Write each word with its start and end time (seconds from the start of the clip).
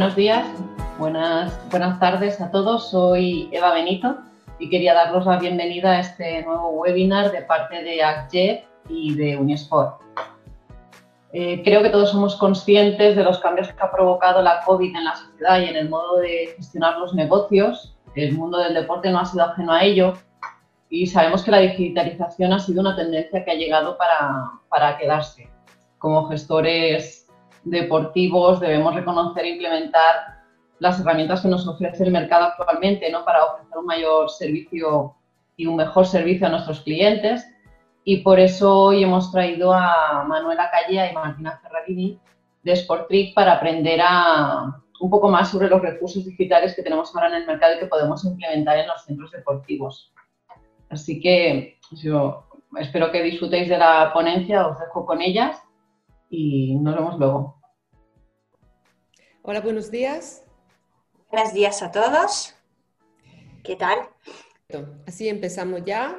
Buenos 0.00 0.16
días, 0.16 0.46
buenas, 0.98 1.60
buenas 1.68 2.00
tardes 2.00 2.40
a 2.40 2.50
todos. 2.50 2.88
Soy 2.90 3.50
Eva 3.52 3.74
Benito 3.74 4.16
y 4.58 4.70
quería 4.70 4.94
daros 4.94 5.26
la 5.26 5.38
bienvenida 5.38 5.90
a 5.90 6.00
este 6.00 6.42
nuevo 6.42 6.70
webinar 6.70 7.30
de 7.30 7.42
parte 7.42 7.82
de 7.82 8.02
ACJEP 8.02 8.64
y 8.88 9.14
de 9.14 9.36
Unisport. 9.36 10.00
Eh, 11.34 11.60
creo 11.62 11.82
que 11.82 11.90
todos 11.90 12.12
somos 12.12 12.36
conscientes 12.36 13.14
de 13.14 13.22
los 13.22 13.40
cambios 13.40 13.68
que 13.68 13.82
ha 13.82 13.92
provocado 13.92 14.40
la 14.40 14.62
COVID 14.62 14.96
en 14.96 15.04
la 15.04 15.16
sociedad 15.16 15.60
y 15.60 15.64
en 15.64 15.76
el 15.76 15.90
modo 15.90 16.16
de 16.16 16.54
gestionar 16.56 16.96
los 16.96 17.12
negocios. 17.12 17.94
El 18.14 18.32
mundo 18.32 18.56
del 18.56 18.72
deporte 18.72 19.10
no 19.10 19.18
ha 19.18 19.26
sido 19.26 19.44
ajeno 19.44 19.74
a 19.74 19.84
ello 19.84 20.14
y 20.88 21.08
sabemos 21.08 21.42
que 21.42 21.50
la 21.50 21.58
digitalización 21.58 22.54
ha 22.54 22.58
sido 22.58 22.80
una 22.80 22.96
tendencia 22.96 23.44
que 23.44 23.50
ha 23.50 23.54
llegado 23.54 23.98
para, 23.98 24.50
para 24.70 24.96
quedarse. 24.96 25.50
Como 25.98 26.26
gestores 26.30 27.19
deportivos 27.64 28.60
debemos 28.60 28.94
reconocer 28.94 29.44
e 29.44 29.50
implementar 29.50 30.40
las 30.78 30.98
herramientas 31.00 31.42
que 31.42 31.48
nos 31.48 31.66
ofrece 31.68 32.04
el 32.04 32.10
mercado 32.10 32.46
actualmente 32.46 33.10
¿no? 33.10 33.24
para 33.24 33.44
ofrecer 33.44 33.78
un 33.78 33.86
mayor 33.86 34.30
servicio 34.30 35.14
y 35.56 35.66
un 35.66 35.76
mejor 35.76 36.06
servicio 36.06 36.46
a 36.46 36.50
nuestros 36.50 36.80
clientes 36.80 37.46
y 38.04 38.18
por 38.18 38.40
eso 38.40 38.76
hoy 38.76 39.04
hemos 39.04 39.30
traído 39.30 39.74
a 39.74 40.24
Manuela 40.26 40.70
Callea 40.70 41.10
y 41.10 41.14
Martina 41.14 41.60
Ferrarini 41.62 42.18
de 42.62 42.76
Sportrick 42.76 43.34
para 43.34 43.52
aprender 43.52 44.00
a, 44.02 44.80
un 45.00 45.10
poco 45.10 45.28
más 45.28 45.50
sobre 45.50 45.68
los 45.68 45.82
recursos 45.82 46.24
digitales 46.24 46.74
que 46.74 46.82
tenemos 46.82 47.14
ahora 47.14 47.28
en 47.28 47.42
el 47.42 47.46
mercado 47.46 47.74
y 47.74 47.78
que 47.78 47.86
podemos 47.86 48.24
implementar 48.24 48.78
en 48.78 48.86
los 48.86 49.04
centros 49.04 49.30
deportivos. 49.32 50.12
Así 50.88 51.20
que 51.20 51.78
yo 51.92 52.46
espero 52.78 53.10
que 53.10 53.22
disfrutéis 53.22 53.68
de 53.68 53.78
la 53.78 54.12
ponencia, 54.14 54.66
os 54.66 54.78
dejo 54.78 55.04
con 55.04 55.20
ellas 55.20 55.62
y 56.30 56.76
nos 56.76 56.94
vemos 56.94 57.18
luego. 57.18 57.60
Hola, 59.42 59.60
buenos 59.60 59.90
días. 59.90 60.44
Buenos 61.30 61.52
días 61.52 61.82
a 61.82 61.90
todos. 61.90 62.54
¿Qué 63.64 63.76
tal? 63.76 63.98
Así 65.06 65.28
empezamos 65.28 65.84
ya 65.84 66.16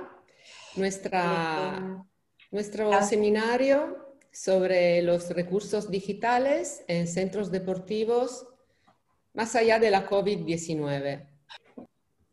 nuestra, 0.75 2.05
nuestro 2.51 3.01
seminario 3.01 4.15
sobre 4.31 5.01
los 5.01 5.29
recursos 5.29 5.89
digitales 5.89 6.83
en 6.87 7.07
centros 7.07 7.49
deportivos 7.49 8.47
más 9.33 9.55
allá 9.55 9.79
de 9.79 9.91
la 9.91 10.07
COVID-19. 10.09 11.30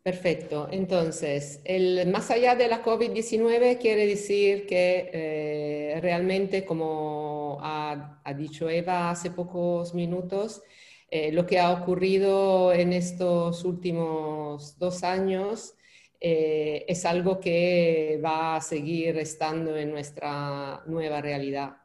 Perfecto. 0.09 0.69
Entonces, 0.73 1.61
el 1.65 2.09
más 2.09 2.31
allá 2.31 2.55
de 2.55 2.67
la 2.67 2.83
COVID-19 2.83 3.77
quiere 3.79 4.07
decir 4.07 4.67
que 4.67 5.11
eh, 5.13 6.01
realmente, 6.01 6.65
como 6.65 7.59
ha, 7.61 8.23
dicho 8.35 8.71
Eva 8.71 9.11
hace 9.11 9.31
pocos 9.31 9.93
minutos, 9.93 10.63
eh, 11.11 11.31
lo 11.31 11.45
que 11.45 11.59
ha 11.59 11.73
ocurrido 11.73 12.73
en 12.73 12.95
estos 12.95 13.67
últimos 13.67 14.79
dos 14.79 15.05
años 15.05 15.75
eh, 16.21 16.87
es 16.89 17.05
algo 17.05 17.39
que 17.39 18.19
va 18.25 18.57
a 18.57 18.63
seguir 18.63 19.19
estando 19.19 19.77
en 19.77 19.91
nuestra 19.91 20.85
nueva 20.87 21.21
realidad. 21.21 21.77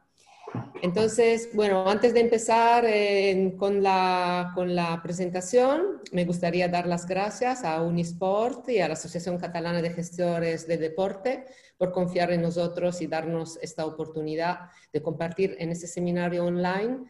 Entonces, 0.82 1.48
bueno, 1.54 1.88
antes 1.88 2.12
de 2.12 2.20
empezar 2.20 2.84
eh, 2.86 3.54
con, 3.56 3.82
la, 3.82 4.52
con, 4.54 4.74
la, 4.74 5.00
presentación, 5.02 6.02
me 6.12 6.24
gustaría 6.24 6.68
dar 6.68 6.86
las 6.86 7.06
gracias 7.06 7.64
a 7.64 7.82
Unisport 7.82 8.68
y 8.68 8.80
a 8.80 8.88
la 8.88 8.94
Asociación 8.94 9.38
Catalana 9.38 9.80
de 9.80 9.90
Gestores 9.90 10.66
de 10.66 10.76
Deporte 10.76 11.46
por 11.78 11.90
confiar 11.90 12.32
en 12.32 12.42
nosotros 12.42 13.00
y 13.00 13.06
darnos 13.06 13.58
esta 13.62 13.86
oportunidad 13.86 14.70
de 14.92 15.02
compartir 15.02 15.56
en 15.58 15.70
este 15.70 15.86
seminario 15.86 16.44
online 16.44 17.04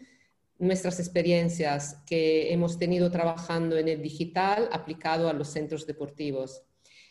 nuestras 0.59 1.01
experiencias 1.01 2.01
que 2.07 2.53
hemos 2.53 2.79
tenido 2.79 3.11
trabajando 3.11 3.77
en 3.77 3.89
el 3.89 4.01
digital 4.01 4.69
aplicado 4.73 5.29
a 5.29 5.33
los 5.33 5.49
centros 5.49 5.87
deportivos. 5.87 6.63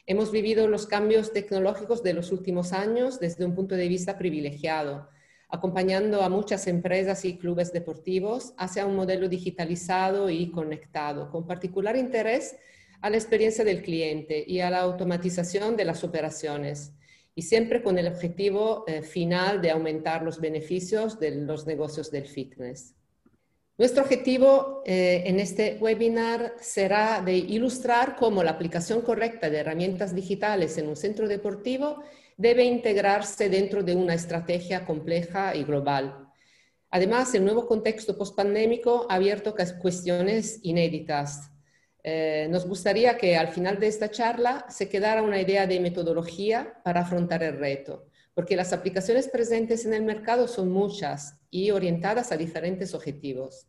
Hemos 0.06 0.32
vivido 0.32 0.68
los 0.68 0.88
cambios 0.88 1.34
tecnológicos 1.34 2.04
de 2.04 2.14
los 2.14 2.32
últimos 2.32 2.74
años 2.74 3.20
desde 3.20 3.46
un 3.46 3.54
punto 3.54 3.76
de 3.76 3.88
vista 3.88 4.18
privilegiado, 4.18 5.10
acompañando 5.54 6.24
a 6.24 6.30
muchas 6.30 6.66
empresas 6.66 7.24
y 7.26 7.38
clubes 7.38 7.72
deportivos 7.72 8.56
hacia 8.58 8.88
un 8.88 8.96
modelo 8.96 9.30
digitalizado 9.30 10.32
y 10.32 10.50
conectado, 10.50 11.30
con 11.30 11.46
particular 11.46 11.96
interés 11.96 12.56
a 13.02 13.12
la 13.12 13.18
experiencia 13.18 13.64
del 13.64 13.84
cliente 13.84 14.44
y 14.48 14.62
a 14.62 14.72
la 14.72 14.80
automatización 14.80 15.78
de 15.78 15.86
las 15.86 16.04
operaciones, 16.04 16.94
y 17.36 17.44
siempre 17.44 17.84
con 17.84 18.00
el 18.00 18.08
objetivo 18.08 18.84
eh, 18.88 19.04
final 19.04 19.62
de 19.62 19.70
aumentar 19.70 20.24
los 20.24 20.42
beneficios 20.42 21.20
de 21.20 21.30
los 21.36 21.68
negocios 21.68 22.10
del 22.10 22.26
fitness. 22.26 22.96
Nuestro 23.78 24.02
objetivo 24.02 24.82
eh, 24.88 25.22
en 25.28 25.40
este 25.40 25.78
webinar 25.80 26.56
será 26.60 27.22
de 27.22 27.38
ilustrar 27.38 28.16
cómo 28.16 28.42
la 28.42 28.52
aplicación 28.52 29.02
correcta 29.02 29.52
de 29.52 29.60
herramientas 29.60 30.16
digitales 30.16 30.80
en 30.80 30.88
un 30.88 30.96
centro 30.96 31.28
deportivo 31.28 32.02
debe 32.38 32.64
integrarse 32.64 33.50
dentro 33.50 33.84
de 33.84 33.96
una 33.96 34.14
estrategia 34.14 34.86
compleja 34.86 35.56
y 35.56 35.64
global. 35.64 36.30
Además, 36.90 37.34
el 37.34 37.44
nuevo 37.44 37.66
contexto 37.66 38.18
postpandémico 38.18 39.08
ha 39.10 39.16
abierto 39.16 39.56
cuestiones 39.82 40.60
inéditas. 40.62 41.50
Eh, 42.04 42.48
nos 42.52 42.68
gustaría 42.68 43.18
que 43.18 43.36
al 43.38 43.48
final 43.48 43.80
de 43.80 43.88
esta 43.88 44.12
charla 44.12 44.66
se 44.70 44.90
quedara 44.90 45.24
una 45.24 45.42
idea 45.42 45.66
de 45.66 45.80
metodología 45.80 46.82
para 46.84 47.02
afrontar 47.02 47.42
el 47.42 47.58
reto, 47.58 48.06
porque 48.34 48.56
las 48.56 48.74
aplicaciones 48.74 49.28
presentes 49.28 49.86
en 49.86 49.94
el 49.94 50.04
mercado 50.04 50.48
son 50.48 50.70
muchas 50.70 51.40
y 51.50 51.72
orientadas 51.72 52.32
a 52.32 52.38
diferentes 52.38 52.94
objetivos. 52.94 53.68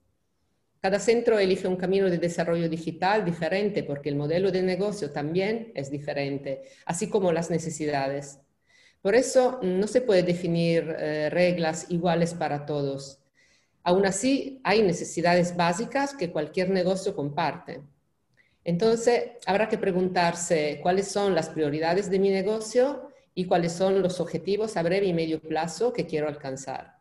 Cada 0.85 0.99
centro 0.99 1.39
elige 1.39 1.67
un 1.67 1.77
camino 1.77 2.11
de 2.11 2.19
desarrollo 2.19 2.69
digital 2.69 3.25
diferente 3.25 3.85
porque 3.85 4.11
el 4.11 4.17
modelo 4.17 4.51
de 4.51 4.61
negocio 4.61 5.11
también 5.13 5.73
es 5.75 5.91
diferente, 5.91 6.65
así 6.85 7.09
como 7.09 7.33
las 7.33 7.49
necesidades. 7.49 8.41
Por 9.05 9.15
eso 9.15 9.59
no 9.61 9.87
se 9.87 10.01
puede 10.01 10.23
definir 10.23 10.97
eh, 10.99 11.29
reglas 11.29 11.91
iguales 11.91 12.33
para 12.33 12.65
todos. 12.65 13.19
Aún 13.83 14.07
así, 14.07 14.63
hay 14.65 14.81
necesidades 14.81 15.55
básicas 15.55 16.15
que 16.15 16.33
cualquier 16.33 16.71
negocio 16.71 17.15
comparte. 17.15 17.83
Entonces, 18.65 19.33
habrá 19.45 19.69
que 19.69 19.77
preguntarse 19.77 20.81
cuáles 20.83 21.09
son 21.09 21.35
las 21.35 21.51
prioridades 21.51 22.09
de 22.09 22.19
mi 22.19 22.31
negocio 22.31 23.11
y 23.35 23.45
cuáles 23.45 23.73
son 23.73 24.01
los 24.01 24.21
objetivos 24.21 24.75
a 24.79 24.83
breve 24.83 25.05
y 25.05 25.13
medio 25.13 25.39
plazo 25.39 25.93
que 25.93 26.07
quiero 26.07 26.27
alcanzar. 26.27 26.95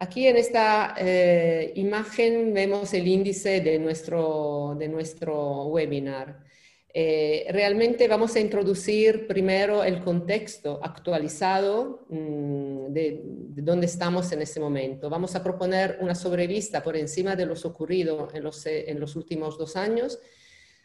Aquí 0.00 0.26
en 0.26 0.38
esta 0.38 0.96
eh, 0.98 1.72
imagen 1.76 2.52
vemos 2.52 2.92
el 2.94 3.06
índice 3.06 3.60
de 3.60 3.78
nuestro, 3.78 4.74
de 4.76 4.88
nuestro 4.88 5.66
webinar. 5.66 6.47
Eh, 6.94 7.46
realmente 7.50 8.08
vamos 8.08 8.34
a 8.34 8.40
introducir 8.40 9.26
primero 9.26 9.84
el 9.84 10.02
contexto 10.02 10.80
actualizado 10.82 12.06
mm, 12.08 12.92
de, 12.92 13.20
de, 13.24 13.62
dónde 13.62 13.86
estamos 13.86 14.32
en 14.32 14.40
este 14.40 14.58
momento. 14.58 15.10
Vamos 15.10 15.36
a 15.36 15.42
proponer 15.42 15.98
una 16.00 16.14
sobrevista 16.14 16.82
por 16.82 16.96
encima 16.96 17.36
de 17.36 17.46
lo 17.46 17.54
ocurrido 17.64 18.28
en 18.32 18.42
los, 18.42 18.64
en 18.66 18.98
los 18.98 19.16
últimos 19.16 19.58
dos 19.58 19.76
años, 19.76 20.18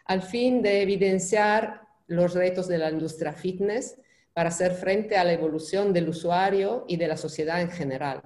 al 0.05 0.21
fin 0.21 0.61
de 0.61 0.81
evidenciar 0.81 1.81
los 2.07 2.33
retos 2.33 2.67
de 2.67 2.77
la 2.77 2.91
industria 2.91 3.31
fitness 3.31 3.95
para 4.33 4.49
hacer 4.49 4.73
frente 4.73 5.15
a 5.15 5.23
la 5.23 5.33
evolución 5.33 5.93
del 5.93 6.09
usuario 6.09 6.85
y 6.87 6.97
de 6.97 7.07
la 7.07 7.17
sociedad 7.17 7.61
en 7.61 7.71
general. 7.71 8.21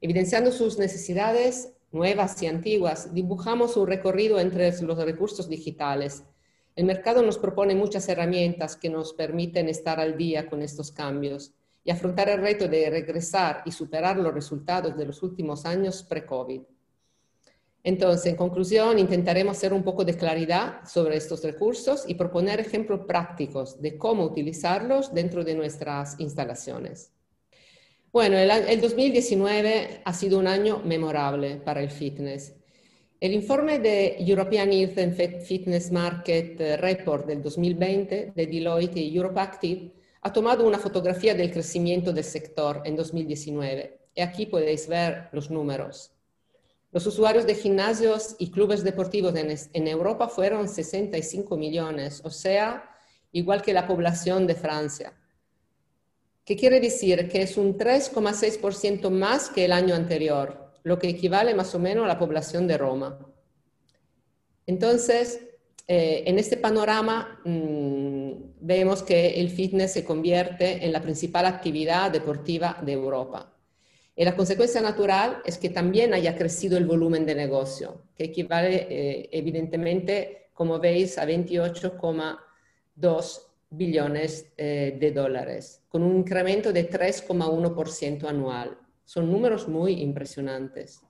Evidenciando 0.00 0.52
sus 0.52 0.78
necesidades 0.78 1.72
nuevas 1.90 2.40
y 2.42 2.46
antiguas, 2.46 3.14
dibujamos 3.14 3.76
un 3.76 3.86
recorrido 3.86 4.38
entre 4.38 4.70
los 4.82 4.98
recursos 4.98 5.48
digitales. 5.48 6.24
El 6.78 6.84
mercado 6.84 7.22
nos 7.22 7.38
propone 7.38 7.74
muchas 7.74 8.08
herramientas 8.08 8.76
que 8.76 8.88
nos 8.88 9.12
permiten 9.12 9.68
estar 9.68 9.98
al 9.98 10.16
día 10.16 10.48
con 10.48 10.62
estos 10.62 10.92
cambios 10.92 11.52
y 11.82 11.90
afrontar 11.90 12.28
el 12.28 12.40
reto 12.40 12.68
de 12.68 12.88
regresar 12.88 13.62
y 13.64 13.72
superar 13.72 14.16
los 14.16 14.32
resultados 14.32 14.96
de 14.96 15.04
los 15.04 15.24
últimos 15.24 15.66
años 15.66 16.04
pre-COVID. 16.04 16.60
Entonces, 17.82 18.26
en 18.26 18.36
conclusión, 18.36 18.96
intentaremos 19.00 19.56
hacer 19.56 19.72
un 19.72 19.82
poco 19.82 20.04
de 20.04 20.16
claridad 20.16 20.86
sobre 20.86 21.16
estos 21.16 21.42
recursos 21.42 22.04
y 22.06 22.14
proponer 22.14 22.60
ejemplos 22.60 23.00
prácticos 23.08 23.82
de 23.82 23.98
cómo 23.98 24.22
utilizarlos 24.22 25.12
dentro 25.12 25.42
de 25.42 25.56
nuestras 25.56 26.14
instalaciones. 26.20 27.10
Bueno, 28.12 28.38
el, 28.38 28.80
2019 28.80 30.02
ha 30.04 30.12
sido 30.12 30.38
un 30.38 30.46
año 30.46 30.80
memorable 30.84 31.56
para 31.56 31.82
el 31.82 31.90
fitness. 31.90 32.54
El 33.20 33.32
informe 33.32 33.80
de 33.80 34.14
European 34.20 34.70
Nielsen 34.70 35.12
Fitness 35.12 35.90
Market 35.90 36.78
Report 36.78 37.26
del 37.26 37.42
2020 37.42 38.32
de 38.32 38.46
Deloitte 38.46 39.00
y 39.00 39.18
Active 39.18 39.90
ha 40.20 40.32
tomado 40.32 40.64
una 40.64 40.78
fotografía 40.78 41.34
del 41.34 41.50
crecimiento 41.50 42.12
del 42.12 42.22
sector 42.22 42.80
en 42.84 42.94
2019 42.94 43.98
y 44.14 44.20
aquí 44.20 44.46
podéis 44.46 44.86
ver 44.86 45.30
los 45.32 45.50
números. 45.50 46.12
Los 46.92 47.06
usuarios 47.06 47.44
de 47.44 47.56
gimnasios 47.56 48.36
y 48.38 48.52
clubes 48.52 48.84
deportivos 48.84 49.34
en 49.34 49.88
Europa 49.88 50.28
fueron 50.28 50.68
65 50.68 51.56
millones, 51.56 52.20
o 52.22 52.30
sea, 52.30 52.88
igual 53.32 53.62
que 53.62 53.72
la 53.72 53.88
población 53.88 54.46
de 54.46 54.54
Francia. 54.54 55.12
Que 56.44 56.54
quiere 56.54 56.78
decir 56.78 57.28
que 57.28 57.42
es 57.42 57.56
un 57.56 57.76
3,6% 57.76 59.10
más 59.10 59.50
que 59.50 59.64
el 59.64 59.72
año 59.72 59.96
anterior 59.96 60.67
lo 60.82 60.98
que 60.98 61.08
equivale 61.08 61.54
más 61.54 61.74
o 61.74 61.78
menos 61.78 62.04
a 62.04 62.08
la 62.08 62.18
población 62.18 62.66
de 62.66 62.76
Roma. 62.78 63.18
Entonces, 64.66 65.40
eh, 65.86 66.24
en 66.26 66.38
este 66.38 66.58
panorama 66.58 67.40
mm, 67.44 68.32
vemos 68.60 69.02
que 69.02 69.40
el 69.40 69.48
fitness 69.48 69.94
se 69.94 70.04
convierte 70.04 70.84
en 70.84 70.92
la 70.92 71.00
principal 71.00 71.46
actividad 71.46 72.10
deportiva 72.10 72.78
de 72.84 72.92
Europa. 72.92 73.54
Y 74.14 74.22
la 74.24 74.36
consecuencia 74.36 74.82
natural 74.82 75.40
es 75.46 75.56
que 75.58 75.70
también 75.70 76.12
haya 76.12 76.36
crecido 76.36 76.76
el 76.76 76.84
volumen 76.84 77.24
de 77.24 77.36
negocio, 77.36 78.02
que 78.16 78.24
equivale 78.24 78.86
eh, 78.90 79.30
evidentemente, 79.32 80.50
como 80.52 80.78
veis, 80.78 81.16
a 81.18 81.24
28,2 81.24 83.48
billones 83.70 84.52
eh, 84.56 84.96
de 85.00 85.12
dólares, 85.12 85.82
con 85.88 86.02
un 86.02 86.16
incremento 86.16 86.72
de 86.72 86.90
3,1% 86.90 88.28
anual. 88.28 88.78
Son 89.08 89.32
números 89.32 89.68
muy 89.68 90.02
impresionantes. 90.02 91.00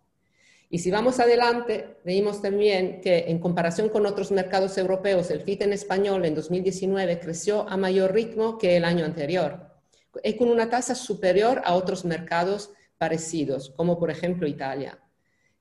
Y 0.71 0.79
si 0.79 0.89
vamos 0.89 1.19
adelante, 1.19 1.97
vemos 2.05 2.41
también 2.41 3.01
que 3.01 3.25
en 3.27 3.41
comparación 3.41 3.89
con 3.89 4.07
otros 4.07 4.31
mercados 4.31 4.79
europeos, 4.79 5.33
el 5.33 5.41
FIT 5.41 5.63
en 5.63 5.73
español 5.73 6.25
en 6.25 6.37
2019 6.37 7.19
creció 7.19 7.69
a 7.69 7.77
mayor 7.77 8.15
ritmo 8.15 8.57
que 8.57 8.77
el 8.77 8.85
año 8.85 9.05
anterior 9.05 9.73
y 10.23 10.37
con 10.37 10.49
una 10.49 10.71
tasa 10.71 10.95
superior 10.95 11.61
a 11.65 11.75
otros 11.75 12.05
mercados 12.05 12.71
parecidos, 12.99 13.71
como 13.71 13.99
por 13.99 14.13
ejemplo 14.13 14.47
Italia, 14.47 15.01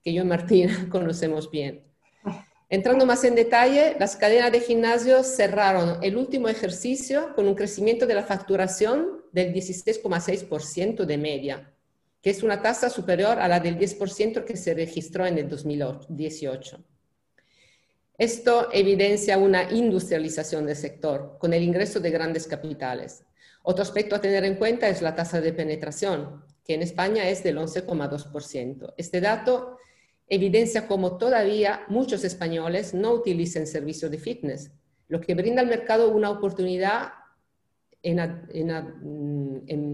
que 0.03 0.13
yo 0.13 0.21
y 0.21 0.27
Martina 0.27 0.89
conocemos 0.91 1.49
bien. 1.49 1.87
Entrando 2.69 3.07
más 3.07 3.23
en 3.23 3.33
detalle, 3.33 3.95
las 3.99 4.15
cadenas 4.15 4.51
de 4.51 4.59
gimnasios 4.59 5.25
cerraron 5.25 6.03
el 6.03 6.15
último 6.15 6.49
ejercicio 6.49 7.33
con 7.33 7.47
un 7.47 7.55
crecimiento 7.55 8.05
de 8.05 8.13
la 8.13 8.23
facturación 8.23 9.23
del 9.31 9.51
16,6% 9.55 11.03
de 11.03 11.17
media 11.17 11.73
que 12.27 12.31
es 12.31 12.43
una 12.43 12.61
tasa 12.61 12.89
superior 12.89 13.39
a 13.39 13.47
la 13.47 13.61
del 13.61 13.79
10% 13.79 14.43
que 14.43 14.57
se 14.57 14.73
registró 14.73 15.25
en 15.25 15.37
el 15.37 15.47
2018. 15.47 16.83
Esto 18.17 18.67
evidencia 18.73 19.37
una 19.37 19.71
industrialización 19.71 20.65
del 20.65 20.75
sector 20.75 21.37
con 21.39 21.53
el 21.53 21.63
ingreso 21.63 22.01
de 22.01 22.11
grandes 22.11 22.45
capitales. 22.45 23.23
Otro 23.63 23.81
aspecto 23.81 24.13
a 24.13 24.19
tener 24.19 24.43
en 24.43 24.55
cuenta 24.55 24.89
es 24.89 25.01
la 25.01 25.15
tasa 25.15 25.39
de 25.39 25.53
penetración, 25.53 26.43
que 26.65 26.73
en 26.73 26.81
España 26.81 27.29
es 27.29 27.43
del 27.43 27.59
11,2%. 27.59 28.93
Este 28.97 29.21
dato 29.21 29.77
evidencia 30.27 30.85
cómo 30.85 31.17
todavía 31.17 31.85
muchos 31.87 32.25
españoles 32.25 32.93
no 32.93 33.13
utilizan 33.13 33.65
servicios 33.65 34.11
de 34.11 34.17
fitness, 34.17 34.69
lo 35.07 35.21
que 35.21 35.33
brinda 35.33 35.61
al 35.61 35.67
mercado 35.67 36.09
una 36.09 36.29
oportunidad 36.29 37.13
en 38.03 38.19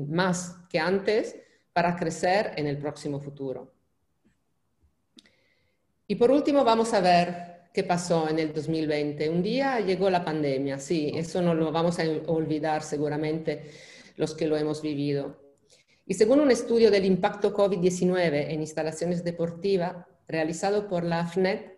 más 0.09 0.55
que 0.67 0.79
antes 0.79 1.42
para 1.73 1.95
crecer 1.95 2.53
en 2.55 2.67
el 2.67 2.77
próximo 2.77 3.19
futuro. 3.19 3.73
Y 6.07 6.15
por 6.15 6.31
último, 6.31 6.63
vamos 6.63 6.93
a 6.93 7.01
ver 7.01 7.69
qué 7.73 7.83
pasó 7.83 8.29
en 8.29 8.37
el 8.39 8.53
2020. 8.53 9.29
Un 9.29 9.41
día 9.41 9.79
llegó 9.79 10.09
la 10.09 10.23
pandemia, 10.23 10.77
sí, 10.77 11.11
eso 11.15 11.41
no 11.41 11.55
lo 11.55 11.71
vamos 11.71 11.99
a 11.99 12.03
olvidar 12.27 12.83
seguramente 12.83 13.63
los 14.15 14.35
que 14.35 14.47
lo 14.47 14.55
hemos 14.55 14.81
vivido. 14.81 15.41
Y 16.05 16.13
según 16.13 16.39
un 16.41 16.51
estudio 16.51 16.91
del 16.91 17.05
impacto 17.05 17.55
COVID-19 17.55 18.49
en 18.49 18.61
instalaciones 18.61 19.23
deportivas 19.23 20.05
realizado 20.27 20.87
por 20.87 21.03
la 21.03 21.21
AFNET, 21.21 21.77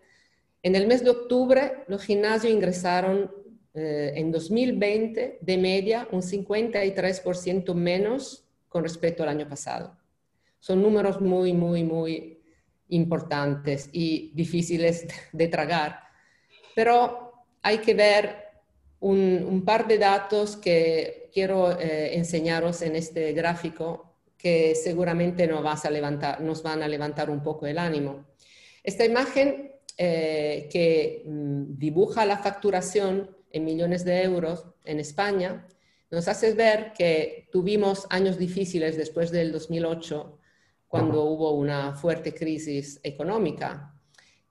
en 0.62 0.74
el 0.74 0.86
mes 0.86 1.04
de 1.04 1.10
octubre 1.10 1.84
los 1.86 2.02
gimnasios 2.02 2.52
ingresaron 2.52 3.32
eh, 3.72 4.12
en 4.16 4.32
2020 4.32 5.38
de 5.40 5.58
media 5.58 6.08
un 6.10 6.22
53% 6.22 7.74
menos 7.74 8.45
con 8.76 8.84
respecto 8.84 9.22
al 9.22 9.30
año 9.30 9.48
pasado. 9.48 9.96
Son 10.58 10.82
números 10.82 11.22
muy, 11.22 11.54
muy, 11.54 11.82
muy 11.82 12.42
importantes 12.90 13.88
y 13.90 14.32
difíciles 14.34 15.06
de 15.32 15.48
tragar, 15.48 16.00
pero 16.74 17.32
hay 17.62 17.78
que 17.78 17.94
ver 17.94 18.36
un, 19.00 19.62
par 19.64 19.88
de 19.88 19.96
datos 19.96 20.58
que 20.58 21.30
quiero 21.32 21.80
eh, 21.80 22.18
enseñaros 22.18 22.82
en 22.82 22.96
este 22.96 23.32
gráfico 23.32 24.18
que 24.36 24.74
seguramente 24.74 25.46
nos, 25.46 26.62
van 26.62 26.82
a 26.82 26.86
levantar 26.86 27.30
un 27.30 27.42
poco 27.42 27.66
el 27.66 27.78
ánimo. 27.78 28.26
Esta 28.82 29.06
imagen 29.06 29.72
eh, 29.96 30.68
que 30.70 31.22
mm, 31.24 31.78
dibuja 31.78 32.26
la 32.26 32.36
facturación 32.36 33.34
en 33.50 33.64
millones 33.64 34.04
de 34.04 34.22
euros 34.22 34.66
en 34.84 35.00
España 35.00 35.66
nos 36.10 36.28
hace 36.28 36.54
ver 36.54 36.92
que 36.92 37.48
tuvimos 37.50 38.06
años 38.10 38.38
difíciles 38.38 38.96
después 38.96 39.30
del 39.30 39.52
2008, 39.52 40.38
cuando 40.88 41.24
hubo 41.24 41.52
una 41.52 41.94
fuerte 41.94 42.32
crisis 42.32 43.00
económica. 43.02 43.92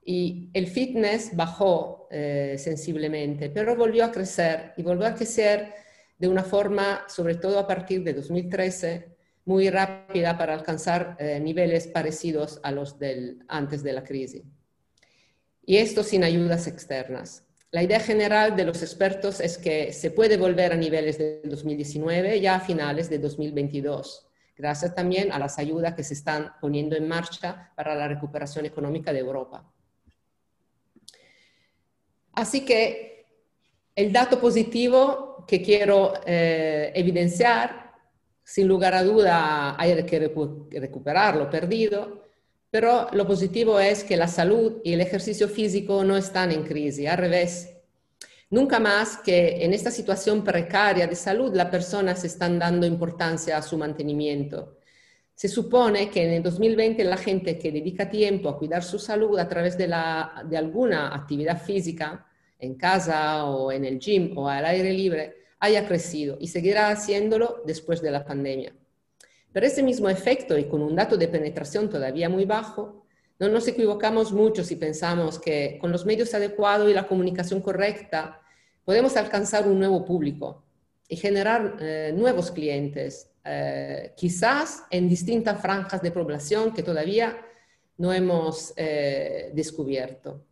Y 0.04 0.50
el 0.52 0.68
fitness 0.68 1.34
bajó 1.34 2.06
eh, 2.10 2.56
sensiblemente, 2.58 3.50
pero 3.50 3.74
volvió 3.74 4.04
a 4.04 4.12
crecer 4.12 4.74
y 4.76 4.82
volvió 4.82 5.06
a 5.06 5.14
crecer 5.14 5.74
de 6.18 6.28
una 6.28 6.44
forma, 6.44 7.04
sobre 7.08 7.34
todo 7.34 7.58
a 7.58 7.66
partir 7.66 8.04
de 8.04 8.14
2013, 8.14 9.16
muy 9.46 9.70
rápida 9.70 10.36
para 10.36 10.54
alcanzar 10.54 11.16
eh, 11.18 11.40
niveles 11.40 11.86
parecidos 11.88 12.60
a 12.62 12.70
los 12.72 12.98
del 12.98 13.44
antes 13.48 13.82
de 13.82 13.92
la 13.92 14.04
crisis. 14.04 14.44
Y 15.64 15.78
esto 15.78 16.04
sin 16.04 16.22
ayudas 16.22 16.66
externas. 16.66 17.45
La 17.72 17.82
idea 17.82 18.00
general 18.00 18.56
de 18.56 18.64
los 18.64 18.82
expertos 18.82 19.40
es 19.40 19.58
que 19.58 19.92
se 19.92 20.10
puede 20.10 20.36
volver 20.36 20.72
a 20.72 20.76
niveles 20.76 21.18
de 21.18 21.42
2019 21.42 22.40
ya 22.40 22.56
a 22.56 22.60
finales 22.60 23.10
de 23.10 23.18
2022, 23.18 24.28
gracias 24.56 24.94
también 24.94 25.32
a 25.32 25.38
las 25.38 25.58
ayudas 25.58 25.94
que 25.94 26.04
se 26.04 26.14
están 26.14 26.52
poniendo 26.60 26.96
en 26.96 27.08
marcha 27.08 27.72
para 27.74 27.94
la 27.94 28.06
recuperación 28.06 28.66
económica 28.66 29.12
de 29.12 29.18
Europa. 29.18 29.68
Así 32.32 32.64
que 32.64 33.26
el 33.96 34.12
dato 34.12 34.38
positivo 34.40 35.44
que 35.48 35.60
quiero 35.60 36.14
eh, 36.24 36.92
evidenciar, 36.94 37.92
sin 38.44 38.68
lugar 38.68 38.94
a 38.94 39.02
duda 39.02 39.74
hay 39.80 40.04
que 40.04 40.18
recuperar 40.70 41.36
lo 41.36 41.50
perdido, 41.50 42.25
pero 42.78 43.08
lo 43.12 43.26
positivo 43.26 43.80
es 43.80 44.04
que 44.04 44.18
la 44.18 44.28
salud 44.28 44.82
y 44.84 44.92
el 44.92 45.00
ejercicio 45.00 45.48
físico 45.48 46.04
no 46.04 46.14
están 46.14 46.52
en 46.52 46.62
crisis, 46.62 47.08
al 47.08 47.16
revés. 47.16 47.74
Nunca 48.50 48.78
más 48.78 49.16
que 49.16 49.64
en 49.64 49.72
esta 49.72 49.90
situación 49.90 50.44
precaria 50.44 51.06
de 51.06 51.14
salud 51.14 51.54
la 51.54 51.70
persona 51.70 52.14
se 52.14 52.26
están 52.26 52.58
dando 52.58 52.86
importancia 52.86 53.56
a 53.56 53.62
su 53.62 53.78
mantenimiento. 53.78 54.76
Se 55.34 55.48
supone 55.48 56.10
que 56.10 56.24
en 56.24 56.32
el 56.34 56.42
2020 56.42 57.02
la 57.04 57.16
gente 57.16 57.58
que 57.58 57.72
dedica 57.72 58.10
tiempo 58.10 58.50
a 58.50 58.58
cuidar 58.58 58.84
su 58.84 58.98
salud 58.98 59.38
a 59.38 59.48
través 59.48 59.78
de 59.78 59.86
alguna 60.58 61.14
actividad 61.14 61.62
física, 61.62 62.26
en 62.58 62.74
casa 62.74 63.46
o 63.46 63.72
en 63.72 63.86
el 63.86 63.98
gym 63.98 64.36
o 64.36 64.50
al 64.50 64.66
aire 64.66 64.92
libre, 64.92 65.34
haya 65.60 65.88
crecido 65.88 66.36
y 66.38 66.48
seguirá 66.48 66.90
haciéndolo 66.90 67.62
después 67.64 68.02
de 68.02 68.10
la 68.10 68.22
pandemia. 68.22 68.74
Pero 69.56 69.68
ese 69.68 69.82
mismo 69.82 70.10
efecto 70.10 70.58
y 70.58 70.64
con 70.64 70.82
un 70.82 70.94
dato 70.94 71.16
de 71.16 71.28
penetración 71.28 71.88
todavía 71.88 72.28
muy 72.28 72.44
bajo, 72.44 73.06
no 73.38 73.48
nos 73.48 73.66
equivocamos 73.66 74.30
mucho 74.30 74.62
si 74.62 74.76
pensamos 74.76 75.38
que 75.38 75.78
con 75.80 75.90
los 75.90 76.04
medios 76.04 76.34
adecuados 76.34 76.90
y 76.90 76.92
la 76.92 77.08
comunicación 77.08 77.62
correcta 77.62 78.42
podemos 78.84 79.16
alcanzar 79.16 79.66
un 79.66 79.78
nuevo 79.78 80.04
público 80.04 80.62
y 81.08 81.16
generar 81.16 81.78
eh, 81.80 82.12
nuevos 82.14 82.50
clientes, 82.50 83.30
eh, 83.46 84.12
quizás 84.14 84.82
en 84.90 85.08
distintas 85.08 85.58
franjas 85.58 86.02
de 86.02 86.10
población 86.10 86.74
que 86.74 86.82
todavía 86.82 87.38
no 87.96 88.12
hemos 88.12 88.74
eh, 88.76 89.52
descubierto. 89.54 90.44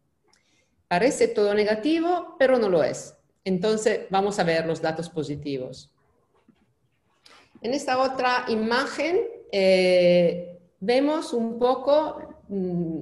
Parece 0.89 1.29
todo 1.29 1.53
negativo, 1.53 2.37
pero 2.39 2.59
no 2.59 2.71
lo 2.71 2.83
es. 2.83 3.15
Entonces 3.45 4.07
vamos 4.09 4.39
a 4.39 4.45
ver 4.45 4.65
los 4.65 4.81
datos 4.81 5.11
positivos. 5.11 5.94
En 7.65 7.73
esta 7.73 7.99
otra 7.99 8.45
imagen 8.49 9.21
eh, 9.51 10.61
vemos 10.81 11.33
un 11.33 11.59
poco 11.59 12.43
mm, 12.49 12.99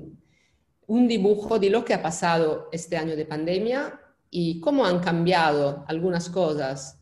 un 0.87 1.09
dibujo 1.09 1.59
de 1.59 1.69
lo 1.69 1.85
que 1.85 1.95
ha 1.95 2.01
pasado 2.01 2.69
este 2.71 2.97
año 2.97 3.17
de 3.17 3.25
pandemia 3.25 4.01
y 4.31 4.61
cómo 4.61 4.87
han 4.87 5.01
cambiado 5.01 5.85
algunas 5.89 6.31
cosas. 6.31 6.97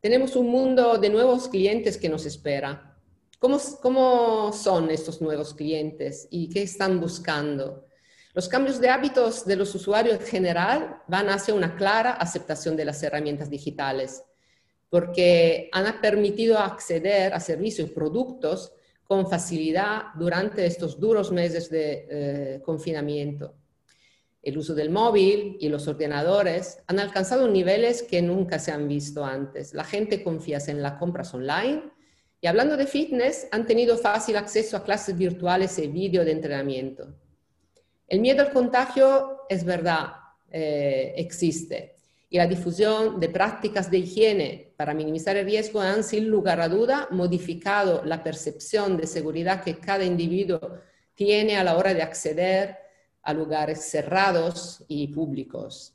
Tenemos 0.00 0.34
un 0.34 0.48
mundo 0.48 0.96
de 0.96 1.10
nuevos 1.10 1.48
clientes 1.48 1.98
que 1.98 2.08
nos 2.08 2.24
espera. 2.24 2.96
¿Cómo, 3.38 3.60
cómo 3.82 4.54
son 4.54 4.88
estos 4.88 5.20
nuevos 5.20 5.52
clientes 5.52 6.26
y 6.30 6.48
qué 6.48 6.62
están 6.62 7.02
buscando? 7.02 7.84
Los 8.32 8.48
cambios 8.48 8.80
de 8.80 8.88
hábitos 8.88 9.44
de 9.44 9.56
los 9.56 9.74
usuarios 9.74 10.20
en 10.20 10.26
general 10.26 11.02
van 11.06 11.28
hacia 11.28 11.52
una 11.52 11.76
clara 11.76 12.12
aceptación 12.12 12.78
de 12.78 12.86
las 12.86 13.02
herramientas 13.02 13.50
digitales 13.50 14.22
porque 14.94 15.70
han 15.72 16.00
permitido 16.00 16.56
acceder 16.56 17.34
a 17.34 17.40
servicios 17.40 17.88
y 17.88 17.92
productos 17.92 18.72
con 19.02 19.28
facilidad 19.28 20.14
durante 20.16 20.64
estos 20.66 21.00
duros 21.00 21.32
meses 21.32 21.68
de 21.68 22.06
eh, 22.08 22.62
confinamiento. 22.64 23.56
El 24.40 24.56
uso 24.56 24.72
del 24.72 24.90
móvil 24.90 25.56
y 25.58 25.68
los 25.68 25.88
ordenadores 25.88 26.78
han 26.86 27.00
alcanzado 27.00 27.48
niveles 27.48 28.04
que 28.04 28.22
nunca 28.22 28.60
se 28.60 28.70
han 28.70 28.86
visto 28.86 29.24
antes. 29.24 29.74
La 29.74 29.82
gente 29.82 30.22
confía 30.22 30.58
en 30.68 30.80
las 30.80 30.92
compras 31.00 31.34
online 31.34 31.90
Y 32.40 32.46
hablando 32.46 32.76
de 32.76 32.86
fitness, 32.86 33.48
han 33.50 33.66
tenido 33.66 33.96
fácil 33.98 34.36
acceso 34.36 34.76
a 34.76 34.84
clases 34.84 35.18
virtuales 35.18 35.76
y 35.80 35.88
vídeo 35.88 36.24
de 36.24 36.30
entrenamiento. 36.30 37.16
El 38.06 38.20
miedo 38.20 38.42
al 38.42 38.52
contagio 38.52 39.40
es 39.48 39.64
verdad, 39.64 40.12
eh, 40.52 41.14
existe. 41.16 41.93
Y 42.34 42.36
la 42.36 42.48
difusión 42.48 43.20
de 43.20 43.28
prácticas 43.28 43.88
de 43.92 43.98
higiene 43.98 44.72
para 44.76 44.92
minimizar 44.92 45.36
el 45.36 45.46
riesgo 45.46 45.80
han, 45.80 46.02
sin 46.02 46.28
lugar 46.28 46.60
a 46.60 46.68
duda, 46.68 47.06
modificado 47.12 48.04
la 48.04 48.24
percepción 48.24 48.96
de 48.96 49.06
seguridad 49.06 49.62
que 49.62 49.78
cada 49.78 50.02
individuo 50.02 50.80
tiene 51.14 51.56
a 51.56 51.62
la 51.62 51.76
hora 51.76 51.94
de 51.94 52.02
acceder 52.02 52.76
a 53.22 53.32
lugares 53.32 53.88
cerrados 53.88 54.84
y 54.88 55.06
públicos. 55.14 55.94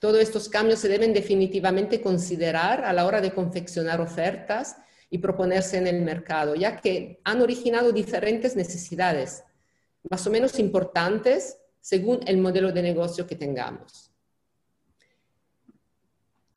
Todos 0.00 0.18
estos 0.18 0.48
cambios 0.48 0.80
se 0.80 0.88
deben 0.88 1.12
definitivamente 1.12 2.00
considerar 2.00 2.84
a 2.84 2.92
la 2.92 3.06
hora 3.06 3.20
de 3.20 3.30
confeccionar 3.30 4.00
ofertas 4.00 4.78
y 5.08 5.18
proponerse 5.18 5.78
en 5.78 5.86
el 5.86 6.02
mercado, 6.02 6.56
ya 6.56 6.76
que 6.76 7.20
han 7.22 7.40
originado 7.40 7.92
diferentes 7.92 8.56
necesidades, 8.56 9.44
más 10.10 10.26
o 10.26 10.30
menos 10.30 10.58
importantes 10.58 11.56
según 11.80 12.18
el 12.26 12.38
modelo 12.38 12.72
de 12.72 12.82
negocio 12.82 13.28
que 13.28 13.36
tengamos. 13.36 14.07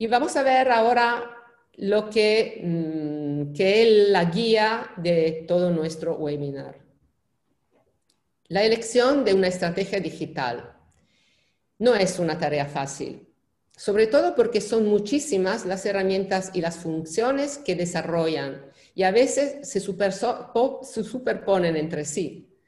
Y 0.02 0.08
vamos 0.08 0.34
a 0.34 0.42
ver 0.42 0.68
ahora 0.68 1.30
lo 1.74 2.10
que, 2.10 2.60
mm, 2.60 3.52
que 3.52 3.82
es 3.82 4.08
la 4.08 4.24
guía 4.24 4.90
de 4.96 5.44
todo 5.46 5.70
nuestro 5.70 6.16
webinar. 6.16 6.80
La 8.48 8.64
elección 8.64 9.24
de 9.24 9.32
una 9.32 9.46
estrategia 9.46 10.00
digital 10.00 10.76
no 11.78 11.94
es 11.94 12.18
una 12.18 12.36
tarea 12.36 12.66
fácil, 12.66 13.28
sobre 13.76 14.08
todo 14.08 14.34
porque 14.34 14.60
son 14.60 14.88
muchísimas 14.88 15.66
las 15.66 15.86
herramientas 15.86 16.50
y 16.52 16.62
las 16.62 16.78
funciones 16.78 17.58
que 17.58 17.76
desarrollan 17.76 18.60
y 18.96 19.04
a 19.04 19.12
veces 19.12 19.68
se, 19.68 19.78
superponen 19.78 21.76
entre 21.76 22.04
sí. 22.04 22.58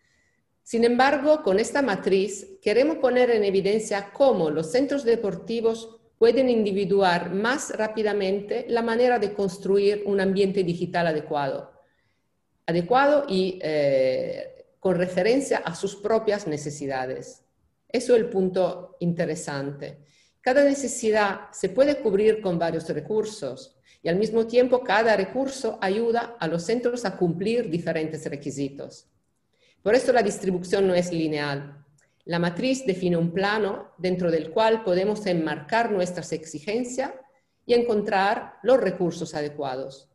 Sin 0.63 0.85
embargo, 0.85 1.43
con 1.43 1.59
esta 1.59 1.83
matriz 1.83 2.47
queremos 2.63 2.99
poner 2.99 3.31
en 3.31 3.43
evidencia 3.43 4.13
cómo 4.13 4.51
los 4.51 4.71
centros 4.71 5.03
deportivos 5.03 6.01
pueden 6.25 6.49
individuar 6.49 7.35
más 7.35 7.69
rápidamente 7.77 8.65
la 8.71 8.81
manera 8.81 9.19
de 9.19 9.35
construir 9.35 10.05
un 10.07 10.23
ambiente 10.23 10.65
digital 10.65 11.09
adecuado, 11.09 11.71
adecuado 12.65 13.27
y 13.29 13.59
eh, 13.61 14.65
con 14.81 14.97
referencia 14.97 15.59
a 15.59 15.75
sus 15.75 15.97
propias 15.97 16.47
necesidades. 16.47 17.45
Eso 17.87 18.15
es 18.15 18.23
el 18.23 18.31
punto 18.31 18.97
interesante. 19.01 19.99
Cada 20.41 20.65
necesidad 20.65 21.51
se 21.53 21.69
puede 21.69 21.99
cubrir 21.99 22.41
con 22.41 22.59
varios 22.59 22.89
recursos 22.89 23.77
y 24.03 24.09
al 24.09 24.17
mismo 24.17 24.47
tiempo 24.47 24.83
cada 24.83 25.19
recurso 25.19 25.79
ayuda 25.83 26.39
a 26.41 26.49
los 26.49 26.63
centros 26.63 27.05
a 27.05 27.19
cumplir 27.19 27.69
diferentes 27.69 28.25
requisitos. 28.25 29.11
Por 29.83 29.95
eso 29.95 30.11
la 30.11 30.23
distribución 30.23 30.87
no 30.87 30.95
es 30.95 31.13
lineal. 31.13 31.84
La 32.27 32.39
matriz 32.39 32.87
define 32.87 33.19
un 33.19 33.33
plano 33.33 33.93
dentro 33.99 34.31
del 34.31 34.51
cual 34.51 34.83
podemos 34.83 35.27
enmarcar 35.27 35.93
nuestras 35.93 36.33
exigencias 36.33 37.13
y 37.67 37.75
encontrar 37.75 38.55
los 38.63 38.81
recursos 38.81 39.35
adecuados. 39.35 40.11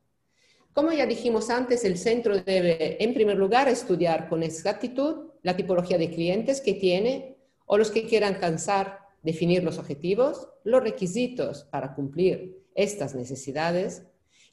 Como 0.73 0.91
ya 0.91 1.05
dijimos 1.05 1.49
antes, 1.49 1.83
el 1.83 1.97
centro 1.97 2.39
debe, 2.39 3.03
en 3.03 3.13
primer 3.13 3.37
lugar, 3.37 3.67
estudiar 3.67 4.27
con 4.27 4.43
exactitud 4.43 5.31
la 5.43 5.55
tipología 5.55 5.97
de 5.97 6.09
clientes 6.09 6.61
que 6.61 6.73
tiene 6.73 7.37
o 7.65 7.77
los 7.77 7.91
que 7.91 8.07
quieran 8.07 8.35
alcanzar, 8.35 8.99
definir 9.21 9.63
los 9.63 9.77
objetivos, 9.77 10.49
los 10.63 10.81
requisitos 10.81 11.65
para 11.65 11.93
cumplir 11.93 12.65
estas 12.73 13.13
necesidades 13.13 14.03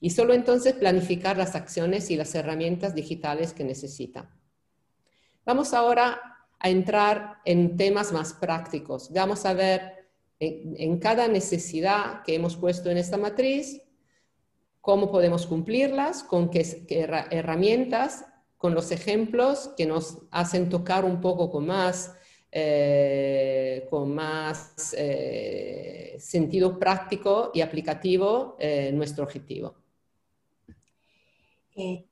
y 0.00 0.10
solo 0.10 0.34
entonces 0.34 0.75
planificar 0.75 1.38
las 1.38 1.54
acciones 1.54 2.10
y 2.10 2.16
las 2.16 2.34
herramientas 2.34 2.94
digitales 2.94 3.52
que 3.52 3.64
necesita. 3.64 4.36
Vamos 5.44 5.72
ahora 5.72 6.36
a 6.58 6.70
entrar 6.70 7.38
en 7.44 7.76
temas 7.76 8.12
más 8.12 8.32
prácticos. 8.32 9.12
Vamos 9.12 9.44
a 9.44 9.54
ver 9.54 10.08
en 10.38 10.98
cada 10.98 11.28
necesidad 11.28 12.22
que 12.22 12.34
hemos 12.34 12.56
puesto 12.56 12.90
en 12.90 12.98
esta 12.98 13.16
matriz 13.16 13.80
cómo 14.86 15.10
podemos 15.10 15.46
cumplirlas, 15.46 16.22
con 16.22 16.48
qué, 16.48 16.64
herramientas, 17.32 18.25
con 18.56 18.72
los 18.72 18.92
ejemplos 18.92 19.72
que 19.76 19.84
nos 19.84 20.18
hacen 20.30 20.68
tocar 20.68 21.04
un 21.04 21.20
poco 21.20 21.50
con 21.50 21.66
más, 21.66 22.14
eh, 22.52 23.84
con 23.90 24.14
más 24.14 24.94
eh, 24.96 26.14
sentido 26.20 26.78
práctico 26.78 27.50
y 27.52 27.62
aplicativo 27.62 28.56
eh, 28.60 28.92
nuestro 28.94 29.25
objetivo. 29.25 29.75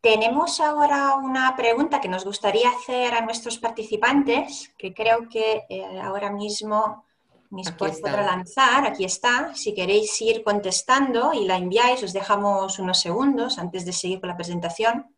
Tenemos 0.00 0.60
ahora 0.60 1.14
una 1.16 1.56
pregunta 1.56 2.00
que 2.00 2.08
nos 2.08 2.24
gustaría 2.24 2.68
hacer 2.68 3.14
a 3.14 3.22
nuestros 3.22 3.58
participantes, 3.58 4.74
que 4.76 4.92
creo 4.92 5.28
que 5.28 5.64
ahora 6.02 6.30
mismo 6.30 7.04
mis 7.50 7.70
podrá 7.70 8.22
lanzar, 8.22 8.86
aquí 8.86 9.04
está. 9.04 9.54
Si 9.54 9.74
queréis 9.74 10.20
ir 10.20 10.42
contestando 10.42 11.32
y 11.32 11.46
la 11.46 11.56
enviáis, 11.56 12.02
os 12.02 12.12
dejamos 12.12 12.78
unos 12.78 13.00
segundos 13.00 13.58
antes 13.58 13.86
de 13.86 13.92
seguir 13.92 14.20
con 14.20 14.28
la 14.28 14.36
presentación. 14.36 15.14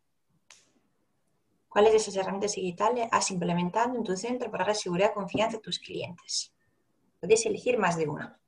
¿Cuáles 1.67 1.91
de 1.91 1.97
esas 1.97 2.15
herramientas 2.15 2.53
digitales 2.53 3.09
has 3.11 3.29
implementado 3.31 3.95
en 3.95 4.03
tu 4.03 4.15
centro 4.15 4.49
para 4.49 4.65
dar 4.65 4.75
seguridad 4.75 5.11
y 5.11 5.15
confianza 5.15 5.57
a 5.57 5.61
tus 5.61 5.79
clientes? 5.79 6.53
Podéis 7.19 7.45
elegir 7.45 7.77
más 7.77 7.97
de 7.97 8.07
una. 8.07 8.39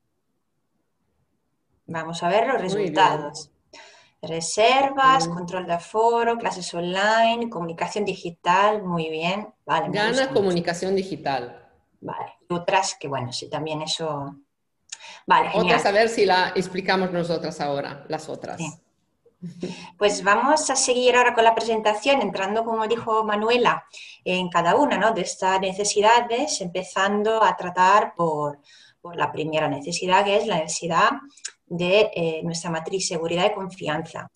Vamos 1.86 2.22
a 2.22 2.28
ver 2.28 2.46
los 2.46 2.60
resultados. 2.60 3.50
Reservas, 4.22 5.28
control 5.28 5.66
de 5.66 5.72
aforo, 5.74 6.36
clases 6.36 6.72
online, 6.74 7.48
comunicación 7.48 8.04
digital, 8.04 8.82
muy 8.82 9.08
bien. 9.08 9.48
Gana 9.64 10.28
comunicación 10.30 10.94
digital. 10.94 11.56
Vale. 12.02 12.38
otras 12.48 12.96
que, 12.98 13.08
bueno, 13.08 13.32
sí, 13.32 13.48
también 13.48 13.82
eso... 13.82 14.36
Vale, 15.26 15.50
Otras 15.54 15.86
a 15.86 15.92
ver 15.92 16.08
si 16.08 16.24
la 16.24 16.52
explicamos 16.56 17.12
nosotras 17.12 17.60
ahora, 17.60 18.04
las 18.08 18.28
otras. 18.28 18.60
Pues 19.96 20.22
vamos 20.22 20.68
a 20.68 20.76
seguir 20.76 21.16
ahora 21.16 21.32
con 21.32 21.44
la 21.44 21.54
presentación, 21.54 22.20
entrando, 22.20 22.64
como 22.64 22.86
dijo 22.86 23.24
Manuela, 23.24 23.86
en 24.24 24.50
cada 24.50 24.76
una 24.76 25.12
de 25.12 25.22
estas 25.22 25.60
necesidades, 25.60 26.60
empezando 26.60 27.42
a 27.42 27.56
tratar 27.56 28.14
por, 28.14 28.58
la 29.14 29.32
primera 29.32 29.66
necesidad, 29.66 30.26
que 30.26 30.36
es 30.36 30.46
la 30.46 30.58
necesidad 30.58 31.08
de 31.70 32.10
eh, 32.14 32.40
nuestra 32.42 32.68
matriz 32.68 33.06
seguridad 33.06 33.46
y 33.46 33.54
confianza. 33.54 34.30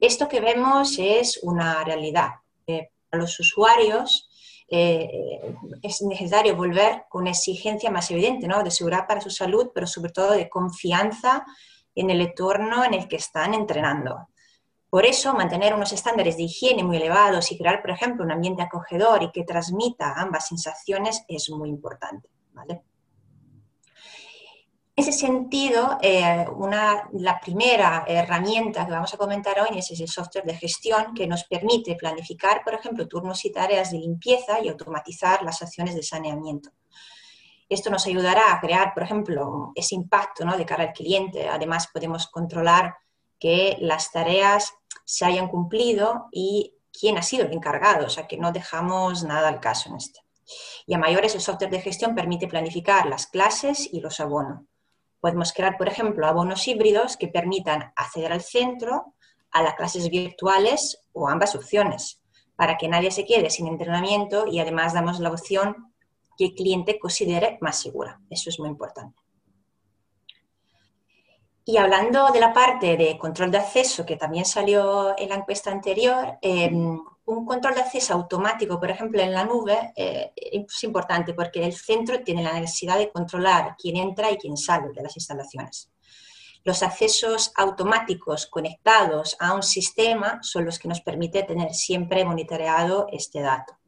Esto 0.00 0.26
que 0.26 0.40
vemos 0.40 0.96
es 0.98 1.38
una 1.42 1.84
realidad. 1.84 2.30
Eh, 2.66 2.88
para 3.08 3.22
los 3.22 3.38
usuarios, 3.38 4.28
eh, 4.70 5.54
es 5.82 6.02
necesario 6.02 6.56
volver 6.56 7.04
con 7.08 7.22
una 7.22 7.30
exigencia 7.30 7.90
más 7.90 8.10
evidente, 8.10 8.48
¿no? 8.48 8.62
de 8.62 8.70
seguridad 8.70 9.06
para 9.06 9.20
su 9.20 9.30
salud, 9.30 9.70
pero 9.74 9.86
sobre 9.86 10.12
todo 10.12 10.32
de 10.32 10.48
confianza 10.48 11.44
en 11.94 12.10
el 12.10 12.22
entorno 12.22 12.84
en 12.84 12.94
el 12.94 13.06
que 13.06 13.16
están 13.16 13.52
entrenando. 13.52 14.28
Por 14.88 15.04
eso, 15.04 15.34
mantener 15.34 15.74
unos 15.74 15.92
estándares 15.92 16.38
de 16.38 16.44
higiene 16.44 16.82
muy 16.82 16.96
elevados 16.96 17.52
y 17.52 17.58
crear, 17.58 17.82
por 17.82 17.90
ejemplo, 17.90 18.24
un 18.24 18.32
ambiente 18.32 18.62
acogedor 18.62 19.22
y 19.22 19.30
que 19.30 19.44
transmita 19.44 20.14
ambas 20.16 20.48
sensaciones 20.48 21.22
es 21.28 21.50
muy 21.50 21.68
importante. 21.68 22.30
¿vale? 22.52 22.82
Ese 24.98 25.12
sentido, 25.12 25.96
eh, 26.02 26.44
una, 26.56 27.08
la 27.12 27.38
primera 27.38 28.04
herramienta 28.08 28.84
que 28.84 28.90
vamos 28.90 29.14
a 29.14 29.16
comentar 29.16 29.60
hoy 29.60 29.78
es 29.78 29.92
el 29.92 30.08
software 30.08 30.44
de 30.44 30.56
gestión 30.56 31.14
que 31.14 31.28
nos 31.28 31.44
permite 31.44 31.94
planificar, 31.94 32.64
por 32.64 32.74
ejemplo, 32.74 33.06
turnos 33.06 33.44
y 33.44 33.52
tareas 33.52 33.92
de 33.92 33.98
limpieza 33.98 34.58
y 34.58 34.68
automatizar 34.68 35.44
las 35.44 35.62
acciones 35.62 35.94
de 35.94 36.02
saneamiento. 36.02 36.70
Esto 37.68 37.90
nos 37.90 38.06
ayudará 38.06 38.52
a 38.52 38.58
crear, 38.58 38.92
por 38.92 39.04
ejemplo, 39.04 39.70
ese 39.76 39.94
impacto 39.94 40.44
¿no? 40.44 40.56
de 40.56 40.66
cara 40.66 40.82
al 40.82 40.92
cliente. 40.92 41.48
Además, 41.48 41.86
podemos 41.92 42.26
controlar 42.26 42.96
que 43.38 43.76
las 43.78 44.10
tareas 44.10 44.74
se 45.04 45.24
hayan 45.24 45.46
cumplido 45.46 46.26
y 46.32 46.74
quién 46.92 47.18
ha 47.18 47.22
sido 47.22 47.46
el 47.46 47.52
encargado, 47.52 48.06
o 48.06 48.10
sea, 48.10 48.26
que 48.26 48.36
no 48.36 48.50
dejamos 48.50 49.22
nada 49.22 49.46
al 49.46 49.60
caso 49.60 49.90
en 49.90 49.96
esto. 49.98 50.22
Y 50.88 50.94
a 50.94 50.98
mayores, 50.98 51.36
el 51.36 51.40
software 51.40 51.70
de 51.70 51.82
gestión 51.82 52.16
permite 52.16 52.48
planificar 52.48 53.06
las 53.06 53.28
clases 53.28 53.88
y 53.92 54.00
los 54.00 54.18
abonos 54.18 54.67
Podemos 55.20 55.52
crear, 55.52 55.76
por 55.76 55.88
ejemplo, 55.88 56.26
abonos 56.26 56.66
híbridos 56.68 57.16
que 57.16 57.28
permitan 57.28 57.92
acceder 57.96 58.32
al 58.32 58.42
centro, 58.42 59.14
a 59.50 59.62
las 59.62 59.74
clases 59.74 60.10
virtuales 60.10 61.02
o 61.12 61.28
ambas 61.28 61.54
opciones, 61.54 62.22
para 62.56 62.76
que 62.76 62.88
nadie 62.88 63.10
se 63.10 63.24
quede 63.24 63.50
sin 63.50 63.66
entrenamiento 63.66 64.46
y 64.46 64.60
además 64.60 64.94
damos 64.94 65.20
la 65.20 65.30
opción 65.30 65.92
que 66.36 66.46
el 66.46 66.54
cliente 66.54 66.98
considere 66.98 67.58
más 67.60 67.80
segura. 67.80 68.20
Eso 68.30 68.50
es 68.50 68.60
muy 68.60 68.68
importante. 68.68 69.20
Y 71.64 71.76
hablando 71.76 72.30
de 72.32 72.40
la 72.40 72.54
parte 72.54 72.96
de 72.96 73.18
control 73.18 73.50
de 73.50 73.58
acceso, 73.58 74.06
que 74.06 74.16
también 74.16 74.46
salió 74.46 75.14
en 75.18 75.28
la 75.28 75.34
encuesta 75.34 75.70
anterior, 75.70 76.38
em, 76.40 76.98
un 77.28 77.44
control 77.44 77.74
de 77.74 77.82
acceso 77.82 78.14
automático, 78.14 78.80
por 78.80 78.90
ejemplo, 78.90 79.20
en 79.20 79.32
la 79.32 79.44
nube, 79.44 79.92
eh, 79.94 80.32
es 80.34 80.84
importante 80.84 81.34
porque 81.34 81.62
el 81.62 81.74
centro 81.74 82.22
tiene 82.22 82.42
la 82.42 82.58
necesidad 82.58 82.96
de 82.96 83.10
controlar 83.10 83.76
quién 83.78 83.96
entra 83.96 84.30
y 84.30 84.38
quién 84.38 84.56
sale 84.56 84.88
de 84.94 85.02
las 85.02 85.14
instalaciones. 85.14 85.90
Los 86.64 86.82
accesos 86.82 87.52
automáticos 87.56 88.46
conectados 88.46 89.36
a 89.40 89.52
un 89.52 89.62
sistema 89.62 90.38
son 90.42 90.64
los 90.64 90.78
que 90.78 90.88
nos 90.88 91.02
permite 91.02 91.42
tener 91.42 91.74
siempre 91.74 92.24
monitoreado 92.24 93.06
este 93.12 93.42
dato. 93.42 93.78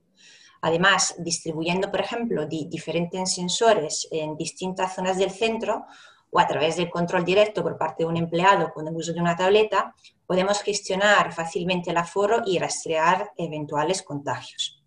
Además, 0.60 1.14
distribuyendo, 1.18 1.90
por 1.90 2.00
ejemplo, 2.00 2.46
diferentes 2.46 3.34
sensores 3.34 4.06
en 4.10 4.36
distintas 4.36 4.94
zonas 4.94 5.16
del 5.16 5.30
centro 5.30 5.86
o 6.30 6.40
a 6.40 6.46
través 6.46 6.76
del 6.76 6.90
control 6.90 7.24
directo 7.24 7.62
por 7.62 7.76
parte 7.76 8.04
de 8.04 8.08
un 8.08 8.16
empleado 8.16 8.72
con 8.72 8.86
el 8.86 8.94
uso 8.94 9.12
de 9.12 9.20
una 9.20 9.36
tableta, 9.36 9.94
podemos 10.26 10.62
gestionar 10.62 11.32
fácilmente 11.32 11.90
el 11.90 11.96
aforo 11.96 12.42
y 12.46 12.58
rastrear 12.58 13.32
eventuales 13.36 14.02
contagios. 14.02 14.80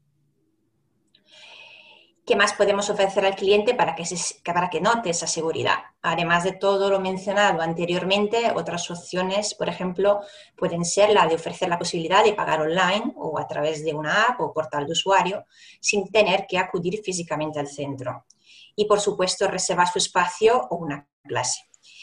¿Qué 2.26 2.38
más 2.38 2.54
podemos 2.54 2.90
ofrecer 2.90 3.26
al 3.26 3.36
cliente 3.36 3.76
para 3.76 3.96
que, 3.96 4.06
para 4.46 4.70
que 4.70 4.80
note 4.80 5.10
esa 5.10 5.28
seguridad? 5.28 5.80
Además 6.02 6.46
de 6.46 6.54
todo 6.54 6.90
lo 6.90 7.02
mencionado 7.02 7.62
anteriormente, 7.62 8.54
otras 8.56 8.90
opciones, 8.90 9.54
por 9.56 9.68
ejemplo, 9.68 10.22
pueden 10.56 10.86
ser 10.86 11.10
la 11.10 11.28
de 11.28 11.36
ofrecer 11.36 11.68
la 11.68 11.78
posibilidad 11.78 12.24
de 12.24 12.32
pagar 12.32 12.62
online 12.62 13.12
o 13.18 13.38
a 13.38 13.46
través 13.46 13.84
de 13.84 13.94
una 13.94 14.24
app 14.24 14.40
o 14.40 14.54
portal 14.54 14.86
de 14.86 14.94
usuario 14.94 15.44
sin 15.82 16.10
tener 16.10 16.46
que 16.48 16.58
acudir 16.58 17.02
físicamente 17.04 17.60
al 17.60 17.68
centro. 17.68 18.26
Y, 18.74 18.86
por 18.86 19.02
supuesto, 19.02 19.50
reservar 19.50 19.90
su 19.90 19.98
espacio 19.98 20.66
o 20.70 20.78
una 20.78 21.06
clase. 21.24 21.62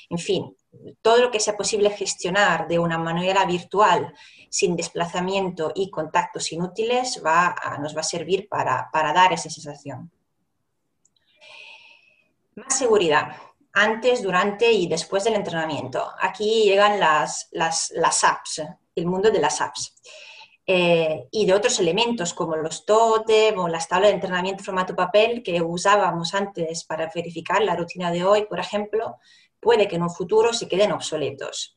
En 0.09 0.19
fin, 0.19 0.57
todo 1.03 1.19
lo 1.19 1.31
que 1.31 1.41
sea 1.41 1.57
posible 1.57 1.91
gestionar 1.91 2.69
de 2.69 2.79
una 2.79 2.99
manera 2.99 3.45
virtual, 3.45 4.13
sin 4.51 4.77
desplazamiento 4.77 5.73
y 5.75 5.91
contactos 5.91 6.53
inútiles, 6.53 7.23
va 7.25 7.55
nos 7.81 7.97
va 7.97 8.01
a 8.01 8.05
servir 8.05 8.49
para, 8.49 8.91
dar 8.93 9.33
esa 9.33 9.49
sensación. 9.49 10.11
Más 12.57 12.77
seguridad, 12.77 13.37
antes, 13.73 14.23
durante 14.23 14.71
y 14.73 14.89
después 14.89 15.25
del 15.25 15.35
entrenamiento. 15.35 16.11
Aquí 16.21 16.65
llegan 16.65 16.99
las, 16.99 17.49
las, 17.53 18.25
apps, 18.25 18.63
el 18.95 19.07
mundo 19.07 19.31
de 19.31 19.41
las 19.41 19.61
apps. 19.61 19.95
Eh, 20.73 21.27
y 21.33 21.47
de 21.47 21.55
otros 21.55 21.81
elementos 21.81 22.33
como 22.33 22.55
los 22.55 22.87
totem 22.87 23.59
o 23.59 23.67
las 23.67 23.89
tablas 23.89 24.11
de 24.11 24.15
entrenamiento 24.15 24.61
en 24.61 24.67
formato 24.67 24.95
papel 24.95 25.43
que 25.43 25.61
usábamos 25.61 26.33
antes 26.33 26.85
para 26.85 27.11
verificar 27.13 27.61
la 27.61 27.75
rutina 27.75 28.13
de 28.13 28.23
hoy, 28.23 28.47
por 28.47 28.61
ejemplo, 28.61 29.17
puede 29.59 29.89
que 29.89 29.97
en 29.97 30.05
un 30.05 30.11
futuro 30.11 30.53
se 30.53 30.69
queden 30.69 30.93
obsoletos. 30.93 31.77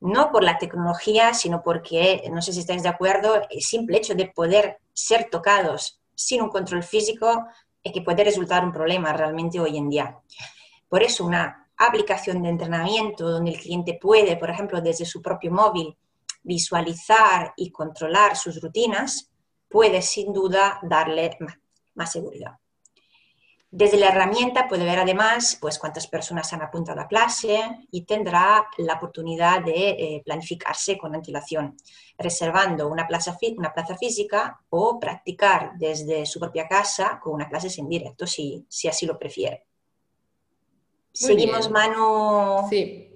No 0.00 0.32
por 0.32 0.44
la 0.44 0.56
tecnología, 0.56 1.34
sino 1.34 1.62
porque, 1.62 2.22
no 2.32 2.40
sé 2.40 2.54
si 2.54 2.60
estáis 2.60 2.82
de 2.82 2.88
acuerdo, 2.88 3.34
el 3.50 3.60
simple 3.60 3.98
hecho 3.98 4.14
de 4.14 4.28
poder 4.28 4.78
ser 4.94 5.28
tocados 5.30 6.00
sin 6.14 6.40
un 6.40 6.48
control 6.48 6.84
físico 6.84 7.44
es 7.84 7.92
que 7.92 8.00
puede 8.00 8.24
resultar 8.24 8.64
un 8.64 8.72
problema 8.72 9.12
realmente 9.12 9.60
hoy 9.60 9.76
en 9.76 9.90
día. 9.90 10.18
Por 10.88 11.02
eso 11.02 11.26
una 11.26 11.68
aplicación 11.76 12.42
de 12.42 12.48
entrenamiento 12.48 13.28
donde 13.28 13.50
el 13.50 13.60
cliente 13.60 13.98
puede, 14.00 14.38
por 14.38 14.48
ejemplo, 14.48 14.80
desde 14.80 15.04
su 15.04 15.20
propio 15.20 15.52
móvil, 15.52 15.98
visualizar 16.42 17.52
y 17.56 17.70
controlar 17.70 18.36
sus 18.36 18.60
rutinas, 18.60 19.30
puede 19.68 20.02
sin 20.02 20.32
duda 20.32 20.78
darle 20.82 21.36
más 21.94 22.12
seguridad. 22.12 22.52
Desde 23.74 23.96
la 23.96 24.08
herramienta 24.08 24.68
puede 24.68 24.84
ver 24.84 24.98
además 24.98 25.56
pues, 25.58 25.78
cuántas 25.78 26.06
personas 26.06 26.52
han 26.52 26.60
apuntado 26.60 27.00
a 27.00 27.08
clase 27.08 27.86
y 27.90 28.02
tendrá 28.02 28.66
la 28.76 28.94
oportunidad 28.96 29.64
de 29.64 29.88
eh, 29.88 30.22
planificarse 30.22 30.98
con 30.98 31.14
antelación, 31.14 31.74
reservando 32.18 32.86
una 32.88 33.08
plaza, 33.08 33.34
una 33.56 33.72
plaza 33.72 33.96
física 33.96 34.60
o 34.68 35.00
practicar 35.00 35.72
desde 35.78 36.26
su 36.26 36.38
propia 36.38 36.68
casa 36.68 37.18
con 37.18 37.32
una 37.32 37.48
clase 37.48 37.68
en 37.80 37.88
directo 37.88 38.26
si, 38.26 38.66
si 38.68 38.88
así 38.88 39.06
lo 39.06 39.18
prefiere. 39.18 39.64
Seguimos, 41.10 41.70
Manu. 41.70 42.68
Sí. 42.68 43.11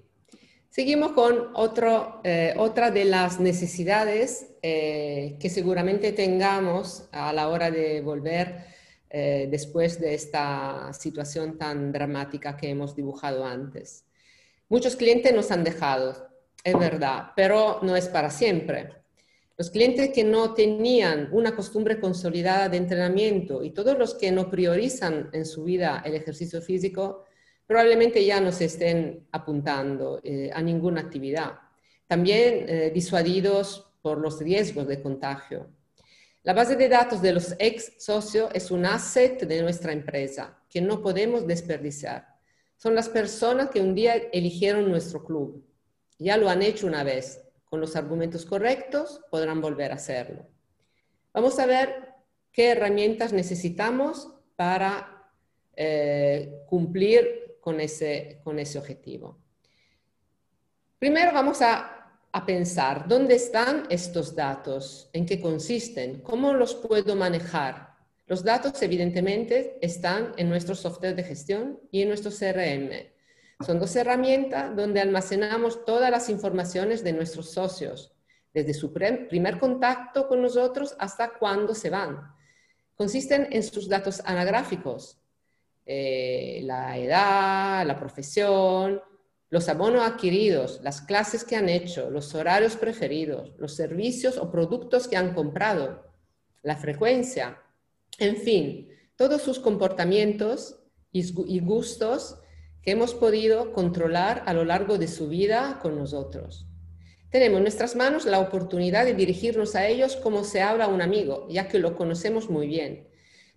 Seguimos 0.76 1.12
con 1.12 1.52
otro, 1.54 2.20
eh, 2.22 2.52
otra 2.58 2.90
de 2.90 3.06
las 3.06 3.40
necesidades 3.40 4.48
eh, 4.60 5.38
que 5.40 5.48
seguramente 5.48 6.12
tengamos 6.12 7.08
a 7.12 7.32
la 7.32 7.48
hora 7.48 7.70
de 7.70 8.02
volver 8.02 8.66
eh, 9.08 9.48
después 9.50 9.98
de 9.98 10.12
esta 10.12 10.92
situación 10.92 11.56
tan 11.56 11.92
dramática 11.92 12.58
que 12.58 12.68
hemos 12.68 12.94
dibujado 12.94 13.46
antes. 13.46 14.04
Muchos 14.68 14.96
clientes 14.96 15.34
nos 15.34 15.50
han 15.50 15.64
dejado, 15.64 16.28
es 16.62 16.78
verdad, 16.78 17.30
pero 17.34 17.78
no 17.80 17.96
es 17.96 18.08
para 18.08 18.28
siempre. 18.28 18.90
Los 19.56 19.70
clientes 19.70 20.10
que 20.10 20.24
no 20.24 20.52
tenían 20.52 21.30
una 21.32 21.56
costumbre 21.56 21.98
consolidada 21.98 22.68
de 22.68 22.76
entrenamiento 22.76 23.64
y 23.64 23.70
todos 23.70 23.96
los 23.96 24.14
que 24.14 24.30
no 24.30 24.50
priorizan 24.50 25.30
en 25.32 25.46
su 25.46 25.64
vida 25.64 26.02
el 26.04 26.14
ejercicio 26.14 26.60
físico, 26.60 27.24
probablemente 27.66 28.24
ya 28.24 28.40
no 28.40 28.52
se 28.52 28.66
estén 28.66 29.26
apuntando 29.32 30.20
eh, 30.22 30.50
a 30.52 30.62
ninguna 30.62 31.00
actividad. 31.00 31.58
También 32.06 32.66
eh, 32.68 32.90
disuadidos 32.94 33.90
por 34.02 34.18
los 34.18 34.40
riesgos 34.40 34.86
de 34.86 35.02
contagio. 35.02 35.68
La 36.44 36.52
base 36.52 36.76
de 36.76 36.88
datos 36.88 37.20
de 37.20 37.32
los 37.32 37.56
ex 37.58 37.94
socios 37.98 38.50
es 38.54 38.70
un 38.70 38.86
asset 38.86 39.42
de 39.42 39.62
nuestra 39.62 39.92
empresa 39.92 40.56
que 40.70 40.80
no 40.80 41.02
podemos 41.02 41.44
desperdiciar. 41.44 42.36
Son 42.76 42.94
las 42.94 43.08
personas 43.08 43.70
que 43.70 43.80
un 43.80 43.94
día 43.96 44.14
eligieron 44.32 44.88
nuestro 44.88 45.24
club. 45.24 45.66
Ya 46.18 46.36
lo 46.36 46.48
han 46.48 46.62
hecho 46.62 46.86
una 46.86 47.02
vez. 47.02 47.42
Con 47.64 47.80
los 47.80 47.96
argumentos 47.96 48.46
correctos 48.46 49.20
podrán 49.28 49.60
volver 49.60 49.90
a 49.90 49.96
hacerlo. 49.96 50.46
Vamos 51.34 51.58
a 51.58 51.66
ver 51.66 52.14
qué 52.52 52.70
herramientas 52.70 53.32
necesitamos 53.32 54.28
para 54.54 55.32
eh, 55.74 56.62
cumplir 56.68 57.45
con 57.66 57.80
ese, 57.80 58.38
con 58.44 58.60
ese 58.60 58.78
objetivo. 58.78 59.40
Primero 61.00 61.32
vamos 61.32 61.60
a 61.62 61.96
a 62.36 62.44
pensar 62.44 63.08
dónde 63.08 63.34
están 63.34 63.86
estos 63.88 64.34
datos, 64.36 65.08
en 65.14 65.24
qué 65.24 65.40
consisten, 65.40 66.20
cómo 66.20 66.52
los 66.52 66.74
puedo 66.74 67.16
manejar. 67.16 67.96
Los 68.26 68.44
datos 68.44 68.82
evidentemente 68.82 69.78
están 69.80 70.34
en 70.36 70.50
nuestro 70.50 70.74
software 70.74 71.16
de 71.16 71.22
gestión 71.22 71.80
y 71.90 72.02
en 72.02 72.08
nuestro 72.08 72.30
CRM. 72.30 72.90
Son 73.64 73.80
dos 73.80 73.96
herramientas 73.96 74.76
donde 74.76 75.00
almacenamos 75.00 75.86
todas 75.86 76.10
las 76.10 76.28
informaciones 76.28 77.02
de 77.02 77.14
nuestros 77.14 77.52
socios, 77.52 78.12
desde 78.52 78.74
su 78.74 78.92
primer 78.92 79.58
contacto 79.58 80.28
con 80.28 80.42
nosotros 80.42 80.94
hasta 80.98 81.38
cuándo 81.38 81.74
se 81.74 81.88
van. 81.88 82.20
Consisten 82.96 83.48
en 83.50 83.62
sus 83.62 83.88
datos 83.88 84.20
anagráficos, 84.26 85.18
eh, 85.86 86.60
la 86.64 86.98
edad, 86.98 87.86
la 87.86 87.98
profesión, 87.98 89.00
los 89.48 89.68
abonos 89.68 90.02
adquiridos, 90.02 90.80
las 90.82 91.00
clases 91.00 91.44
que 91.44 91.56
han 91.56 91.68
hecho, 91.68 92.10
los 92.10 92.34
horarios 92.34 92.76
preferidos, 92.76 93.52
los 93.58 93.74
servicios 93.74 94.36
o 94.36 94.50
productos 94.50 95.08
que 95.08 95.16
han 95.16 95.32
comprado, 95.32 96.04
la 96.62 96.76
frecuencia, 96.76 97.62
en 98.18 98.36
fin, 98.36 98.88
todos 99.16 99.42
sus 99.42 99.60
comportamientos 99.60 100.80
y 101.12 101.60
gustos 101.60 102.40
que 102.82 102.90
hemos 102.90 103.14
podido 103.14 103.72
controlar 103.72 104.42
a 104.46 104.52
lo 104.52 104.64
largo 104.64 104.98
de 104.98 105.08
su 105.08 105.28
vida 105.28 105.78
con 105.80 105.96
nosotros. 105.96 106.66
Tenemos 107.30 107.58
en 107.58 107.64
nuestras 107.64 107.96
manos 107.96 108.24
la 108.24 108.38
oportunidad 108.38 109.04
de 109.04 109.14
dirigirnos 109.14 109.74
a 109.74 109.86
ellos 109.88 110.16
como 110.16 110.44
se 110.44 110.62
habla 110.62 110.84
a 110.84 110.88
un 110.88 111.02
amigo, 111.02 111.46
ya 111.50 111.68
que 111.68 111.78
lo 111.78 111.96
conocemos 111.96 112.48
muy 112.48 112.66
bien. 112.66 113.08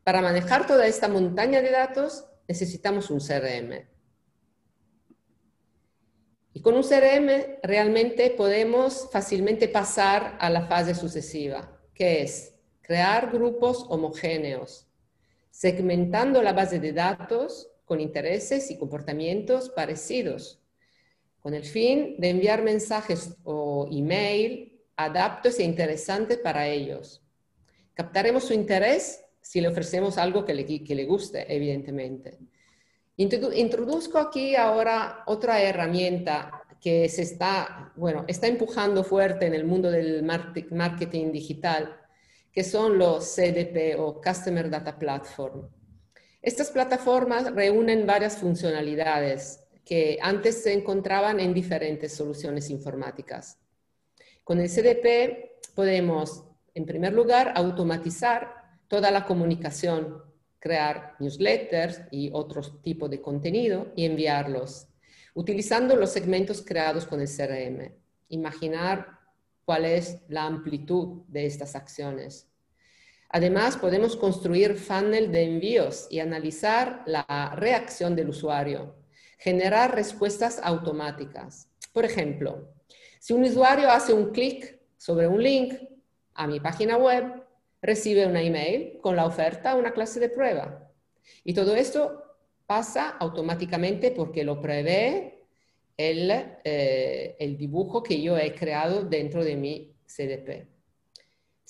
Para 0.09 0.23
manejar 0.23 0.65
toda 0.65 0.87
esta 0.87 1.07
montaña 1.07 1.61
de 1.61 1.69
datos 1.69 2.25
necesitamos 2.47 3.11
un 3.11 3.19
CRM. 3.19 3.87
Y 6.51 6.61
con 6.63 6.73
un 6.73 6.81
CRM 6.81 7.59
realmente 7.61 8.31
podemos 8.31 9.07
fácilmente 9.11 9.67
pasar 9.67 10.35
a 10.39 10.49
la 10.49 10.65
fase 10.65 10.95
sucesiva, 10.95 11.79
que 11.93 12.23
es 12.23 12.55
crear 12.81 13.31
grupos 13.31 13.85
homogéneos, 13.87 14.87
segmentando 15.51 16.41
la 16.41 16.53
base 16.53 16.79
de 16.79 16.91
datos 16.91 17.69
con 17.85 18.01
intereses 18.01 18.71
y 18.71 18.79
comportamientos 18.79 19.69
parecidos, 19.69 20.59
con 21.39 21.53
el 21.53 21.65
fin 21.65 22.15
de 22.17 22.29
enviar 22.29 22.63
mensajes 22.63 23.35
o 23.43 23.87
email 23.91 24.81
adaptos 24.95 25.59
e 25.59 25.63
interesantes 25.63 26.39
para 26.39 26.67
ellos. 26.67 27.23
Captaremos 27.93 28.45
su 28.45 28.53
interés 28.53 29.23
si 29.49 29.61
le 29.61 29.69
ofrecemos 29.69 30.19
algo 30.19 30.45
que 30.45 30.53
le, 30.53 30.63
que 30.63 30.93
le 30.93 31.05
guste, 31.05 31.43
evidentemente. 31.51 32.37
Introduzco 33.17 34.19
aquí 34.19 34.55
ahora 34.55 35.23
otra 35.25 35.59
herramienta 35.59 36.61
que 36.79 37.09
se 37.09 37.23
está, 37.23 37.91
bueno, 37.95 38.25
está 38.27 38.45
empujando 38.45 39.03
fuerte 39.03 39.47
en 39.47 39.55
el 39.55 39.65
mundo 39.65 39.89
del 39.89 40.21
marketing 40.21 41.31
digital, 41.31 41.97
que 42.51 42.63
son 42.63 42.99
los 42.99 43.25
CDP 43.25 43.95
o 43.97 44.21
Customer 44.21 44.69
Data 44.69 44.99
Platform. 44.99 45.67
Estas 46.43 46.69
plataformas 46.69 47.51
reúnen 47.51 48.05
varias 48.05 48.37
funcionalidades 48.37 49.63
que 49.83 50.19
antes 50.21 50.61
se 50.61 50.73
encontraban 50.73 51.39
en 51.39 51.55
diferentes 51.55 52.13
soluciones 52.13 52.69
informáticas. 52.69 53.57
Con 54.43 54.59
el 54.59 54.69
CDP 54.69 55.73
podemos, 55.73 56.43
en 56.75 56.85
primer 56.85 57.13
lugar, 57.13 57.51
automatizar 57.55 58.58
toda 58.89 59.11
la 59.11 59.25
comunicación 59.25 60.21
crear 60.59 61.15
newsletters 61.19 62.01
y 62.11 62.31
otros 62.33 62.81
tipos 62.81 63.09
de 63.09 63.21
contenido 63.21 63.93
y 63.95 64.05
enviarlos. 64.05 64.87
utilizando 65.35 65.95
los 65.95 66.09
segmentos 66.09 66.61
creados 66.61 67.05
con 67.05 67.21
el 67.21 67.27
CRM. 67.29 67.93
Imaginar 68.27 69.19
cuál 69.63 69.85
es 69.85 70.17
la 70.27 70.43
amplitud 70.43 71.21
de 71.27 71.45
estas 71.45 71.75
acciones. 71.75 72.49
Además, 73.29 73.77
podemos 73.77 74.17
construir 74.17 74.75
funnel 74.75 75.31
de 75.31 75.43
envíos 75.43 76.07
y 76.09 76.19
analizar 76.19 77.03
la 77.05 77.53
reacción 77.55 78.15
del 78.15 78.29
usuario, 78.29 78.95
generar 79.37 79.95
respuestas 79.95 80.59
automáticas. 80.61 81.69
Por 81.93 82.03
ejemplo, 82.03 82.73
si 83.19 83.31
un 83.31 83.43
usuario 83.43 83.89
hace 83.89 84.11
un 84.11 84.31
clic 84.31 84.79
sobre 84.97 85.27
un 85.27 85.41
link 85.41 85.75
a 86.33 86.47
mi 86.47 86.59
página 86.59 86.97
web, 86.97 87.43
recibe 87.81 88.25
una 88.25 88.41
email 88.41 88.99
con 89.01 89.15
la 89.15 89.25
oferta 89.25 89.75
una 89.75 89.91
clase 89.91 90.19
de 90.19 90.29
prueba. 90.29 90.91
Y 91.43 91.53
todo 91.53 91.75
esto 91.75 92.23
pasa 92.65 93.09
automáticamente 93.09 94.11
porque 94.11 94.43
lo 94.43 94.61
prevé 94.61 95.47
el, 95.97 96.31
eh, 96.63 97.35
el 97.39 97.57
dibujo 97.57 98.01
que 98.03 98.21
yo 98.21 98.37
he 98.37 98.53
creado 98.53 99.03
dentro 99.03 99.43
de 99.43 99.55
mi 99.55 99.95
CDP. 100.05 100.67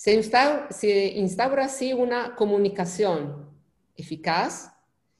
Se 0.00 0.14
instaura, 0.14 1.64
así 1.64 1.92
una 1.92 2.34
comunicación 2.34 3.50
eficaz 3.94 4.72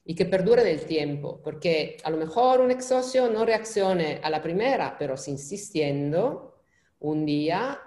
y 0.03 0.15
que 0.15 0.25
perdure 0.25 0.63
del 0.63 0.85
tiempo, 0.85 1.39
porque 1.43 1.97
a 2.03 2.09
lo 2.09 2.17
mejor 2.17 2.61
un 2.61 2.71
ex 2.71 2.85
socio 2.85 3.29
no 3.29 3.45
reaccione 3.45 4.19
a 4.23 4.29
la 4.31 4.41
primera, 4.41 4.95
pero 4.97 5.17
si 5.17 5.29
insistiendo, 5.29 6.63
un 6.99 7.27
día 7.27 7.79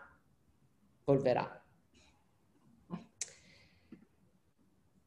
volverá. 1.05 1.64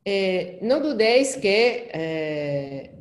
Eh, 0.09 0.59
no 0.61 0.79
dudéis 0.79 1.35
que 1.35 1.91
eh, 1.91 2.97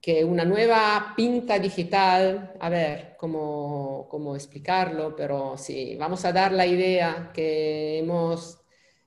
que 0.00 0.24
una 0.24 0.44
nueva 0.44 1.14
pinta 1.16 1.60
digital, 1.60 2.54
a 2.58 2.68
ver 2.68 3.14
cómo, 3.16 4.08
cómo 4.10 4.34
explicarlo, 4.34 5.14
pero 5.14 5.56
sí, 5.56 5.94
vamos 5.96 6.24
a 6.24 6.32
dar 6.32 6.50
la 6.50 6.66
idea 6.66 7.30
que 7.32 7.98
hemos, 7.98 8.58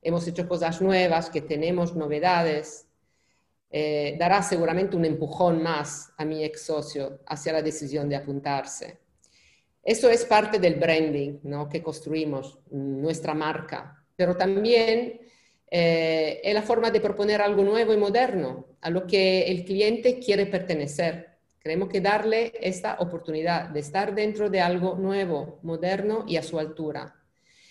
hemos 0.02 0.26
hecho 0.26 0.48
cosas 0.48 0.82
nuevas, 0.82 1.30
que 1.30 1.42
tenemos 1.42 1.94
novedades, 1.94 2.88
eh, 3.70 4.16
dará 4.18 4.42
seguramente 4.42 4.96
un 4.96 5.04
empujón 5.04 5.62
más 5.62 6.14
a 6.18 6.24
mi 6.24 6.46
ex 6.46 6.62
socio 6.62 7.20
hacia 7.26 7.52
la 7.52 7.62
decisión 7.62 8.08
de 8.08 8.16
apuntarse. 8.16 9.00
Eso 9.84 10.10
es 10.10 10.24
parte 10.24 10.60
del 10.60 10.76
branding 10.76 11.40
¿no? 11.44 11.68
que 11.68 11.84
construimos, 11.84 12.60
nuestra 12.72 13.34
marca, 13.34 14.06
pero 14.16 14.38
también 14.38 15.29
eh, 15.72 16.42
es 16.44 16.54
la 16.54 16.64
forma 16.64 16.90
de 16.90 17.00
proponer 17.00 17.42
algo 17.42 17.64
nuevo 17.64 17.94
y 17.94 17.98
moderno 17.98 18.66
a 18.82 18.90
lo 18.90 19.06
que 19.06 19.44
el 19.44 19.66
cliente 19.66 20.20
quiere 20.20 20.48
pertenecer. 20.48 21.38
Creemos 21.60 21.90
que 21.90 22.02
darle 22.02 22.54
esta 22.60 22.96
oportunidad 23.00 23.70
de 23.70 23.82
estar 23.82 24.16
dentro 24.16 24.50
de 24.50 24.62
algo 24.62 24.96
nuevo, 24.96 25.60
moderno 25.62 26.26
y 26.28 26.38
a 26.38 26.44
su 26.44 26.58
altura. 26.58 27.16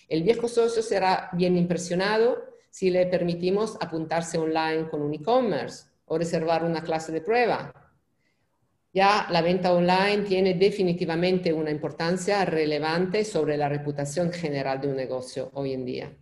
El 0.09 0.23
viejo 0.23 0.47
socio 0.47 0.83
será 0.83 1.31
bien 1.33 1.57
impresionado 1.57 2.45
si 2.71 2.91
le 2.91 3.07
permitimos 3.07 3.77
apuntarse 3.81 4.39
online 4.39 4.89
con 4.89 5.03
un 5.03 5.15
e-commerce 5.15 5.87
o 6.05 6.19
reservar 6.19 6.65
una 6.65 6.83
clase 6.83 7.13
de 7.13 7.21
prueba. 7.21 7.73
Ya 8.93 9.27
la 9.31 9.43
venta 9.43 9.73
online 9.73 10.23
tiene 10.23 10.55
definitivamente 10.55 11.53
una 11.53 11.71
importancia 11.71 12.45
relevante 12.45 13.25
sobre 13.25 13.57
la 13.57 13.69
reputación 13.69 14.33
general 14.33 14.81
de 14.81 14.89
un 14.89 14.97
negocio 14.97 15.51
hoy 15.55 15.73
en 15.73 15.85
día. 15.85 16.17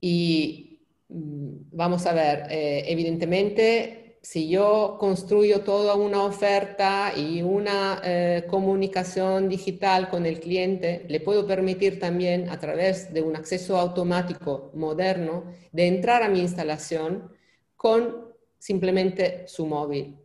Y 0.00 0.80
mm, 1.08 1.70
vamos 1.72 2.06
a 2.06 2.12
ver, 2.12 2.46
eh, 2.50 2.84
evidentemente, 2.88 4.18
si 4.22 4.48
yo 4.48 4.96
construyo 5.00 5.62
toda 5.62 5.94
una 5.94 6.24
oferta 6.24 7.12
y 7.16 7.42
una 7.42 8.00
eh, 8.04 8.44
comunicación 8.48 9.48
digital 9.48 10.08
con 10.10 10.26
el 10.26 10.40
cliente, 10.40 11.06
le 11.08 11.20
puedo 11.20 11.46
permitir 11.46 11.98
también 11.98 12.50
a 12.50 12.58
través 12.58 13.12
de 13.14 13.22
un 13.22 13.36
acceso 13.36 13.78
automático 13.78 14.70
moderno 14.74 15.44
de 15.72 15.86
entrar 15.86 16.22
a 16.22 16.28
mi 16.28 16.40
instalación 16.40 17.32
con 17.76 18.30
simplemente 18.58 19.48
su 19.48 19.66
móvil. 19.66 20.19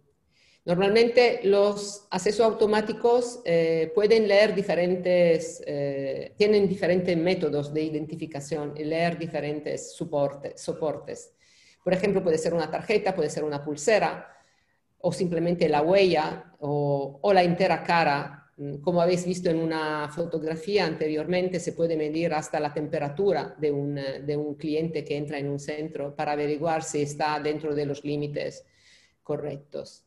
Normalmente 0.65 1.41
los 1.43 2.07
accesos 2.09 2.43
automáticos 2.43 3.39
eh, 3.45 3.91
pueden 3.93 4.27
leer 4.27 4.55
diferentes, 4.55 5.63
eh, 5.63 6.33
tienen 6.37 6.67
diferentes 6.67 7.15
métodos 7.15 7.71
de 7.71 7.83
identificación 7.83 8.73
y 8.75 8.83
leer 8.83 9.15
diferentes 9.15 9.95
soportes. 9.95 11.33
Por 11.83 11.93
ejemplo, 11.93 12.23
puede 12.23 12.39
ser 12.39 12.55
una 12.55 12.71
tarjeta, 12.71 13.13
puede 13.13 13.29
ser 13.29 13.43
una 13.43 13.63
pulsera 13.63 14.27
o 14.97 15.11
simplemente 15.13 15.69
la 15.69 15.83
huella 15.83 16.55
o, 16.59 17.31
la 17.31 17.43
entera 17.43 17.83
cara. 17.83 18.49
Mm, 18.57 18.77
como 18.77 19.03
habéis 19.03 19.23
visto 19.23 19.51
en 19.51 19.59
una 19.59 20.09
fotografía 20.09 20.87
anteriormente, 20.87 21.59
se 21.59 21.73
puede 21.73 21.95
medir 21.95 22.33
hasta 22.33 22.59
la 22.59 22.73
temperatura 22.73 23.55
de 23.59 23.71
un, 23.71 23.93
de 23.93 24.35
un 24.35 24.55
cliente 24.55 25.03
que 25.03 25.15
entra 25.15 25.37
en 25.37 25.47
un 25.47 25.59
centro 25.59 26.15
para 26.15 26.31
averiguar 26.31 26.81
si 26.81 27.03
está 27.03 27.39
dentro 27.39 27.75
de 27.75 27.85
los 27.85 28.03
límites 28.03 28.65
correctos. 29.21 30.04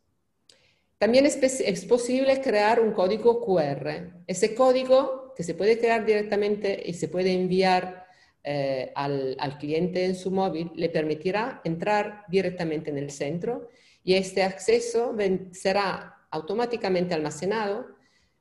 También 0.98 1.26
es, 1.26 1.84
posible 1.84 2.40
crear 2.40 2.80
un 2.80 2.92
código 2.92 3.40
QR. 3.40 4.22
Ese 4.26 4.54
código 4.56 5.32
que 5.37 5.44
se 5.44 5.54
puede 5.54 5.78
crear 5.78 6.04
directamente 6.04 6.82
y 6.84 6.94
se 6.94 7.06
puede 7.06 7.32
enviar 7.32 8.04
eh, 8.42 8.92
al, 8.96 9.58
cliente 9.61 10.04
en 10.04 10.16
su 10.16 10.32
móvil 10.32 10.72
le 10.74 10.88
permitirá 10.88 11.61
entrar 11.62 12.24
directamente 12.28 12.90
en 12.90 12.98
el 12.98 13.11
centro 13.11 13.68
y 14.02 14.14
este 14.14 14.42
acceso 14.42 15.14
será 15.52 16.16
automáticamente 16.30 17.14
almacenado 17.14 17.87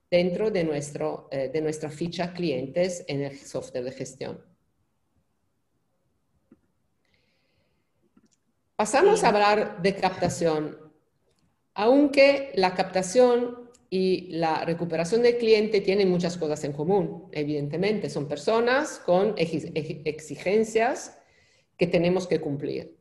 dentro 0.10 0.50
de, 0.50 0.64
nuestro, 0.64 1.28
eh, 1.32 1.50
de 1.54 1.62
nuestra 1.62 1.92
ficha 1.92 2.34
clientes 2.34 3.04
en 3.08 3.22
el 3.22 3.38
software 3.38 3.84
de 3.84 3.92
gestión. 3.92 4.44
Pasamos 8.76 9.24
a 9.24 9.30
hablar 9.30 9.82
de 9.82 9.96
captación 9.96 10.87
aunque 11.78 12.52
la 12.56 12.74
captación 12.74 13.70
y 13.92 14.30
la 14.32 14.66
recuperación 14.66 15.22
del 15.22 15.38
cliente 15.38 15.80
tienen 15.80 16.10
muchas 16.10 16.36
cosas 16.36 16.64
en 16.64 16.74
común, 16.74 17.30
evidentemente. 17.32 18.10
Son 18.10 18.28
personas 18.28 19.00
con 19.06 19.36
exigencias 19.38 21.20
que 21.78 21.86
tenemos 21.86 22.26
que 22.26 22.42
cumplir. 22.42 22.98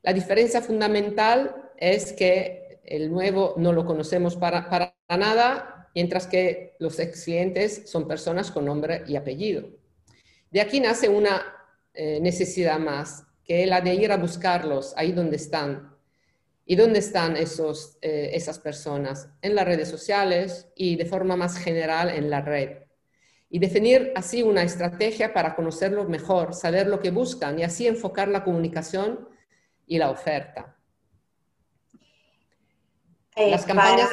La 0.00 0.14
diferencia 0.14 0.62
fundamental 0.62 1.54
es 1.76 2.14
que 2.14 2.80
el 2.84 3.12
nuevo 3.12 3.56
no 3.58 3.74
lo 3.74 3.84
conocemos 3.84 4.36
para, 4.36 4.94
nada, 5.10 5.90
mientras 5.94 6.26
que 6.26 6.76
los 6.78 6.98
ex 6.98 7.24
clientes 7.24 7.82
son 7.84 8.08
personas 8.08 8.50
con 8.50 8.64
nombre 8.64 9.02
y 9.06 9.16
apellido. 9.16 9.68
De 10.50 10.62
aquí 10.62 10.80
nace 10.80 11.10
una 11.10 11.42
eh, 11.92 12.20
necesidad 12.22 12.78
más, 12.78 13.26
que 13.44 13.64
es 13.64 13.68
la 13.68 13.82
de 13.82 13.94
ir 13.94 14.12
a 14.12 14.16
buscarlos 14.16 14.94
ahí 14.96 15.12
donde 15.12 15.36
están, 15.36 15.93
¿Y 16.66 16.76
dónde 16.76 16.98
están 16.98 17.36
esos, 17.36 17.98
eh, 18.00 18.30
esas 18.32 18.58
personas? 18.58 19.28
En 19.42 19.54
las 19.54 19.66
redes 19.66 19.88
sociales 19.88 20.68
y 20.74 20.96
de 20.96 21.04
forma 21.04 21.36
más 21.36 21.58
general 21.58 22.08
en 22.08 22.30
la 22.30 22.40
red. 22.40 22.84
Y 23.50 23.58
definir 23.58 24.12
así 24.16 24.42
una 24.42 24.62
estrategia 24.62 25.32
para 25.32 25.54
conocerlos 25.54 26.08
mejor, 26.08 26.54
saber 26.54 26.86
lo 26.86 27.00
que 27.00 27.10
buscan 27.10 27.58
y 27.58 27.62
así 27.62 27.86
enfocar 27.86 28.28
la 28.28 28.42
comunicación 28.42 29.28
y 29.86 29.98
la 29.98 30.10
oferta. 30.10 30.76
Eh, 33.36 33.50
Las 33.50 33.64
campañas 33.64 34.10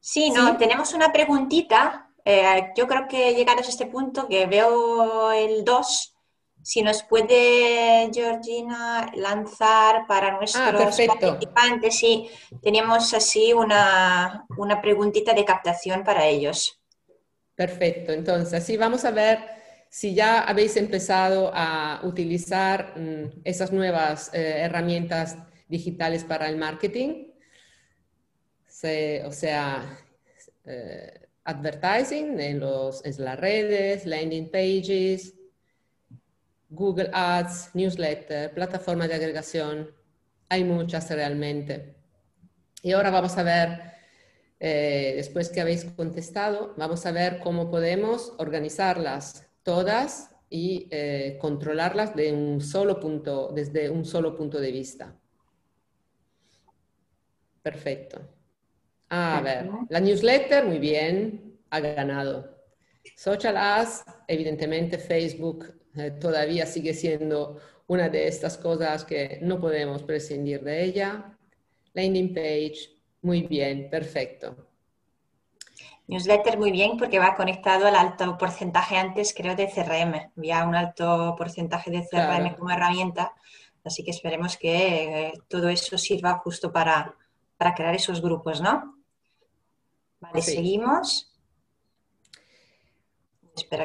Sí, 0.00 0.30
no, 0.30 0.56
tenemos 0.56 0.94
una 0.94 1.12
preguntita. 1.12 2.10
Eh, 2.24 2.72
yo 2.74 2.86
creo 2.86 3.06
que 3.06 3.34
llegados 3.34 3.66
a 3.66 3.70
este 3.70 3.86
punto 3.86 4.26
que 4.28 4.46
veo 4.46 5.30
el 5.32 5.62
2 5.62 6.16
si 6.62 6.82
nos 6.82 7.02
puede, 7.02 8.10
Georgina, 8.12 9.10
lanzar 9.14 10.06
para 10.06 10.28
ah, 10.28 10.38
nuestros 10.38 11.06
participantes, 11.06 11.96
sí, 11.96 12.28
teníamos 12.62 13.12
así 13.14 13.52
una, 13.52 14.46
una 14.56 14.80
preguntita 14.80 15.32
de 15.32 15.44
captación 15.44 16.04
para 16.04 16.26
ellos. 16.26 16.80
Perfecto, 17.54 18.12
entonces, 18.12 18.64
sí, 18.64 18.76
vamos 18.76 19.04
a 19.04 19.10
ver 19.10 19.38
si 19.88 20.14
ya 20.14 20.42
habéis 20.42 20.76
empezado 20.76 21.50
a 21.52 22.00
utilizar 22.04 22.94
mm, 22.96 23.40
esas 23.44 23.72
nuevas 23.72 24.32
eh, 24.32 24.60
herramientas 24.60 25.36
digitales 25.68 26.24
para 26.24 26.48
el 26.48 26.56
marketing, 26.56 27.26
o 29.24 29.32
sea, 29.32 29.98
eh, 30.64 31.28
advertising 31.44 32.40
en, 32.40 32.60
los, 32.60 33.04
en 33.04 33.24
las 33.24 33.38
redes, 33.38 34.06
landing 34.06 34.50
pages, 34.50 35.34
Google 36.70 37.10
Ads, 37.12 37.70
newsletter, 37.74 38.54
plataforma 38.54 39.08
de 39.08 39.14
agregación. 39.14 39.90
Hay 40.48 40.62
muchas 40.62 41.10
realmente. 41.10 41.96
Y 42.82 42.92
ahora 42.92 43.10
vamos 43.10 43.36
a 43.36 43.42
ver, 43.42 43.80
eh, 44.60 45.14
después 45.16 45.48
que 45.50 45.60
habéis 45.60 45.84
contestado, 45.84 46.74
vamos 46.76 47.04
a 47.06 47.12
ver 47.12 47.40
cómo 47.40 47.70
podemos 47.70 48.34
organizarlas 48.38 49.46
todas 49.64 50.30
y 50.48 50.86
eh, 50.90 51.38
controlarlas 51.40 52.14
de 52.14 52.32
un 52.32 52.60
solo 52.60 53.00
punto, 53.00 53.50
desde 53.52 53.90
un 53.90 54.04
solo 54.04 54.36
punto 54.36 54.60
de 54.60 54.70
vista. 54.70 55.16
Perfecto. 57.62 58.20
A 59.08 59.40
ver, 59.42 59.68
la 59.88 59.98
newsletter, 59.98 60.64
muy 60.64 60.78
bien, 60.78 61.58
ha 61.68 61.80
ganado. 61.80 62.58
Social 63.16 63.56
ads, 63.56 64.04
evidentemente 64.28 64.98
Facebook 64.98 65.79
eh, 65.96 66.10
todavía 66.12 66.66
sigue 66.66 66.94
siendo 66.94 67.58
una 67.86 68.08
de 68.08 68.28
estas 68.28 68.56
cosas 68.56 69.04
que 69.04 69.38
no 69.42 69.60
podemos 69.60 70.02
prescindir 70.02 70.62
de 70.62 70.84
ella. 70.84 71.36
Landing 71.92 72.32
page, 72.32 72.96
muy 73.22 73.42
bien, 73.42 73.90
perfecto. 73.90 74.70
Newsletter 76.06 76.58
muy 76.58 76.72
bien 76.72 76.96
porque 76.96 77.18
va 77.18 77.36
conectado 77.36 77.86
al 77.86 77.94
alto 77.94 78.36
porcentaje 78.36 78.96
antes, 78.96 79.32
creo, 79.32 79.54
de 79.54 79.68
CRM. 79.68 80.32
Había 80.36 80.64
un 80.64 80.74
alto 80.74 81.36
porcentaje 81.38 81.90
de 81.90 82.04
CRM 82.04 82.56
como 82.56 82.70
herramienta, 82.70 83.32
así 83.84 84.02
que 84.02 84.10
esperemos 84.10 84.56
que 84.56 85.28
eh, 85.28 85.32
todo 85.46 85.68
eso 85.68 85.96
sirva 85.98 86.38
justo 86.38 86.72
para, 86.72 87.14
crear 87.76 87.94
esos 87.94 88.20
grupos, 88.20 88.60
¿no? 88.60 88.98
Vale, 90.18 90.42
seguimos. 90.42 91.32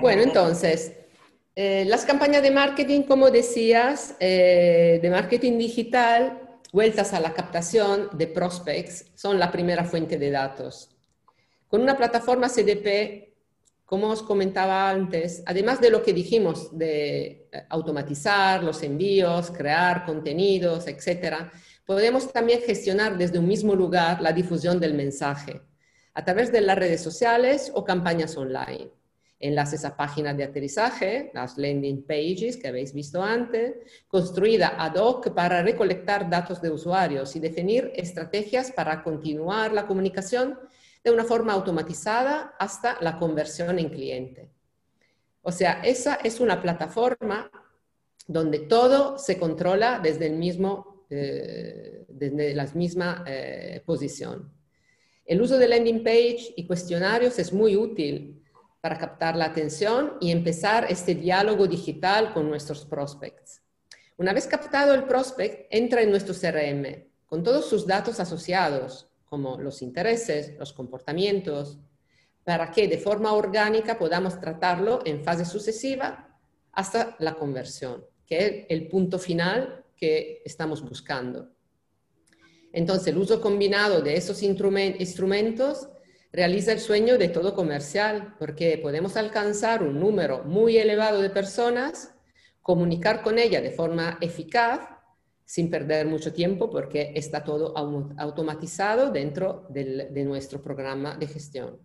bueno, 0.01 0.23
entonces, 0.23 1.04
eh, 1.57 1.85
las 1.85 2.03
campañas 2.03 2.43
de 2.43 2.51
marketing, 2.51 3.03
como 3.03 3.31
decías, 3.31 4.15
eh, 4.19 4.99
de 5.01 5.09
marketing 5.09 5.57
digital, 5.57 6.41
vueltas 6.73 7.13
a 7.13 7.21
la 7.21 7.33
captación 7.33 8.09
de 8.11 8.27
prospects, 8.27 9.05
son 9.15 9.39
la 9.39 9.51
primera 9.51 9.85
fuente 9.85 10.17
de 10.17 10.31
datos. 10.31 10.89
Con 11.69 11.81
una 11.81 11.95
plataforma 11.95 12.49
CDP, 12.49 13.33
como 13.85 14.09
os 14.09 14.21
comentaba 14.21 14.89
antes, 14.89 15.43
además 15.45 15.79
de 15.79 15.91
lo 15.91 16.03
que 16.03 16.11
dijimos 16.11 16.77
de 16.77 17.47
eh, 17.49 17.65
automatizar 17.69 18.61
los 18.61 18.83
envíos, 18.83 19.49
crear 19.51 20.03
contenidos, 20.03 20.87
etc., 20.87 21.35
podemos 21.85 22.33
también 22.33 22.59
gestionar 22.61 23.17
desde 23.17 23.39
un 23.39 23.47
mismo 23.47 23.75
lugar 23.75 24.21
la 24.21 24.33
difusión 24.33 24.77
del 24.81 24.93
mensaje 24.93 25.61
a 26.13 26.25
través 26.25 26.51
de 26.51 26.59
las 26.59 26.77
redes 26.77 27.01
sociales 27.01 27.71
o 27.73 27.85
campañas 27.85 28.35
online 28.35 28.91
enlaces 29.39 29.83
a 29.85 29.95
páginas 29.95 30.37
de 30.37 30.45
aterrizaje, 30.45 31.31
las 31.33 31.57
landing 31.57 32.03
pages 32.03 32.57
que 32.57 32.67
habéis 32.67 32.93
visto 32.93 33.21
antes, 33.21 33.75
construida 34.07 34.75
ad 34.77 34.95
hoc 34.95 35.33
para 35.33 35.61
recolectar 35.61 36.29
datos 36.29 36.61
de 36.61 36.69
usuarios 36.69 37.35
y 37.35 37.39
definir 37.39 37.91
estrategias 37.95 38.71
para 38.71 39.03
continuar 39.03 39.73
la 39.73 39.87
comunicación 39.87 40.57
de 41.03 41.11
una 41.11 41.25
forma 41.25 41.53
automatizada 41.53 42.55
hasta 42.57 42.97
la 43.01 43.19
conversión 43.19 43.77
en 43.77 43.89
cliente. 43.89 44.49
O 45.41 45.51
sea, 45.51 45.81
esa 45.83 46.15
es 46.15 46.39
una 46.39 46.61
plataforma 46.61 47.51
donde 48.27 48.59
todo 48.59 49.19
se 49.19 49.37
controla 49.37 49.99
desde, 50.01 50.25
el 50.27 50.37
mismo, 50.37 51.05
eh, 51.09 52.05
desde 52.07 52.55
la 52.55 52.65
misma 52.73 53.23
eh, 53.27 53.83
posición. 53.85 54.51
El 55.25 55.41
uso 55.41 55.59
de 55.59 55.67
landing 55.67 56.03
page 56.03 56.53
y 56.55 56.65
cuestionarios 56.65 57.37
es 57.37 57.53
muy 57.53 57.75
útil 57.75 58.41
para 58.85 58.99
captar 58.99 59.35
la 59.35 59.45
atención 59.45 60.13
y 60.21 60.29
empezar 60.29 60.85
este 60.87 61.15
diálogo 61.15 61.65
digital 61.65 62.31
con 62.31 62.47
nuestros 62.47 62.85
prospects. 62.85 63.63
Una 64.17 64.31
vez 64.31 64.45
captado 64.45 64.93
el 64.93 65.05
prospect, 65.05 65.65
entra 65.71 66.03
en 66.03 66.11
nuestro 66.11 66.35
CRM 66.35 67.07
con 67.25 67.41
todos 67.41 67.67
sus 67.67 67.87
datos 67.87 68.19
asociados, 68.19 69.09
como 69.25 69.59
los 69.59 69.81
intereses, 69.81 70.53
los 70.59 70.71
comportamientos, 70.71 71.79
para 72.43 72.69
que 72.69 72.87
de 72.87 72.99
forma 72.99 73.33
orgánica 73.33 73.97
podamos 73.97 74.39
tratarlo 74.39 74.99
en 75.03 75.23
fase 75.23 75.45
sucesiva 75.45 76.37
hasta 76.71 77.15
la 77.17 77.33
conversión, 77.33 78.05
que 78.23 78.37
es 78.37 78.65
el 78.69 78.87
punto 78.87 79.17
final 79.17 79.83
que 79.97 80.43
estamos 80.45 80.83
buscando. 80.83 81.49
Entonces, 82.71 83.07
el 83.07 83.17
uso 83.17 83.41
combinado 83.41 84.03
de 84.03 84.15
esos 84.15 84.43
instrumentos 84.43 85.89
realiza 86.35 86.73
el 86.73 86.79
sueño 86.79 87.17
de 87.17 87.29
todo 87.29 87.55
comercial, 87.55 88.35
porque 88.37 88.77
podemos 88.77 89.15
alcanzar 89.15 89.81
un 89.81 89.99
número 89.99 90.43
muy 90.43 90.77
elevado 90.77 91.21
de 91.21 91.29
personas, 91.29 92.13
comunicar 92.61 93.21
con 93.21 93.39
ella 93.39 93.61
de 93.61 93.71
forma 93.71 94.17
eficaz, 94.19 94.81
sin 95.45 95.69
perder 95.69 96.07
mucho 96.07 96.33
tiempo, 96.33 96.69
porque 96.69 97.13
está 97.15 97.43
todo 97.43 97.73
automatizado 98.17 99.11
dentro 99.11 99.65
de 99.69 100.23
nuestro 100.25 100.61
programa 100.61 101.15
de 101.15 101.27
gestión. 101.27 101.79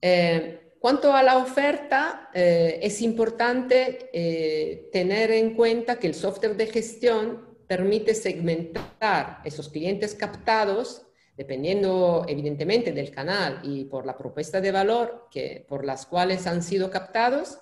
Eh, 0.00 0.72
cuanto 0.80 1.12
a 1.12 1.22
la 1.22 1.36
oferta, 1.38 2.30
eh, 2.34 2.80
es 2.82 3.00
importante 3.00 4.10
eh, 4.12 4.88
tener 4.90 5.30
en 5.30 5.54
cuenta 5.54 5.98
que 5.98 6.08
el 6.08 6.14
software 6.14 6.56
de 6.56 6.66
gestión 6.66 7.56
permite 7.68 8.14
segmentar 8.14 9.40
esos 9.44 9.68
clientes 9.68 10.14
captados 10.14 11.05
dependiendo 11.36 12.24
evidentemente 12.26 12.92
del 12.92 13.10
canal 13.10 13.60
y 13.62 13.84
por 13.84 14.06
la 14.06 14.16
propuesta 14.16 14.60
de 14.60 14.72
valor 14.72 15.28
que, 15.30 15.64
por 15.68 15.84
las 15.84 16.06
cuales 16.06 16.46
han 16.46 16.62
sido 16.62 16.90
captados, 16.90 17.58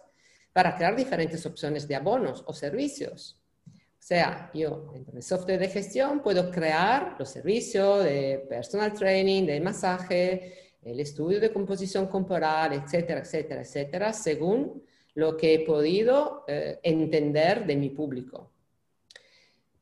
para 0.52 0.76
crear 0.76 0.94
diferentes 0.94 1.44
opciones 1.46 1.88
de 1.88 1.96
abonos 1.96 2.44
o 2.46 2.52
servicios. 2.52 3.40
O 3.66 4.06
sea, 4.06 4.50
yo 4.54 4.92
en 4.94 5.16
el 5.16 5.22
software 5.22 5.58
de 5.58 5.68
gestión 5.68 6.20
puedo 6.20 6.50
crear 6.50 7.16
los 7.18 7.30
servicios 7.30 8.04
de 8.04 8.46
personal 8.48 8.92
training, 8.92 9.46
de 9.46 9.60
masaje, 9.60 10.54
el 10.82 11.00
estudio 11.00 11.40
de 11.40 11.52
composición 11.52 12.06
corporal, 12.06 12.74
etcétera, 12.74 13.20
etcétera, 13.20 13.62
etcétera, 13.62 14.12
según 14.12 14.84
lo 15.14 15.36
que 15.36 15.54
he 15.54 15.60
podido 15.64 16.44
eh, 16.46 16.78
entender 16.82 17.66
de 17.66 17.76
mi 17.76 17.90
público. 17.90 18.53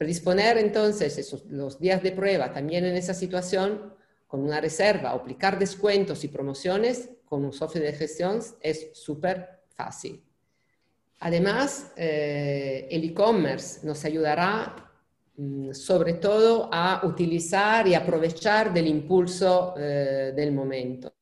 Predisponer 0.02 0.58
entonces 0.58 1.32
los 1.48 1.78
días 1.78 2.02
de 2.02 2.10
prueba 2.10 2.52
también 2.52 2.84
en 2.84 2.96
esa 2.96 3.14
situación 3.14 3.94
con 4.26 4.40
una 4.40 4.60
reserva, 4.60 5.10
aplicar 5.10 5.60
descuentos 5.60 6.24
y 6.24 6.28
promociones 6.28 7.08
con 7.24 7.44
un 7.44 7.52
software 7.52 7.84
de 7.84 7.92
gestión 7.92 8.40
es 8.62 8.90
súper 8.94 9.60
fácil. 9.76 10.20
Además, 11.20 11.92
eh, 11.94 12.88
el 12.90 13.04
e-commerce 13.04 13.86
nos 13.86 14.04
ayudará 14.04 14.90
mm, 15.36 15.72
sobre 15.72 16.14
todo 16.14 16.68
a 16.72 17.02
utilizar 17.06 17.86
y 17.86 17.94
aprovechar 17.94 18.74
del 18.74 18.88
impulso 18.88 19.74
eh, 19.78 20.32
del 20.34 20.50
momento. 20.50 21.14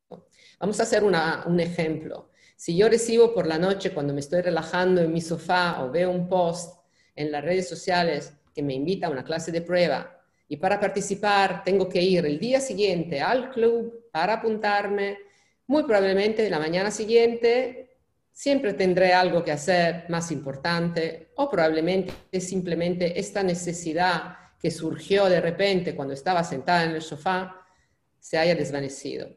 Vamos 0.58 0.80
a 0.80 0.84
hacer 0.84 1.04
un 1.04 1.60
ejemplo. 1.60 2.30
Si 2.56 2.74
yo 2.74 2.88
recibo 2.88 3.34
por 3.34 3.46
la 3.46 3.58
noche 3.58 3.92
cuando 3.92 4.14
me 4.14 4.20
estoy 4.20 4.40
relajando 4.40 5.02
en 5.02 5.12
mi 5.12 5.20
sofá 5.20 5.84
o 5.84 5.90
veo 5.90 6.10
un 6.10 6.26
post 6.26 6.80
en 7.14 7.30
las 7.30 7.44
redes 7.44 7.68
sociales 7.68 8.39
me 8.62 8.74
invita 8.74 9.06
a 9.06 9.10
una 9.10 9.24
clase 9.24 9.52
de 9.52 9.62
prueba 9.62 10.20
y 10.48 10.56
para 10.56 10.80
participar 10.80 11.62
tengo 11.64 11.88
que 11.88 12.02
ir 12.02 12.26
el 12.26 12.38
día 12.38 12.60
siguiente 12.60 13.20
al 13.20 13.50
club 13.50 14.08
para 14.10 14.34
apuntarme, 14.34 15.18
muy 15.66 15.84
probablemente 15.84 16.50
la 16.50 16.58
mañana 16.58 16.90
siguiente 16.90 17.98
siempre 18.32 18.74
tendré 18.74 19.12
algo 19.12 19.44
que 19.44 19.52
hacer 19.52 20.06
más 20.08 20.32
importante 20.32 21.30
o 21.36 21.48
probablemente 21.48 22.12
simplemente 22.40 23.18
esta 23.18 23.42
necesidad 23.42 24.36
que 24.60 24.70
surgió 24.70 25.26
de 25.26 25.40
repente 25.40 25.94
cuando 25.94 26.14
estaba 26.14 26.42
sentada 26.42 26.84
en 26.84 26.90
el 26.92 27.02
sofá 27.02 27.64
se 28.18 28.36
haya 28.36 28.54
desvanecido. 28.54 29.28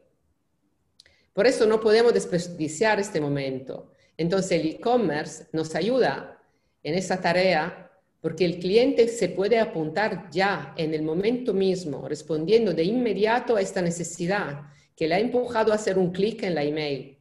Por 1.32 1.46
eso 1.46 1.66
no 1.66 1.80
podemos 1.80 2.12
desperdiciar 2.12 3.00
este 3.00 3.20
momento. 3.20 3.92
Entonces 4.16 4.52
el 4.52 4.66
e-commerce 4.66 5.46
nos 5.52 5.74
ayuda 5.74 6.40
en 6.82 6.94
esa 6.94 7.20
tarea 7.20 7.90
porque 8.24 8.46
el 8.46 8.58
cliente 8.58 9.06
se 9.08 9.28
puede 9.28 9.58
apuntar 9.58 10.30
ya 10.30 10.72
en 10.78 10.94
el 10.94 11.02
momento 11.02 11.52
mismo, 11.52 12.08
respondiendo 12.08 12.72
de 12.72 12.82
inmediato 12.82 13.54
a 13.54 13.60
esta 13.60 13.82
necesidad 13.82 14.62
que 14.96 15.06
le 15.06 15.16
ha 15.16 15.18
empujado 15.18 15.72
a 15.72 15.74
hacer 15.74 15.98
un 15.98 16.10
clic 16.10 16.42
en 16.42 16.54
la 16.54 16.62
email. 16.62 17.18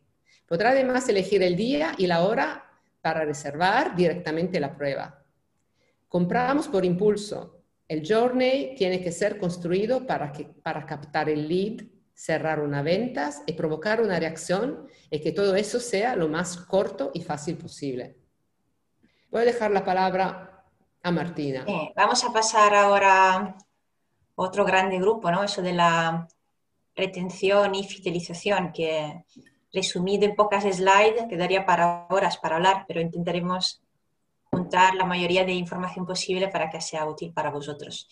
Podrá 0.47 0.69
además 0.69 1.09
elegir 1.09 1.43
el 1.43 1.57
día 1.57 1.93
y 1.97 2.07
la 2.07 2.23
hora 2.23 2.71
para 3.01 3.25
reservar 3.25 3.97
directamente 3.97 4.61
la 4.61 4.77
prueba. 4.77 5.21
Compramos 6.07 6.69
por 6.69 6.85
impulso. 6.85 7.65
El 7.85 8.07
journey 8.07 8.73
tiene 8.77 9.01
que 9.01 9.11
ser 9.11 9.37
construido 9.37 10.07
para, 10.07 10.31
que, 10.31 10.45
para 10.45 10.85
captar 10.85 11.27
el 11.29 11.49
lead, 11.49 11.85
cerrar 12.13 12.61
una 12.61 12.81
venta 12.81 13.29
y 13.45 13.51
provocar 13.51 13.99
una 13.99 14.21
reacción 14.21 14.87
y 15.11 15.19
que 15.19 15.33
todo 15.33 15.53
eso 15.57 15.81
sea 15.81 16.15
lo 16.15 16.29
más 16.29 16.55
corto 16.55 17.11
y 17.13 17.19
fácil 17.23 17.57
posible. 17.57 18.15
Voy 19.29 19.41
a 19.41 19.45
dejar 19.45 19.71
la 19.71 19.83
palabra 19.83 20.52
a 21.03 21.11
Martina. 21.11 21.65
vamos 21.95 22.23
a 22.23 22.31
pasar 22.31 22.73
ahora 22.73 23.35
a 23.35 23.57
otro 24.35 24.65
grande 24.65 24.97
grupo, 24.97 25.29
¿no? 25.29 25.43
Eso 25.43 25.61
de 25.61 25.73
la 25.73 26.27
retención 26.95 27.75
y 27.75 27.83
fidelización, 27.83 28.71
que 28.71 29.25
resumido 29.73 30.25
en 30.25 30.35
pocas 30.35 30.63
slides 30.63 31.25
quedaría 31.29 31.65
para 31.65 32.07
horas 32.09 32.37
para 32.37 32.55
hablar, 32.55 32.85
pero 32.87 33.01
intentaremos 33.01 33.81
juntar 34.49 34.95
la 34.95 35.05
mayoría 35.05 35.43
de 35.43 35.53
información 35.53 36.05
posible 36.05 36.47
para 36.47 36.69
que 36.69 36.79
sea 36.79 37.05
útil 37.05 37.33
para 37.33 37.49
vosotros. 37.49 38.07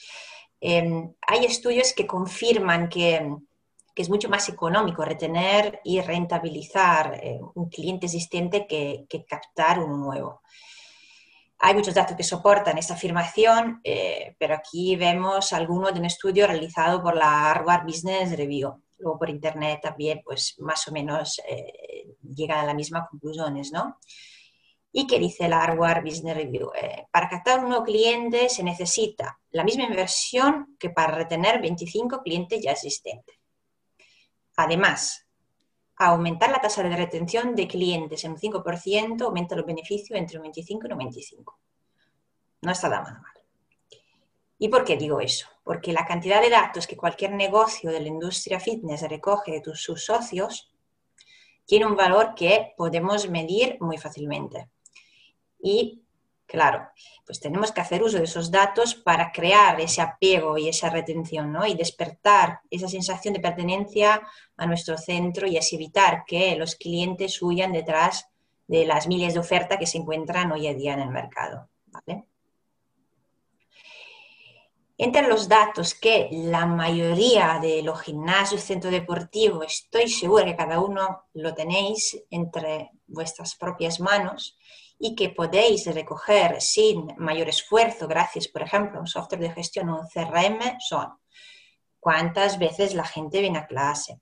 Em, 0.60 1.14
hay 1.26 1.46
estudios 1.46 1.94
que 1.94 2.06
confirman 2.06 2.90
que, 2.90 3.36
es 3.96 4.10
mucho 4.10 4.30
más 4.30 4.50
económico 4.50 5.06
retener 5.06 5.80
y 5.84 6.02
rentabilizar 6.02 7.20
eh, 7.22 7.40
un 7.54 7.70
cliente 7.70 8.08
existente 8.08 8.66
que, 8.66 9.06
que 9.08 9.26
captar 9.26 9.78
uno 9.78 9.96
nuevo. 9.96 10.42
Hay 11.64 11.76
muchos 11.76 11.94
datos 11.94 12.18
que 12.18 12.24
soportan 12.24 12.80
esta 12.80 12.96
afirmación, 12.96 13.82
eh, 13.84 14.36
pero 14.40 14.56
aquí 14.56 14.96
vemos 14.96 15.54
algunos 15.54 15.94
de 15.94 16.00
un 16.00 16.06
estudio 16.08 16.48
realizado 16.48 17.04
por 17.04 17.16
la 17.16 17.52
Harvard 17.52 17.86
Business 17.86 18.36
Review. 18.36 18.82
Luego 18.98 19.20
por 19.20 19.30
internet 19.30 19.80
también, 19.80 20.22
pues 20.26 20.56
más 20.58 20.88
o 20.88 20.92
menos 20.92 21.40
eh, 21.48 22.16
llegan 22.36 22.58
a 22.58 22.66
las 22.66 22.74
mismas 22.74 23.08
conclusiones, 23.08 23.72
¿no? 23.72 24.00
¿Y 24.92 25.06
qué 25.06 25.20
dice 25.20 25.48
la 25.48 25.62
Harvard 25.62 26.04
Business 26.04 26.36
Review? 26.36 26.72
Eh, 26.74 27.06
para 27.12 27.30
captar 27.30 27.60
un 27.60 27.70
nuevo 27.70 27.84
cliente 27.84 28.50
se 28.50 28.64
necesita 28.64 29.40
la 29.52 29.64
misma 29.64 29.84
inversión 29.84 30.76
que 30.80 30.90
para 30.90 31.14
retener 31.14 31.62
25 31.62 32.24
clientes 32.24 32.60
ya 32.60 32.72
existentes. 32.72 33.38
Además, 34.56 35.28
aumentar 36.08 36.50
la 36.52 36.62
tasa 36.62 36.84
de 36.84 36.96
retención 36.96 37.56
de 37.56 37.68
clientes 37.68 38.24
en 38.24 38.32
un 38.32 38.38
5% 38.38 39.22
aumenta 39.22 39.56
los 39.56 39.66
beneficios 39.66 40.18
entre 40.18 40.38
un 40.38 40.44
25 40.44 40.88
y 40.88 40.92
un 40.92 40.98
25. 40.98 41.60
No 42.62 42.72
está 42.72 42.90
nada 42.90 43.20
mal. 43.22 43.32
¿Y 44.58 44.68
por 44.68 44.84
qué 44.84 44.96
digo 44.96 45.20
eso? 45.20 45.48
Porque 45.64 45.92
la 45.92 46.06
cantidad 46.06 46.42
de 46.42 46.50
datos 46.50 46.86
que 46.86 46.96
cualquier 46.96 47.32
negocio 47.32 47.92
de 47.92 48.00
la 48.00 48.08
industria 48.08 48.60
fitness 48.60 49.02
recoge 49.10 49.60
de 49.60 49.76
sus 49.76 50.06
socios 50.06 50.72
tiene 51.66 51.86
un 51.86 51.96
valor 51.96 52.36
que 52.36 52.74
podemos 52.78 53.30
medir 53.30 53.78
muy 53.80 53.98
fácilmente. 53.98 54.70
Y 55.60 56.01
Claro, 56.52 56.90
pues 57.26 57.40
tenemos 57.40 57.72
que 57.72 57.80
hacer 57.80 58.04
uso 58.04 58.18
de 58.18 58.26
esos 58.26 58.52
datos 58.52 58.94
para 58.94 59.32
crear 59.32 59.80
ese 59.80 60.02
apego 60.02 60.58
y 60.58 60.68
esa 60.68 60.90
retención, 60.90 61.50
¿no? 61.50 61.66
Y 61.66 61.76
despertar 61.76 62.60
esa 62.70 62.90
sensación 62.90 63.34
de 63.34 63.40
pertenencia 63.40 64.22
a 64.58 64.66
nuestro 64.66 64.98
centro 64.98 65.48
y 65.48 65.56
así 65.56 65.78
evitar 65.78 66.26
que 66.28 66.58
los 66.58 66.76
clientes 66.76 67.42
huyan 67.42 67.72
detrás 67.72 68.28
de 68.68 68.86
las 68.86 69.08
miles 69.08 69.34
de 69.34 69.40
ofertas 69.40 69.78
que 69.78 69.88
se 69.88 70.00
encuentran 70.00 70.52
hoy 70.52 70.68
en 70.68 70.78
día 70.78 70.94
en 70.94 71.00
el 71.00 71.10
mercado, 71.10 71.70
Entre 74.98 75.26
los 75.30 75.48
datos 75.48 75.94
que 75.94 76.28
la 76.32 76.66
mayoría 76.66 77.60
de 77.62 77.82
los 77.82 78.02
gimnasios, 78.02 78.62
centros 78.62 78.92
deportivos, 78.92 79.66
estoy 79.68 80.10
segura 80.10 80.44
que 80.44 80.58
cada 80.58 80.82
uno 80.82 81.24
lo 81.34 81.54
tenéis 81.54 82.22
entre 82.30 82.92
vuestras 83.08 83.56
propias 83.56 84.02
manos 84.02 84.58
y 85.04 85.16
que 85.16 85.30
podéis 85.30 85.88
recoger 85.88 86.62
sin 86.62 87.08
mayor 87.18 87.50
esfuerzo, 87.50 88.08
gracias, 88.08 88.48
por 88.48 88.62
ejemplo, 88.62 89.00
a 89.00 89.02
un 89.02 89.08
software 89.08 89.42
de 89.42 89.52
gestión 89.52 89.90
o 89.90 90.00
un 90.00 90.08
CRM, 90.08 90.78
son 90.80 91.10
cuántas 92.00 92.60
veces 92.60 92.94
la 92.94 93.04
gente 93.04 93.42
viene 93.42 93.58
a 93.58 93.66
clase, 93.66 94.22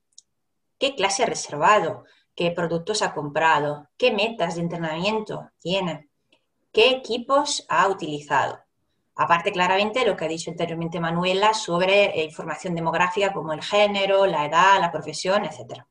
qué 0.78 0.96
clase 0.96 1.24
ha 1.24 1.26
reservado, 1.26 2.06
qué 2.34 2.52
productos 2.52 3.02
ha 3.02 3.14
comprado, 3.14 3.90
qué 3.98 4.14
metas 4.14 4.56
de 4.56 4.62
entrenamiento 4.62 5.50
tiene, 5.60 6.10
qué 6.72 6.92
equipos 6.92 7.66
ha 7.68 7.90
utilizado. 7.90 8.60
Aparte, 9.16 9.52
claramente, 9.52 10.06
lo 10.06 10.16
que 10.16 10.24
ha 10.24 10.30
dicho 10.30 10.50
anteriormente 10.50 11.02
Manuela 11.02 11.54
sobre 11.54 12.06
eh, 12.06 12.24
información 12.24 12.74
demográfica 12.74 13.34
como 13.34 13.52
el 13.52 13.62
género, 13.62 14.26
la 14.26 14.46
edad, 14.46 14.80
la 14.80 14.94
profesión, 14.94 15.44
etc. 15.44 15.84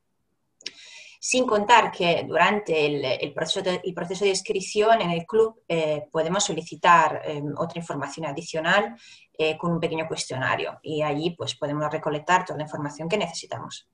Sin 1.21 1.47
contar 1.47 1.91
que 1.91 2.25
durante 2.27 2.87
el, 3.25 3.35
proceso, 3.35 3.63
de, 3.63 3.81
proceso, 3.95 4.25
de, 4.25 4.31
inscripción 4.31 5.01
en 5.01 5.11
el 5.11 5.27
club 5.27 5.63
eh, 5.67 6.07
podemos 6.13 6.45
solicitar 6.45 7.23
eh, 7.25 7.43
otra 7.57 7.81
información 7.81 8.27
adicional 8.27 8.97
eh, 9.37 9.59
con 9.59 9.73
un 9.73 9.81
pequeño 9.81 10.07
cuestionario 10.07 10.79
y 10.81 11.03
allí 11.03 11.31
pues, 11.31 11.57
podemos 11.57 11.91
recolectar 11.91 12.45
toda 12.45 12.59
la 12.59 12.65
información 12.65 13.09
que 13.09 13.19
necesitamos. 13.19 13.89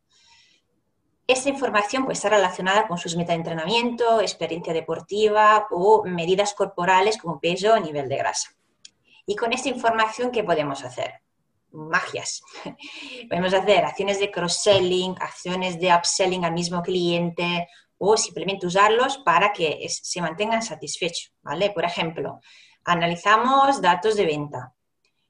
Esta 1.27 1.49
información 1.49 2.05
puede 2.05 2.15
estar 2.15 2.31
relacionada 2.31 2.87
con 2.87 2.99
sus 2.99 3.17
metas 3.17 3.31
de 3.31 3.37
entrenamiento, 3.37 4.21
experiencia 4.21 4.75
deportiva 4.75 5.67
o 5.71 6.05
medidas 6.05 6.53
corporales 6.53 7.17
como 7.17 7.41
peso 7.41 7.73
o 7.73 7.81
nivel 7.81 8.11
de 8.11 8.19
grasa. 8.19 8.51
Y 9.25 9.35
con 9.35 9.55
esta 9.55 9.71
información, 9.71 10.31
¿qué 10.31 10.45
podemos 10.45 10.85
hacer? 10.85 11.24
Magias. 11.75 12.43
Podemos 13.29 13.53
hacer 13.53 13.85
acciones 13.85 14.19
de 14.19 14.31
cross-selling, 14.31 15.15
acciones 15.21 15.79
de 15.79 15.95
upselling 15.95 16.45
al 16.45 16.53
mismo 16.53 16.83
cliente 16.83 17.69
o 17.99 18.17
simplemente 18.17 18.67
usarlos 18.67 19.19
para 19.19 19.53
que 19.53 19.87
se 19.89 20.21
mantengan 20.21 20.63
satisfechos, 20.63 21.33
¿vale? 21.43 21.71
Por 21.71 21.85
ejemplo, 21.85 22.41
analizamos 22.85 23.81
datos 23.81 24.17
de 24.17 24.27
venta. 24.27 24.75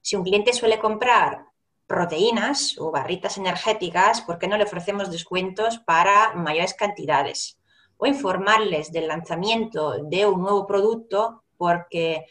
Si 0.01 0.15
un 0.15 0.23
cliente 0.23 0.53
suele 0.53 0.79
comprar 0.79 1.45
proteínas 1.87 2.75
o 2.79 2.91
barritas 2.91 3.37
energéticas, 3.37 4.21
¿por 4.21 4.39
qué 4.39 4.47
no 4.47 4.57
le 4.57 4.63
ofrecemos 4.63 5.11
descuentos 5.11 5.79
para 5.79 6.33
mayores 6.33 6.73
cantidades? 6.73 7.59
O 7.97 8.05
informarles 8.05 8.91
del 8.91 9.07
lanzamiento 9.07 10.03
de 10.03 10.25
un 10.25 10.41
nuevo 10.41 10.65
producto 10.65 11.43
porque 11.57 12.25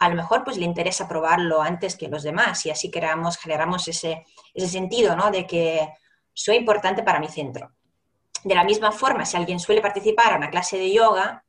a 0.00 0.08
lo 0.08 0.14
mejor 0.14 0.44
pues 0.44 0.56
le 0.56 0.64
interesa 0.64 1.08
probarlo 1.08 1.60
antes 1.60 1.96
que 1.96 2.08
los 2.08 2.22
demás 2.22 2.64
y 2.66 2.70
así 2.70 2.90
creamos, 2.90 3.36
generamos 3.36 3.88
ese, 3.88 4.24
ese 4.54 4.68
sentido 4.68 5.16
¿no? 5.16 5.30
de 5.30 5.46
que 5.46 5.88
soy 6.32 6.56
importante 6.56 7.02
para 7.02 7.18
mi 7.18 7.28
centro. 7.28 7.72
De 8.44 8.54
la 8.54 8.62
misma 8.62 8.92
forma, 8.92 9.24
si 9.24 9.36
alguien 9.36 9.58
suele 9.58 9.80
participar 9.80 10.30
en 10.32 10.38
una 10.38 10.50
clase 10.50 10.78
de 10.78 10.92
yoga, 10.92 11.44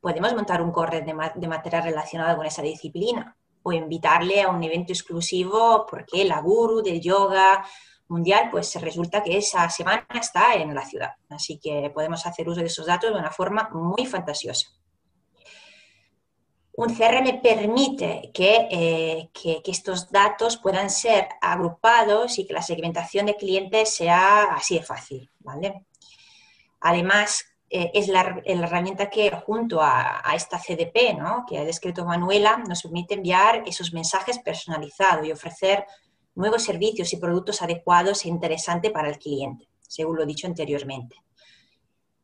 podemos 0.00 0.34
montar 0.34 0.60
un 0.60 0.70
correo 0.70 1.02
de, 1.02 1.48
material 1.48 1.82
relacionado 1.82 2.36
con 2.36 2.44
esa 2.44 2.60
disciplina 2.60 3.34
o 3.62 3.72
invitarle 3.72 4.42
a 4.42 4.50
un 4.50 4.62
evento 4.62 4.92
exclusivo 4.92 5.86
porque 5.88 6.24
la 6.26 6.42
guru 6.42 6.82
del 6.82 7.00
yoga 7.00 7.64
mundial, 8.08 8.50
pues 8.50 8.74
resulta 8.82 9.22
que 9.22 9.38
esa 9.38 9.70
semana 9.70 10.06
está 10.20 10.54
en 10.54 10.74
la 10.74 10.84
ciudad. 10.84 11.12
Así 11.30 11.58
que 11.58 11.90
podemos 11.94 12.26
hacer 12.26 12.46
uso 12.46 12.60
de 12.60 12.66
esos 12.66 12.84
datos 12.84 13.10
de 13.10 13.18
una 13.18 13.30
forma 13.30 13.70
muy 13.72 14.04
fantasiosa 14.04 14.68
un 16.76 16.92
CRM 16.92 17.40
permite 17.40 18.32
eh, 18.34 19.28
que, 19.32 19.62
estos 19.66 20.10
datos 20.10 20.56
puedan 20.56 20.90
ser 20.90 21.28
agrupados 21.40 22.38
y 22.38 22.46
que 22.46 22.52
la 22.52 22.62
segmentación 22.62 23.26
de 23.26 23.36
clientes 23.36 23.94
sea 23.94 24.54
así 24.54 24.78
de 24.78 24.82
fácil. 24.82 25.30
¿vale? 25.38 25.84
Además, 26.80 27.44
eh, 27.70 27.92
es 27.94 28.08
la, 28.08 28.42
herramienta 28.44 29.08
que 29.08 29.30
junto 29.30 29.80
a, 29.80 30.22
esta 30.34 30.58
CDP, 30.58 31.16
¿no? 31.16 31.44
que 31.48 31.58
ha 31.58 31.64
descrito 31.64 32.04
Manuela, 32.04 32.56
nos 32.56 32.82
permite 32.82 33.14
enviar 33.14 33.62
esos 33.66 33.92
mensajes 33.92 34.40
personalizados 34.40 35.26
y 35.26 35.32
ofrecer 35.32 35.86
nuevos 36.34 36.64
servicios 36.64 37.12
y 37.12 37.18
productos 37.18 37.62
adecuados 37.62 38.24
e 38.24 38.28
interesantes 38.28 38.90
para 38.90 39.08
el 39.08 39.18
cliente, 39.18 39.68
según 39.80 40.16
lo 40.16 40.26
dicho 40.26 40.48
anteriormente 40.48 41.23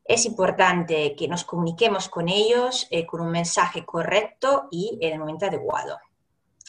es 0.03 0.25
importante 0.25 1.15
que 1.15 1.27
nos 1.27 1.43
comuniquemos 1.43 2.09
con 2.09 2.27
ellos 2.27 2.87
eh, 2.91 3.05
con 3.05 3.21
un 3.21 3.31
mensaje 3.31 3.85
correcto 3.85 4.67
y 4.71 4.97
en 5.01 5.13
el 5.13 5.19
momento 5.19 5.45
adecuado. 5.45 5.99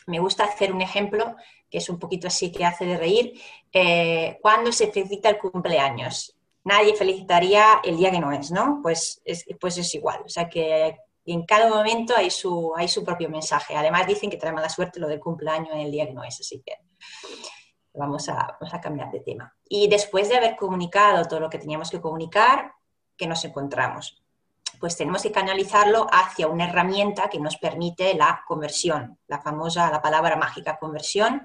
Me 0.07 0.19
gusta 0.19 0.45
hacer 0.45 0.73
un 0.73 0.81
ejemplo 0.81 1.37
que 1.71 1.79
es 1.79 1.89
un 1.89 1.99
poquito 1.99 2.27
así 2.27 2.53
que 2.53 2.65
hace 2.65 2.85
de 2.85 2.97
reír. 2.97 3.41
Eh, 3.73 4.39
cuando 4.43 4.73
se 4.73 4.93
felicita 4.93 5.31
el 5.31 5.39
cumpleaños, 5.39 6.37
nadie 6.65 6.95
felicitaría 6.95 7.81
el 7.83 7.97
día 7.97 8.11
que 8.11 8.21
no 8.21 8.31
es, 8.33 8.51
¿no? 8.51 8.81
Pues 8.83 9.23
es, 9.25 9.45
pues 9.59 9.79
es 9.79 9.95
igual. 9.95 10.21
O 10.25 10.29
sea 10.29 10.49
que 10.49 10.99
en 11.25 11.47
cada 11.47 11.69
momento 11.69 12.15
hay 12.17 12.31
su, 12.31 12.73
hay 12.77 12.89
su 12.89 13.05
propio 13.05 13.31
mensaje. 13.31 13.75
Además 13.75 14.07
dicen 14.07 14.29
que 14.29 14.37
trae 14.37 14.53
mala 14.53 14.69
suerte 14.69 15.01
lo 15.01 15.09
del 15.09 15.21
cumpleaños 15.21 15.71
en 15.73 15.81
el 15.81 15.91
día 15.91 16.07
que 16.07 16.13
no 16.13 16.25
es, 16.25 16.39
así 16.41 16.63
que 16.65 16.75
vamos 17.95 18.29
a, 18.29 18.57
vamos 18.61 18.75
a 18.75 18.81
cambiar 18.81 19.11
de 19.11 19.21
tema. 19.21 19.55
Y 19.69 19.89
después 19.89 20.29
de 20.29 20.37
haber 20.37 20.57
comunicado 20.57 21.25
todo 21.25 21.41
lo 21.41 21.51
que 21.51 21.59
teníamos 21.59 21.91
que 21.91 22.01
comunicar, 22.01 22.73
que 23.17 23.27
nos 23.27 23.45
encontramos. 23.45 24.23
Pues 24.81 24.97
tenemos 24.97 25.23
que 25.23 25.33
canalizarlo 25.33 26.07
hacia 26.11 26.49
una 26.49 26.69
herramienta 26.69 27.29
que 27.29 27.39
nos 27.39 27.57
permite 27.57 28.15
la 28.15 28.43
conversión, 28.47 29.19
la 29.29 29.41
famosa, 29.41 29.91
la 29.91 30.03
palabra 30.03 30.37
mágica 30.37 30.79
conversión, 30.79 31.43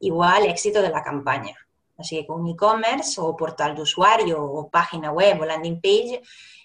igual 0.00 0.46
éxito 0.46 0.82
de 0.82 0.90
la 0.90 1.02
campaña. 1.02 1.56
Así 1.96 2.16
que 2.16 2.26
con 2.26 2.46
e-commerce 2.46 3.20
o 3.20 3.36
portal 3.36 3.76
de 3.76 3.82
usuario 3.82 4.42
o 4.42 4.68
página 4.68 5.12
web 5.12 5.40
o 5.40 5.44
landing 5.44 5.80
page, 5.80 6.22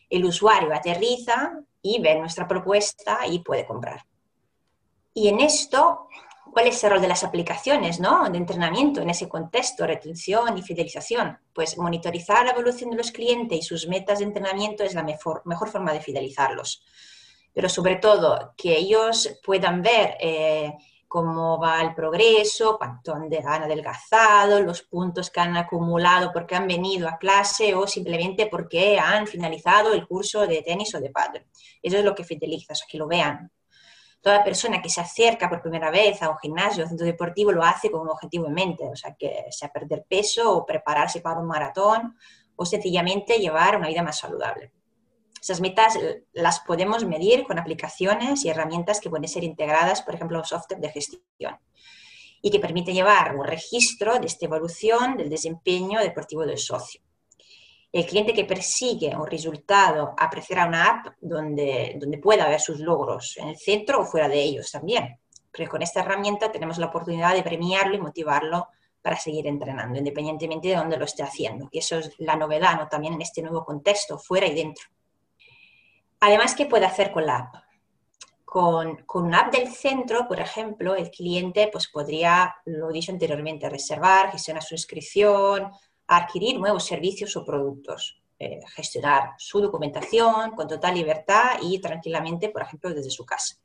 el 0.10 0.26
usuario 0.26 0.74
aterriza 0.74 1.54
y 1.82 2.02
ve 2.02 2.16
nuestra 2.16 2.48
propuesta 2.48 3.28
y 3.28 3.40
puede 3.40 3.66
comprar. 3.66 4.06
Y 5.14 5.28
en 5.28 5.40
esto 5.40 6.08
¿Cuál 6.58 6.70
es 6.70 6.84
el 6.84 6.90
rol 6.90 7.02
de 7.02 7.08
las 7.08 7.24
aplicaciones 7.24 8.00
¿no? 8.00 8.28
de 8.32 8.38
entrenamiento 8.40 9.00
en 9.00 9.12
ese 9.12 9.30
contexto, 9.30 9.86
retención 9.86 10.58
y 10.58 10.64
fidelización? 10.64 11.38
Pues 11.54 11.78
monitorizar 11.78 12.44
la 12.46 12.54
evolución 12.54 12.90
de 12.90 12.98
los 12.98 13.12
clientes 13.12 13.60
y 13.60 13.62
sus 13.62 13.88
metas 13.88 14.18
de 14.18 14.26
entrenamiento 14.26 14.84
es 14.84 14.96
la 14.96 15.04
mejor, 15.04 15.44
mejor 15.46 15.70
forma 15.70 15.94
de 15.94 16.02
fidelizarlos. 16.02 16.84
Pero 17.54 17.70
sobre 17.70 17.98
todo, 17.98 18.56
que 18.58 18.76
ellos 18.76 19.38
puedan 19.46 19.84
ver 19.84 20.18
eh, 20.20 20.74
cómo 21.08 21.60
va 21.60 21.80
el 21.84 21.94
progreso, 21.94 22.80
cuánto 22.80 23.14
han 23.14 23.32
adelgazado, 23.64 24.60
los 24.60 24.82
puntos 24.82 25.30
que 25.30 25.40
han 25.40 25.56
acumulado 25.58 26.32
porque 26.34 26.56
han 26.56 26.66
venido 26.66 27.08
a 27.08 27.20
clase 27.20 27.76
o 27.76 27.86
simplemente 27.86 28.48
porque 28.48 28.98
han 28.98 29.28
finalizado 29.28 29.94
el 29.94 30.08
curso 30.08 30.48
de 30.48 30.64
tenis 30.64 30.96
o 30.96 31.00
de 31.00 31.12
pádel. 31.12 31.46
Eso 31.84 32.00
es 32.00 32.04
lo 32.04 32.16
que 32.16 32.24
fideliza, 32.24 32.74
que 32.90 32.98
lo 32.98 33.06
vean, 33.06 33.52
toda 34.22 34.44
persona 34.44 34.82
que 34.82 34.90
se 34.90 35.02
acerca 35.02 35.50
por 35.50 35.62
primera 35.62 35.92
vez 35.92 36.22
a 36.22 36.30
un 36.30 36.38
gimnasio 36.38 36.84
o 36.84 36.88
centro 36.88 37.06
deportivo 37.06 37.52
lo 37.52 37.64
hace 37.64 37.90
con 37.90 38.02
un 38.02 38.10
objetivo 38.10 38.48
en 38.48 38.54
mente, 38.54 38.84
o 38.86 38.96
sea, 38.96 39.16
que 39.18 39.46
sea 39.52 39.70
perder 39.70 40.06
peso 40.08 40.56
o 40.56 40.66
prepararse 40.66 41.22
para 41.22 41.40
un 41.40 41.48
maratón 41.48 42.18
o 42.56 42.66
sencillamente 42.66 43.38
llevar 43.38 43.78
una 43.78 43.88
vida 43.88 44.04
más 44.04 44.20
saludable. 44.20 44.74
Esas 45.42 45.62
metas 45.62 45.98
las 46.34 46.60
podemos 46.62 47.06
medir 47.06 47.46
con 47.46 47.60
aplicaciones 47.60 48.44
y 48.44 48.50
herramientas 48.50 49.00
que 49.00 49.10
pueden 49.10 49.28
ser 49.28 49.44
integradas, 49.44 50.02
por 50.02 50.16
ejemplo, 50.16 50.40
en 50.40 50.46
software 50.46 50.82
de 50.82 50.90
gestión 50.90 51.58
y 52.42 52.52
que 52.52 52.60
permite 52.60 52.94
llevar 52.94 53.36
un 53.36 53.46
registro 53.46 54.20
de 54.20 54.28
esta 54.28 54.46
evolución 54.46 55.18
del 55.18 55.30
desempeño 55.30 56.00
deportivo 56.00 56.46
del 56.46 56.58
socio. 56.58 57.02
El 57.92 58.06
cliente 58.06 58.34
que 58.34 58.46
persigue 58.46 59.16
un 59.16 59.28
resultado 59.28 60.14
apreciará 60.18 60.66
una 60.66 60.86
app 60.86 61.16
donde, 61.22 61.96
donde 62.00 62.18
pueda 62.18 62.48
ver 62.48 62.60
sus 62.60 62.80
logros 62.80 63.38
en 63.38 63.48
el 63.48 63.58
centro 63.58 64.02
o 64.02 64.06
fuera 64.06 64.28
de 64.28 64.42
ellos 64.42 64.72
también. 64.72 65.20
Pero 65.52 65.72
con 65.72 65.82
esta 65.82 66.02
herramienta 66.02 66.52
tenemos 66.52 66.78
la 66.78 66.88
oportunidad 66.88 67.34
de 67.34 67.44
premiarlo 67.44 67.96
y 67.96 68.00
motivarlo 68.00 68.68
para 69.02 69.16
seguir 69.16 69.48
entrenando, 69.48 69.98
independientemente 69.98 70.68
de 70.68 70.76
dónde 70.76 70.98
lo 70.98 71.06
esté 71.06 71.24
haciendo. 71.24 71.70
Y 71.72 71.80
eso 71.80 71.98
es 71.98 72.14
la 72.18 72.36
novedad 72.36 72.76
¿no? 72.76 72.90
también 72.90 73.14
en 73.14 73.22
este 73.22 73.42
nuevo 73.42 73.64
contexto, 73.64 74.18
fuera 74.18 74.48
y 74.48 74.54
dentro. 74.54 74.86
Además, 76.20 76.56
¿qué 76.56 76.66
puede 76.66 76.86
hacer 76.86 77.12
con 77.12 77.26
la 77.26 77.38
app? 77.38 77.56
Con, 78.44 79.04
con 79.06 79.26
una 79.26 79.40
app 79.42 79.54
del 79.54 79.72
centro, 79.72 80.28
por 80.28 80.40
ejemplo, 80.40 80.96
el 80.96 81.10
cliente 81.10 81.70
pues, 81.72 81.88
podría, 81.88 82.56
lo 82.66 82.90
he 82.90 82.94
dicho 82.94 83.12
anteriormente, 83.12 83.70
reservar, 83.70 84.32
gestionar 84.32 84.64
su 84.64 84.74
inscripción, 84.74 85.72
adquirir 86.08 86.60
nuevos 86.60 86.86
servicios 86.86 87.36
o 87.36 87.44
productos, 87.44 88.22
eh, 88.40 88.60
gestionar 88.76 89.32
su 89.38 89.60
documentación 89.60 90.52
con 90.52 90.68
total 90.68 90.96
libertad 90.96 91.58
y 91.62 91.80
tranquilamente, 91.80 92.50
por 92.50 92.62
ejemplo, 92.62 92.94
desde 92.94 93.10
su 93.10 93.26
casa. 93.26 93.56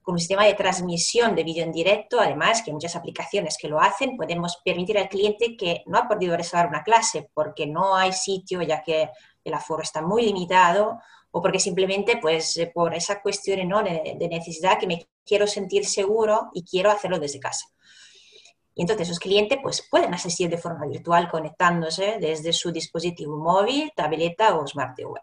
Con 0.00 0.14
un 0.14 0.18
sistema 0.18 0.46
de 0.46 0.54
transmisión 0.54 1.34
de 1.34 1.44
vídeo 1.44 1.64
en 1.64 1.72
directo, 1.72 2.18
además, 2.18 2.62
que 2.62 2.70
hay 2.70 2.74
muchas 2.74 2.96
aplicaciones 2.96 3.58
que 3.60 3.68
lo 3.68 3.78
hacen, 3.80 4.16
podemos 4.16 4.60
permitir 4.64 4.96
al 4.96 5.08
cliente 5.08 5.56
que 5.56 5.82
no 5.86 5.98
ha 5.98 6.08
podido 6.08 6.36
reservar 6.36 6.68
una 6.68 6.82
clase 6.82 7.28
porque 7.34 7.66
no 7.66 7.94
hay 7.94 8.12
sitio, 8.12 8.62
ya 8.62 8.82
que 8.82 9.10
el 9.44 9.54
aforo 9.54 9.82
está 9.82 10.00
muy 10.00 10.22
limitado, 10.22 10.98
o 11.30 11.42
porque 11.42 11.60
simplemente, 11.60 12.16
pues, 12.16 12.56
eh, 12.56 12.70
por 12.72 12.94
esa 12.94 13.20
cuestión 13.20 13.68
¿no? 13.68 13.82
de, 13.82 14.14
de 14.18 14.28
necesidad 14.28 14.78
que 14.78 14.86
me 14.86 15.08
quiero 15.26 15.46
sentir 15.46 15.84
seguro 15.84 16.48
y 16.54 16.64
quiero 16.64 16.90
hacerlo 16.90 17.18
desde 17.18 17.38
casa. 17.38 17.66
Y 18.78 18.82
entonces 18.82 19.08
los 19.08 19.18
clientes 19.18 19.58
pues, 19.60 19.84
pueden 19.90 20.14
asistir 20.14 20.48
de 20.48 20.56
forma 20.56 20.86
virtual 20.86 21.28
conectándose 21.28 22.18
desde 22.20 22.52
su 22.52 22.70
dispositivo 22.70 23.36
móvil, 23.36 23.92
tableta 23.96 24.56
o 24.56 24.64
smart 24.68 24.94
TV. 24.94 25.20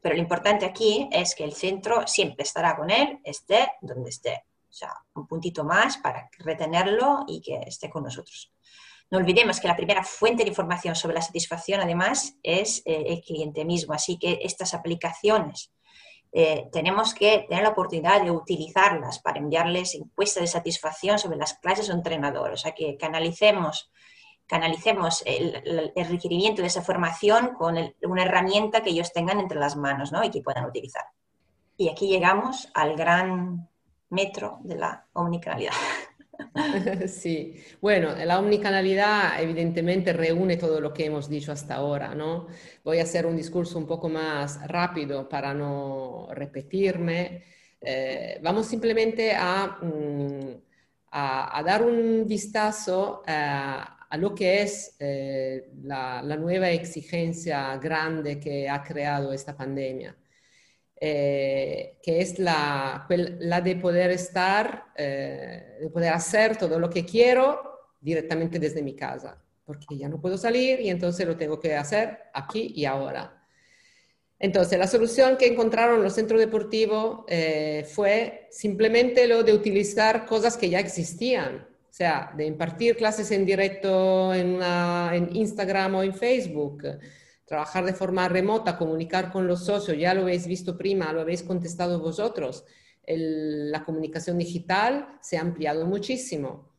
Pero 0.00 0.14
lo 0.14 0.20
importante 0.20 0.64
aquí 0.64 1.08
es 1.10 1.34
que 1.34 1.42
el 1.42 1.52
centro 1.52 2.06
siempre 2.06 2.44
estará 2.44 2.76
con 2.76 2.90
él, 2.90 3.18
esté 3.24 3.72
donde 3.80 4.10
esté. 4.10 4.44
O 4.70 4.72
sea, 4.72 4.92
un 5.16 5.26
puntito 5.26 5.64
más 5.64 5.96
para 5.96 6.30
retenerlo 6.38 7.24
y 7.26 7.40
que 7.40 7.56
esté 7.66 7.90
con 7.90 8.04
nosotros. 8.04 8.52
No 9.10 9.18
olvidemos 9.18 9.58
que 9.58 9.66
la 9.66 9.76
primera 9.76 10.04
fuente 10.04 10.44
de 10.44 10.50
información 10.50 10.94
sobre 10.94 11.16
la 11.16 11.22
satisfacción, 11.22 11.80
además, 11.80 12.36
es 12.44 12.82
eh, 12.84 13.02
el 13.08 13.20
cliente 13.20 13.64
mismo. 13.64 13.94
Así 13.94 14.16
que 14.16 14.38
estas 14.42 14.74
aplicaciones 14.74 15.72
eh, 16.36 16.68
tenemos 16.72 17.14
que 17.14 17.46
tener 17.48 17.62
la 17.62 17.70
oportunidad 17.70 18.20
de 18.20 18.32
utilizarlas 18.32 19.20
para 19.20 19.38
enviarles 19.38 19.94
encuestas 19.94 20.40
de 20.40 20.46
satisfacción 20.48 21.16
sobre 21.16 21.38
las 21.38 21.54
clases 21.54 21.88
o 21.88 21.92
entrenadores. 21.92 22.60
O 22.60 22.62
sea, 22.64 22.72
que 22.72 22.96
canalicemos, 22.96 23.92
canalicemos 24.44 25.22
el, 25.26 25.92
requerimiento 25.94 26.60
de 26.60 26.66
esa 26.66 26.82
formación 26.82 27.54
con 27.54 27.76
una 28.02 28.24
herramienta 28.24 28.82
que 28.82 28.90
ellos 28.90 29.12
tengan 29.12 29.38
entre 29.38 29.60
las 29.60 29.76
manos 29.76 30.10
¿no? 30.10 30.24
y 30.24 30.30
que 30.30 30.42
puedan 30.42 30.64
utilizar. 30.64 31.04
Y 31.76 31.88
aquí 31.88 32.08
llegamos 32.08 32.68
al 32.74 32.96
gran 32.96 33.68
metro 34.10 34.58
de 34.62 34.74
la 34.74 35.06
omnicanalidad. 35.12 35.72
Sí, 37.08 37.54
bueno, 37.80 38.14
la 38.24 38.38
omnicanalidad 38.38 39.40
evidentemente 39.42 40.12
reúne 40.12 40.56
todo 40.56 40.80
lo 40.80 40.92
que 40.92 41.06
hemos 41.06 41.28
dicho 41.28 41.52
hasta 41.52 41.76
ahora, 41.76 42.14
¿no? 42.14 42.46
Voy 42.84 42.98
a 42.98 43.02
hacer 43.02 43.26
un 43.26 43.36
discurso 43.36 43.78
un 43.78 43.86
poco 43.86 44.08
más 44.08 44.66
rápido 44.68 45.28
para 45.28 45.54
no 45.54 46.28
repetirme. 46.32 47.44
Eh, 47.80 48.38
vamos 48.42 48.66
simplemente 48.66 49.32
a, 49.36 49.78
mm, 49.82 50.62
a, 51.12 51.62
dar 51.64 51.82
un 51.82 52.26
vistazo 52.26 53.22
eh, 53.26 53.32
a 53.32 54.16
lo 54.16 54.34
que 54.34 54.62
es 54.62 54.96
eh, 55.00 55.70
la 55.82 56.22
nueva 56.22 56.70
exigencia 56.70 57.76
grande 57.78 58.38
que 58.38 58.68
ha 58.68 58.82
creado 58.82 59.32
esta 59.32 59.56
pandemia. 59.56 60.16
Eh, 61.06 61.98
que 62.02 62.22
es 62.22 62.38
la, 62.38 63.06
la, 63.10 63.60
de 63.60 63.76
poder 63.76 64.10
estar, 64.10 64.86
eh, 64.96 65.76
de 65.78 65.90
poder 65.90 66.14
hacer 66.14 66.56
todo 66.56 66.78
lo 66.78 66.88
que 66.88 67.04
quiero 67.04 67.60
directamente 68.00 68.58
desde 68.58 68.82
mi 68.82 68.96
casa, 68.96 69.36
porque 69.66 69.98
ya 69.98 70.08
no 70.08 70.18
puedo 70.18 70.38
salir 70.38 70.80
y 70.80 70.88
entonces 70.88 71.26
lo 71.26 71.36
tengo 71.36 71.60
que 71.60 71.74
hacer 71.74 72.20
aquí 72.32 72.72
y 72.74 72.86
ahora. 72.86 73.44
Entonces, 74.38 74.78
la 74.78 74.86
solución 74.86 75.36
que 75.36 75.46
encontraron 75.46 76.02
los 76.02 76.14
centros 76.14 76.40
deportivos 76.40 77.26
eh, 77.28 77.86
fue 77.86 78.48
simplemente 78.50 79.28
lo 79.28 79.42
de 79.42 79.52
utilizar 79.52 80.24
cosas 80.24 80.56
que 80.56 80.70
ya 80.70 80.80
existían, 80.80 81.68
o 81.90 81.92
sea, 81.92 82.32
de 82.34 82.46
impartir 82.46 82.96
clases 82.96 83.30
en 83.30 83.44
directo 83.44 84.32
en 84.32 85.28
Instagram 85.36 85.96
o 85.96 86.02
en 86.02 86.14
Facebook, 86.14 86.82
trabajar 87.44 87.84
de 87.84 87.94
forma 87.94 88.28
remota, 88.28 88.78
comunicar 88.78 89.30
con 89.30 89.46
los 89.46 89.64
socios, 89.64 89.98
ya 89.98 90.14
lo 90.14 90.22
habéis 90.22 90.46
visto 90.46 90.76
prima, 90.76 91.12
lo 91.12 91.20
habéis 91.20 91.42
contestado 91.42 92.00
vosotros. 92.00 92.64
la 93.06 93.84
comunicación 93.84 94.38
digital 94.38 95.18
se 95.20 95.36
ha 95.36 95.42
ampliado 95.42 95.84
muchísimo. 95.86 96.72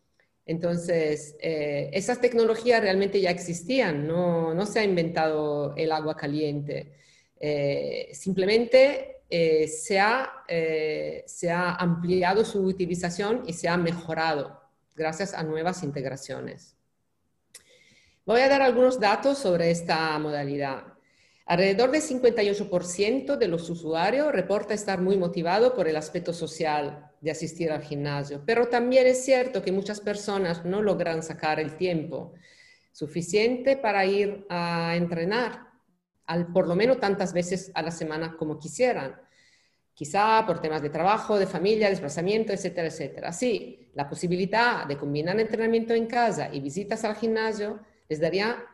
Entonces, 0.45 1.35
eh, 1.39 1.89
esas 1.93 2.21
tecnologías 2.21 2.81
realmente 2.81 3.19
ya 3.21 3.31
existían, 3.31 4.07
no, 4.07 4.65
se 4.65 4.79
ha 4.79 4.83
inventado 4.83 5.75
el 5.75 5.91
agua 5.91 6.15
caliente. 6.15 6.93
Eh, 7.39 8.09
simplemente 8.13 9.21
eh, 9.29 9.67
se, 9.67 9.99
ha, 9.99 10.31
se 10.47 11.51
ha 11.51 11.75
ampliado 11.75 12.45
su 12.45 12.61
utilización 12.65 13.43
y 13.47 13.53
se 13.53 13.67
ha 13.67 13.77
mejorado 13.77 14.59
gracias 14.95 15.33
a 15.33 15.43
nuevas 15.43 15.83
integraciones. 15.83 16.74
Voy 18.25 18.41
a 18.41 18.49
dar 18.49 18.63
algunos 18.63 18.99
datos 18.99 19.37
sobre 19.37 19.69
esta 19.69 20.17
modalidad. 20.17 20.95
Alrededor 21.45 21.91
del 21.91 22.01
58% 22.01 23.37
de 23.37 23.47
los 23.47 23.69
usuarios 23.69 24.31
reporta 24.31 24.73
estar 24.73 24.99
muy 24.99 25.15
motivado 25.15 25.75
por 25.75 25.87
el 25.87 25.95
aspecto 25.95 26.33
social 26.33 27.11
de 27.21 27.29
asistir 27.29 27.71
al 27.71 27.83
gimnasio, 27.83 28.41
pero 28.43 28.67
también 28.67 29.05
es 29.05 29.23
cierto 29.23 29.61
que 29.61 29.71
muchas 29.71 29.99
personas 29.99 30.65
no 30.65 30.81
logran 30.81 31.21
sacar 31.21 31.59
el 31.59 31.77
tiempo 31.77 32.33
suficiente 32.91 33.77
para 33.77 34.03
ir 34.07 34.47
a 34.49 34.95
entrenar, 34.95 35.67
al, 36.25 36.51
por 36.51 36.67
lo 36.67 36.75
menos 36.75 36.99
tantas 36.99 37.31
veces 37.31 37.71
a 37.75 37.83
la 37.83 37.91
semana 37.91 38.35
como 38.37 38.57
quisieran. 38.57 39.21
Quizá 39.93 40.43
por 40.47 40.61
temas 40.61 40.81
de 40.81 40.89
trabajo, 40.89 41.37
de 41.37 41.45
familia, 41.45 41.91
desplazamiento, 41.91 42.53
etcétera, 42.53 42.87
etcétera. 42.87 43.31
Sí, 43.31 43.91
la 43.93 44.09
posibilidad 44.09 44.87
de 44.87 44.97
combinar 44.97 45.39
entrenamiento 45.39 45.93
en 45.93 46.07
casa 46.07 46.49
y 46.51 46.59
visitas 46.59 47.05
al 47.05 47.15
gimnasio 47.17 47.81
les 48.07 48.19
daría 48.19 48.65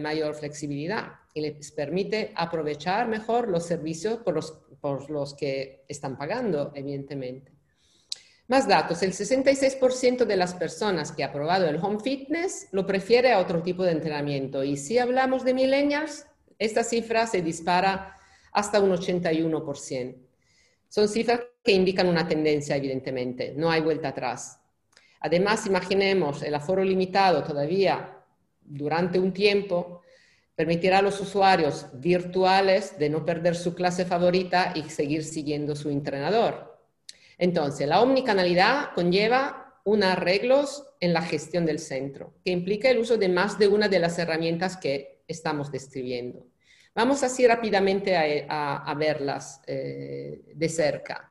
mayor 0.00 0.34
flexibilidad 0.34 1.12
y 1.34 1.40
les 1.40 1.72
permite 1.72 2.32
aprovechar 2.34 3.08
mejor 3.08 3.48
los 3.48 3.66
servicios 3.66 4.18
por 4.18 5.10
los, 5.10 5.34
que 5.34 5.84
están 5.88 6.16
pagando, 6.16 6.72
evidentemente. 6.74 7.52
Más 8.46 8.68
datos, 8.68 9.02
el 9.02 9.12
66% 9.12 10.24
de 10.24 10.36
las 10.36 10.54
personas 10.54 11.12
que 11.12 11.24
ha 11.24 11.32
probado 11.32 11.66
el 11.66 11.76
home 11.76 12.00
fitness 12.00 12.68
lo 12.72 12.86
prefiere 12.86 13.32
a 13.32 13.38
otro 13.38 13.62
tipo 13.62 13.84
de 13.84 13.92
entrenamiento 13.92 14.62
y 14.62 14.76
si 14.76 14.98
hablamos 14.98 15.44
de 15.44 15.54
millennials, 15.54 16.26
esta 16.58 16.84
cifra 16.84 17.26
se 17.26 17.42
dispara 17.42 18.16
hasta 18.52 18.80
un 18.80 18.90
81%. 18.90 20.16
Son 20.88 21.08
cifras 21.08 21.40
que 21.62 21.72
indican 21.72 22.06
una 22.06 22.28
tendencia, 22.28 22.76
evidentemente, 22.76 23.52
no 23.56 23.70
hay 23.70 23.80
vuelta 23.80 24.08
atrás. 24.08 24.60
Además, 25.20 25.66
imaginemos 25.66 26.42
el 26.42 26.54
aforo 26.54 26.84
limitado 26.84 27.42
todavía 27.42 28.13
durante 28.64 29.18
un 29.18 29.32
tiempo 29.32 30.02
permitirá 30.54 30.98
a 30.98 31.02
los 31.02 31.20
usuarios 31.20 31.86
virtuales 31.94 32.98
de 32.98 33.10
no 33.10 33.24
perder 33.24 33.56
su 33.56 33.74
clase 33.74 34.04
favorita 34.04 34.72
y 34.74 34.88
seguir 34.90 35.24
siguiendo 35.24 35.74
su 35.74 35.90
entrenador. 35.90 36.80
Entonces, 37.38 37.88
la 37.88 38.00
omnicanalidad 38.00 38.92
conlleva 38.94 39.80
unos 39.84 40.10
arreglos 40.10 40.86
en 41.00 41.12
la 41.12 41.22
gestión 41.22 41.66
del 41.66 41.78
centro, 41.78 42.34
que 42.44 42.52
implica 42.52 42.88
el 42.88 42.98
uso 42.98 43.16
de 43.16 43.28
más 43.28 43.58
de 43.58 43.68
una 43.68 43.88
de 43.88 43.98
las 43.98 44.18
herramientas 44.18 44.76
que 44.76 45.22
estamos 45.28 45.70
describiendo. 45.70 46.46
Vamos 46.94 47.22
así 47.22 47.46
rápidamente 47.46 48.16
a, 48.16 48.94
verlas 48.96 49.60
eh, 49.66 50.52
de 50.54 50.68
cerca. 50.68 51.30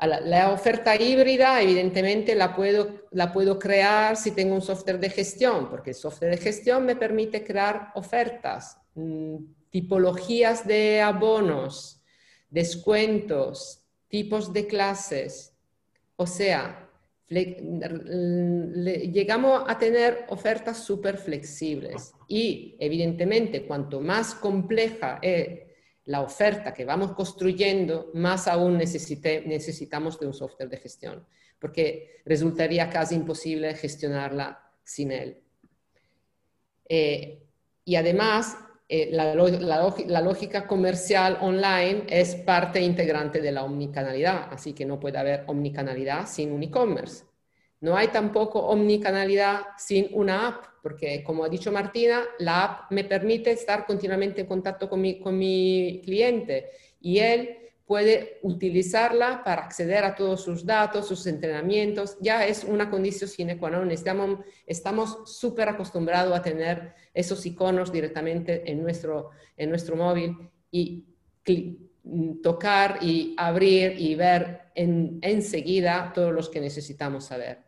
La 0.00 0.52
oferta 0.52 0.94
híbrida, 0.94 1.60
evidentemente, 1.60 2.36
la 2.36 2.54
puedo, 2.54 3.08
la 3.10 3.32
puedo 3.32 3.58
crear 3.58 4.16
si 4.16 4.30
tengo 4.30 4.54
un 4.54 4.62
software 4.62 5.00
de 5.00 5.10
gestión, 5.10 5.68
porque 5.68 5.90
el 5.90 5.96
software 5.96 6.30
de 6.30 6.36
gestión 6.36 6.86
me 6.86 6.94
permite 6.94 7.42
crear 7.42 7.90
ofertas, 7.96 8.78
mm, 8.94 9.38
tipologías 9.70 10.64
de 10.68 11.00
abonos, 11.00 12.00
descuentos, 12.48 13.82
tipos 14.06 14.52
de 14.52 14.68
clases. 14.68 15.56
O 16.14 16.28
sea, 16.28 16.88
llegamos 19.12 19.64
a 19.66 19.78
tener 19.78 20.26
ofertas 20.28 20.78
súper 20.84 21.18
flexibles 21.18 22.12
y, 22.28 22.76
evidentemente, 22.78 23.66
cuanto 23.66 24.00
más 24.00 24.32
compleja 24.34 25.18
es 25.20 25.67
la 26.08 26.22
oferta 26.22 26.72
que 26.72 26.86
vamos 26.86 27.12
construyendo, 27.12 28.10
más 28.14 28.48
aún 28.48 28.78
necesitamos 28.78 30.18
de 30.18 30.26
un 30.26 30.32
software 30.32 30.70
de 30.70 30.78
gestión, 30.78 31.26
porque 31.58 32.22
resultaría 32.24 32.88
casi 32.88 33.14
imposible 33.14 33.74
gestionarla 33.74 34.58
sin 34.82 35.12
él. 35.12 35.42
Eh, 36.88 37.42
y 37.84 37.96
además, 37.96 38.56
eh, 38.88 39.10
la, 39.12 40.22
lógica 40.22 40.66
comercial 40.66 41.36
online 41.42 42.06
es 42.08 42.36
parte 42.36 42.80
integrante 42.80 43.42
de 43.42 43.52
la 43.52 43.64
omnicanalidad, 43.64 44.48
así 44.50 44.72
que 44.72 44.86
no 44.86 44.98
puede 44.98 45.18
haber 45.18 45.44
omnicanalidad 45.46 46.26
sin 46.26 46.52
un 46.52 46.62
e-commerce. 46.62 47.24
No 47.80 47.96
hay 47.96 48.08
tampoco 48.08 48.60
omnicanalidad 48.60 49.60
sin 49.76 50.08
una 50.12 50.48
app, 50.48 50.64
porque 50.82 51.22
como 51.22 51.44
ha 51.44 51.48
dicho 51.48 51.70
Martina, 51.70 52.24
la 52.38 52.64
app 52.64 52.90
me 52.90 53.04
permite 53.04 53.52
estar 53.52 53.86
continuamente 53.86 54.40
en 54.40 54.46
contacto 54.46 54.88
con 54.88 55.00
mi, 55.00 55.20
con 55.20 55.38
mi 55.38 56.00
cliente 56.04 56.70
y 57.00 57.18
él 57.18 57.58
puede 57.88 58.38
utilizarla 58.42 59.42
para 59.42 59.62
acceder 59.62 60.04
a 60.04 60.14
todos 60.14 60.44
sus 60.44 60.66
datos, 60.66 61.08
sus 61.08 61.26
entrenamientos. 61.26 62.18
Ya 62.20 62.46
es 62.46 62.62
una 62.64 62.90
condición 62.90 63.30
sine 63.30 63.56
qua 63.56 63.70
non. 63.70 63.90
Estamos 64.66 65.18
súper 65.24 65.70
acostumbrados 65.70 66.36
a 66.36 66.42
tener 66.42 66.94
esos 67.14 67.46
iconos 67.46 67.90
directamente 67.90 68.70
en 68.70 68.82
nuestro, 68.82 69.30
en 69.56 69.70
nuestro 69.70 69.96
móvil 69.96 70.36
y 70.70 71.06
tocar 72.42 72.98
y 73.00 73.34
abrir 73.38 73.98
y 73.98 74.14
ver 74.14 74.70
enseguida 74.74 76.12
todos 76.14 76.32
los 76.32 76.50
que 76.50 76.60
necesitamos 76.60 77.24
saber. 77.24 77.67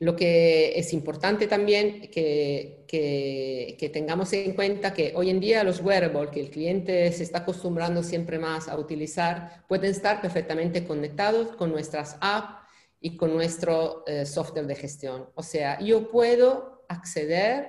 Lo 0.00 0.16
que 0.16 0.78
es 0.78 0.94
importante 0.94 1.46
también 1.46 2.10
que, 2.10 2.86
que, 2.88 3.90
tengamos 3.92 4.32
en 4.32 4.54
cuenta 4.54 4.94
que 4.94 5.12
hoy 5.14 5.28
en 5.28 5.40
día 5.40 5.62
los 5.62 5.82
wearables 5.82 6.30
que 6.30 6.40
el 6.40 6.48
cliente 6.48 7.12
se 7.12 7.22
está 7.22 7.40
acostumbrando 7.40 8.02
siempre 8.02 8.38
más 8.38 8.66
a 8.68 8.78
utilizar 8.78 9.62
pueden 9.68 9.90
estar 9.90 10.22
perfectamente 10.22 10.84
conectados 10.84 11.54
con 11.54 11.70
nuestras 11.70 12.16
apps 12.22 12.66
y 12.98 13.14
con 13.18 13.34
nuestro 13.34 14.02
eh, 14.06 14.24
software 14.24 14.66
de 14.66 14.74
gestión. 14.74 15.28
O 15.34 15.42
sea, 15.42 15.78
yo 15.80 16.10
puedo 16.10 16.86
acceder 16.88 17.68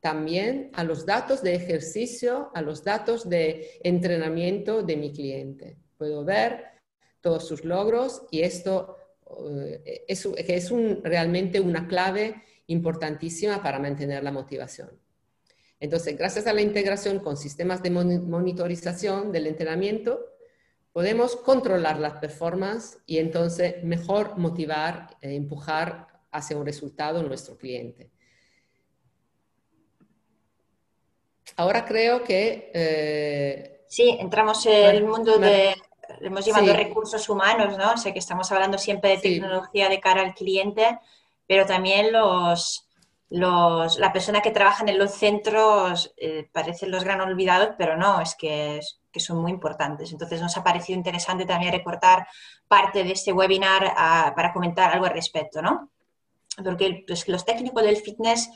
también 0.00 0.70
a 0.72 0.82
los 0.82 1.04
datos 1.04 1.42
de 1.42 1.56
ejercicio, 1.56 2.50
a 2.54 2.62
los 2.62 2.84
datos 2.84 3.28
de 3.28 3.78
entrenamiento 3.84 4.82
de 4.82 4.96
mi 4.96 5.12
cliente. 5.12 5.76
Puedo 5.98 6.24
ver 6.24 6.64
todos 7.20 7.46
sus 7.46 7.64
logros 7.64 8.22
y 8.30 8.40
esto 8.40 8.96
es, 10.06 10.28
que 10.46 10.56
es 10.56 10.70
realmente 11.02 11.60
una 11.60 11.86
clave 11.86 12.42
importantísima 12.66 13.62
para 13.62 13.78
mantener 13.78 14.22
la 14.22 14.32
motivación. 14.32 14.90
Entonces, 15.78 16.16
gracias 16.16 16.46
a 16.46 16.52
la 16.52 16.62
integración 16.62 17.18
con 17.18 17.36
sistemas 17.36 17.82
de 17.82 17.90
monitorización 17.90 19.30
del 19.30 19.46
entrenamiento, 19.46 20.36
podemos 20.92 21.36
controlar 21.36 22.00
las 22.00 22.14
performance 22.14 22.98
y 23.04 23.18
entonces 23.18 23.84
mejor 23.84 24.38
motivar 24.38 25.16
e 25.20 25.34
empujar 25.34 26.08
hacia 26.32 26.56
un 26.56 26.64
resultado 26.64 27.22
nuestro 27.22 27.58
cliente. 27.58 28.10
Ahora 31.56 31.84
creo 31.84 32.24
que... 32.24 32.70
Eh, 32.72 33.84
sí, 33.86 34.16
entramos 34.18 34.64
en 34.66 34.96
el 34.96 35.04
mundo 35.04 35.38
de 35.38 35.74
hemos 36.20 36.44
llevado 36.44 36.72
recursos 36.72 37.28
humanos, 37.28 37.76
¿no? 37.76 37.96
Sé 37.96 38.12
que 38.12 38.18
estamos 38.18 38.50
hablando 38.52 38.78
siempre 38.78 39.10
de 39.10 39.18
tecnología 39.18 39.88
de 39.88 40.00
cara 40.00 40.22
al 40.22 40.34
cliente, 40.34 40.98
pero 41.46 41.66
también 41.66 42.12
los, 42.12 42.88
los, 43.30 43.98
la 43.98 44.12
persona 44.12 44.40
que 44.40 44.50
trabaja 44.50 44.84
en 44.86 44.98
los 44.98 45.12
centros 45.12 46.12
eh, 46.16 46.48
parecen 46.52 46.90
los 46.90 47.04
gran 47.04 47.20
olvidados, 47.20 47.70
pero 47.76 47.96
no, 47.96 48.20
es 48.20 48.34
que, 48.34 48.80
que, 49.10 49.20
son 49.20 49.38
muy 49.38 49.50
importantes. 49.50 50.12
Entonces 50.12 50.40
nos 50.40 50.56
ha 50.56 50.64
parecido 50.64 50.96
interesante 50.96 51.44
también 51.44 51.72
recortar 51.72 52.26
parte 52.68 53.04
de 53.04 53.12
este 53.12 53.32
webinar 53.32 53.92
ah, 53.96 54.32
para 54.36 54.52
comentar 54.52 54.92
algo 54.92 55.06
al 55.06 55.12
respecto, 55.12 55.62
¿no? 55.62 55.90
Porque 56.62 57.04
pues, 57.06 57.28
los 57.28 57.44
técnicos 57.44 57.82
del 57.82 57.96
fitness 57.96 58.50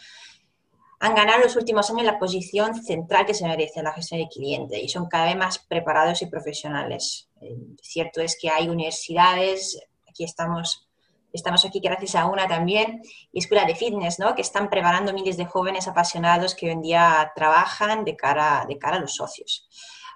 han 1.01 1.15
ganado 1.15 1.43
los 1.43 1.57
últimos 1.57 1.91
años 1.91 2.05
la 2.05 2.19
posición 2.19 2.75
central 2.75 3.25
que 3.25 3.33
se 3.33 3.49
merece 3.49 3.83
la 3.83 3.93
gestión 3.93 4.21
de 4.21 4.29
cliente 4.29 4.79
y 4.79 4.89
son 4.89 5.09
cada 5.09 5.25
vez 5.25 5.37
más 5.37 5.59
preparados 5.59 6.21
y 6.21 6.27
profesionales. 6.27 7.31
Eh, 7.41 7.57
cierto 7.83 8.21
es 8.21 8.37
que 8.41 8.51
hay 8.51 8.69
universidades, 8.69 9.81
aquí 10.07 10.25
estamos, 10.25 10.87
estamos 11.33 11.65
aquí 11.65 11.81
gracias 11.81 12.17
a 12.17 12.27
una 12.27 12.47
también, 12.47 13.01
y 13.33 13.39
escuela 13.39 13.65
de 13.65 13.75
fitness, 13.75 14.19
¿no? 14.19 14.35
que 14.35 14.43
están 14.43 14.69
preparando 14.69 15.15
miles 15.15 15.39
de 15.39 15.47
jóvenes 15.47 15.89
apasionados 15.89 16.55
que 16.55 16.67
hoy 16.67 16.73
en 16.73 16.83
día 16.83 17.33
trabajan 17.35 18.05
de 18.05 18.15
cara, 18.15 18.67
de 18.69 18.77
cara 18.79 18.99
a 18.99 19.01
los 19.01 19.15
socios 19.15 19.69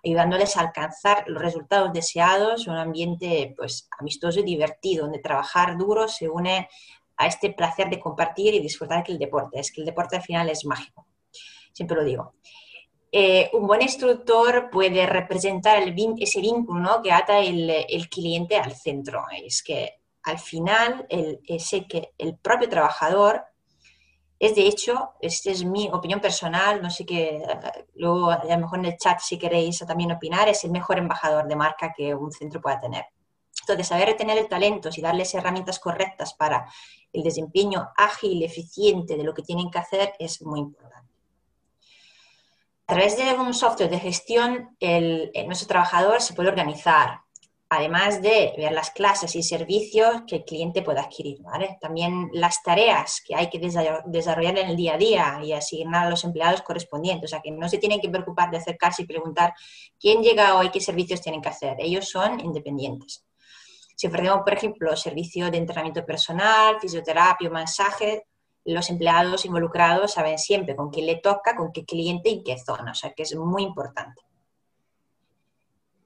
ayudándoles 0.04 0.56
a 0.56 0.60
alcanzar 0.60 1.24
los 1.28 1.42
resultados 1.42 1.90
deseados, 1.90 2.66
un 2.66 2.76
ambiente 2.76 3.54
pues, 3.56 3.88
amistoso 3.98 4.40
y 4.40 4.42
divertido, 4.42 5.04
donde 5.04 5.18
trabajar 5.18 5.78
duro 5.78 6.08
se 6.08 6.28
une 6.28 6.68
a 7.16 7.26
este 7.26 7.50
placer 7.50 7.90
de 7.90 8.00
compartir 8.00 8.54
y 8.54 8.60
disfrutar 8.60 9.02
que 9.02 9.12
el 9.12 9.18
deporte. 9.18 9.60
Es 9.60 9.72
que 9.72 9.80
el 9.80 9.86
deporte 9.86 10.16
al 10.16 10.22
final 10.22 10.48
es 10.48 10.64
mágico, 10.64 11.06
siempre 11.72 11.96
lo 11.96 12.04
digo. 12.04 12.34
Eh, 13.12 13.48
un 13.52 13.66
buen 13.66 13.80
instructor 13.80 14.70
puede 14.70 15.06
representar 15.06 15.80
el, 15.80 15.94
ese 16.18 16.40
vínculo 16.40 17.00
que 17.00 17.12
ata 17.12 17.38
el, 17.38 18.08
cliente 18.10 18.56
al 18.56 18.74
centro. 18.74 19.24
Es 19.30 19.62
que 19.62 20.00
al 20.24 20.38
final 20.38 21.06
el, 21.08 21.40
ese 21.46 21.86
que 21.86 22.12
el 22.18 22.36
propio 22.38 22.68
trabajador 22.68 23.44
es 24.38 24.56
de 24.56 24.66
hecho, 24.66 25.12
esta 25.20 25.50
es 25.50 25.64
mi 25.64 25.88
opinión 25.92 26.20
personal, 26.20 26.82
no 26.82 26.90
sé 26.90 27.06
qué, 27.06 27.40
luego 27.94 28.30
a 28.30 28.44
lo 28.44 28.58
mejor 28.58 28.80
en 28.80 28.86
el 28.86 28.96
chat 28.96 29.20
si 29.20 29.38
queréis 29.38 29.78
también 29.86 30.12
opinar, 30.12 30.48
es 30.48 30.64
el 30.64 30.70
mejor 30.70 30.98
embajador 30.98 31.46
de 31.46 31.56
marca 31.56 31.94
que 31.96 32.14
un 32.14 32.32
centro 32.32 32.60
pueda 32.60 32.80
tener. 32.80 33.04
Entonces, 33.64 33.88
saber 33.88 34.08
retener 34.08 34.38
el 34.38 34.48
talento 34.48 34.90
y 34.94 35.00
darles 35.00 35.34
herramientas 35.34 35.78
correctas 35.78 36.34
para 36.34 36.66
el 37.12 37.22
desempeño 37.22 37.88
ágil, 37.96 38.42
eficiente 38.42 39.16
de 39.16 39.24
lo 39.24 39.34
que 39.34 39.42
tienen 39.42 39.70
que 39.70 39.78
hacer 39.78 40.12
es 40.18 40.42
muy 40.42 40.60
importante. 40.60 41.04
A 42.86 42.92
través 42.92 43.16
de 43.16 43.32
un 43.32 43.54
software 43.54 43.88
de 43.88 43.98
gestión, 43.98 44.76
el, 44.78 45.32
nuestro 45.46 45.68
trabajador 45.68 46.20
se 46.20 46.34
puede 46.34 46.50
organizar, 46.50 47.20
además 47.70 48.20
de 48.20 48.52
ver 48.58 48.72
las 48.72 48.90
clases 48.90 49.34
y 49.36 49.42
servicios 49.42 50.22
que 50.26 50.36
el 50.36 50.44
cliente 50.44 50.82
puede 50.82 51.00
adquirir. 51.00 51.38
También 51.80 52.28
las 52.34 52.62
tareas 52.62 53.22
que 53.26 53.34
hay 53.34 53.48
que 53.48 53.58
desarrollar 53.58 54.58
en 54.58 54.68
el 54.68 54.76
día 54.76 54.94
a 54.94 54.98
día 54.98 55.40
y 55.42 55.54
asignar 55.54 56.06
a 56.06 56.10
los 56.10 56.24
empleados 56.24 56.60
correspondientes. 56.60 57.30
O 57.30 57.30
sea, 57.30 57.40
que 57.40 57.50
no 57.50 57.70
se 57.70 57.78
tienen 57.78 58.02
que 58.02 58.10
preocupar 58.10 58.50
de 58.50 58.58
acercarse 58.58 59.02
y 59.02 59.06
preguntar 59.06 59.54
quién 59.98 60.22
llega 60.22 60.54
hoy, 60.56 60.68
qué 60.68 60.80
servicios 60.80 61.22
tienen 61.22 61.40
que 61.40 61.48
hacer. 61.48 61.76
Ellos 61.78 62.10
son 62.10 62.38
independientes. 62.40 63.23
Si 63.94 64.06
ofrecemos, 64.06 64.42
por 64.42 64.52
ejemplo, 64.52 64.96
servicio 64.96 65.50
de 65.50 65.58
entrenamiento 65.58 66.04
personal, 66.04 66.80
fisioterapia, 66.80 67.48
mensaje, 67.50 68.26
los 68.64 68.88
empleados 68.90 69.44
involucrados 69.44 70.12
saben 70.12 70.38
siempre 70.38 70.74
con 70.74 70.90
quién 70.90 71.06
le 71.06 71.16
toca, 71.16 71.54
con 71.54 71.72
qué 71.72 71.84
cliente 71.84 72.30
y 72.30 72.42
qué 72.42 72.56
zona, 72.58 72.92
o 72.92 72.94
sea 72.94 73.12
que 73.12 73.22
es 73.22 73.36
muy 73.36 73.62
importante. 73.62 74.22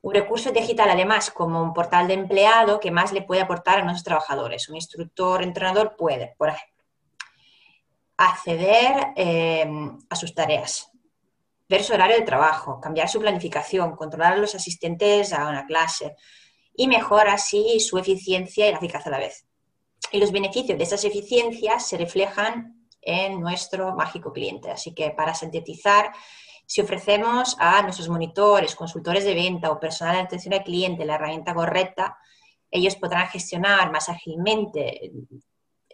Un 0.01 0.15
recurso 0.15 0.51
digital, 0.51 0.91
además, 0.91 1.31
como 1.31 1.63
un 1.63 1.73
portal 1.73 2.09
de 2.09 2.15
empleado 2.15 2.79
que 2.79 2.91
más 2.91 3.13
le 3.13 3.23
puede 3.23 3.43
aportar 3.43 3.79
a 3.79 3.83
nuestros 3.83 4.05
trabajadores. 4.05 4.69
Un 4.69 4.77
instructor, 4.77 5.43
entrenador 5.43 5.97
puede, 5.97 6.35
por 6.39 6.49
ejemplo, 6.51 6.85
acceder 8.17 9.13
eh, 9.17 9.69
a 10.09 10.17
sus 10.17 10.35
tareas, 10.35 10.91
ver 11.69 11.83
su 11.83 11.93
horario 11.93 12.17
de 12.17 12.23
trabajo, 12.23 12.81
cambiar 12.81 13.09
su 13.09 13.21
planificación, 13.21 13.97
controlar 13.97 14.35
a 14.35 14.37
los 14.37 14.55
asistentes 14.55 15.33
a 15.33 15.49
una 15.49 15.67
clase, 15.67 16.17
y 16.79 16.87
mejora 16.87 17.35
así 17.35 17.81
su 17.81 17.99
eficiencia 17.99 18.69
y 18.69 18.71
la 18.71 18.79
eficacia 18.79 19.09
a 19.09 19.13
la 19.13 19.19
vez. 19.19 19.45
Y 20.13 20.19
los 20.19 20.31
beneficios 20.31 20.79
de 20.79 20.85
esas 20.85 21.05
eficiencias 21.05 21.89
se 21.89 21.99
reflejan 21.99 22.87
en 23.03 23.41
nuestro 23.41 23.97
mágico 23.97 24.33
cliente. 24.33 24.71
Así 24.71 24.95
que 24.95 25.11
para 25.11 25.35
sintetizar, 25.35 26.13
si 26.65 26.81
ofrecemos 26.81 27.57
a 27.59 27.83
nuestros 27.83 28.09
monitores, 28.09 28.77
consultores 28.77 29.25
de 29.25 29.35
venta 29.35 29.73
o 29.73 29.81
personal 29.81 30.15
de 30.15 30.23
atención 30.23 30.55
al 30.55 30.63
cliente 30.63 31.05
la 31.05 31.17
herramienta 31.17 31.53
correcta, 31.53 32.17
ellos 32.71 32.95
podrán 32.95 33.27
gestionar 33.27 33.91
más 33.91 34.09
ágilmente 34.09 35.11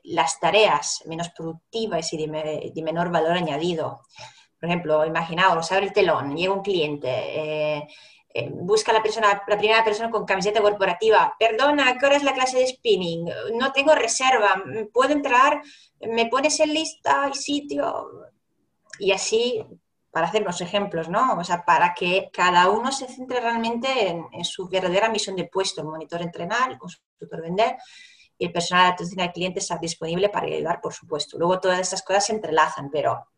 las 0.03 0.39
tareas 0.39 1.03
menos 1.07 1.31
productivas 1.31 2.13
y 2.13 2.19
de, 2.19 2.83
menor 2.83 3.11
valor 3.11 3.33
añadido. 3.33 4.03
Por 4.61 4.69
ejemplo, 4.69 5.07
imaginaos, 5.07 5.73
abre 5.73 5.87
el 5.87 5.95
telón, 5.95 6.37
llega 6.37 6.53
un 6.53 6.63
cliente, 6.63 7.09
eh, 7.09 7.89
eh, 8.37 8.51
busca 8.53 8.93
la 8.93 9.01
persona, 9.01 9.45
la 9.47 9.57
primera 9.57 9.85
persona 9.85 10.11
con 10.11 10.25
camiseta 10.25 10.61
corporativa, 10.61 11.37
perdona, 11.39 11.97
¿qué 11.97 12.07
hora 12.07 12.17
es 12.17 12.25
la 12.25 12.35
clase 12.35 12.59
de 12.59 12.67
spinning? 12.67 13.31
No 13.55 13.73
tengo 13.73 13.95
reserva, 13.95 14.61
¿puedo 14.93 15.13
entrar? 15.13 15.63
¿Me 16.01 16.27
pones 16.27 16.59
en 16.59 16.75
lista 16.75 17.31
y 17.33 17.37
sitio? 17.37 18.11
Y 18.99 19.13
así, 19.13 19.65
para 20.11 20.27
hacer 20.27 20.43
los 20.43 20.61
ejemplos, 20.61 21.09
¿no? 21.09 21.35
O 21.39 21.45
sea, 21.45 21.65
para 21.65 21.95
que 21.95 22.29
cada 22.33 22.71
uno 22.71 22.91
se 22.91 23.07
centre 23.07 23.39
realmente 23.39 24.09
en, 24.09 24.45
su 24.45 24.69
verdadera 24.69 25.09
misión 25.09 25.37
de 25.37 25.45
puesto, 25.45 25.83
el 25.83 25.87
monitor 25.87 26.21
entrenar, 26.21 26.73
el 26.73 26.79
consultor 26.79 27.41
vender, 27.41 27.77
y 28.37 28.47
el 28.47 28.53
personal 28.53 28.87
de 28.87 28.93
atención 28.95 29.21
al 29.21 29.33
cliente 29.33 29.61
está 29.61 29.79
disponible 29.79 30.29
para 30.29 30.47
ayudar, 30.47 30.81
por 30.81 30.93
supuesto. 30.93 31.39
Luego 31.39 31.61
todas 31.61 31.79
estas 31.79 32.03
cosas 32.03 32.27
se 32.27 32.33
entrelazan, 32.33 32.91
pero 32.91 33.29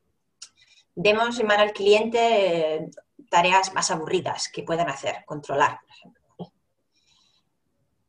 demos 0.94 1.38
en 1.38 1.46
mano 1.46 1.64
al 1.64 1.72
cliente 1.72 2.88
tareas 3.30 3.72
más 3.74 3.90
aburridas 3.90 4.48
que 4.48 4.62
puedan 4.62 4.88
hacer, 4.88 5.24
controlar, 5.24 5.80
por 5.80 5.90
ejemplo. 5.90 6.22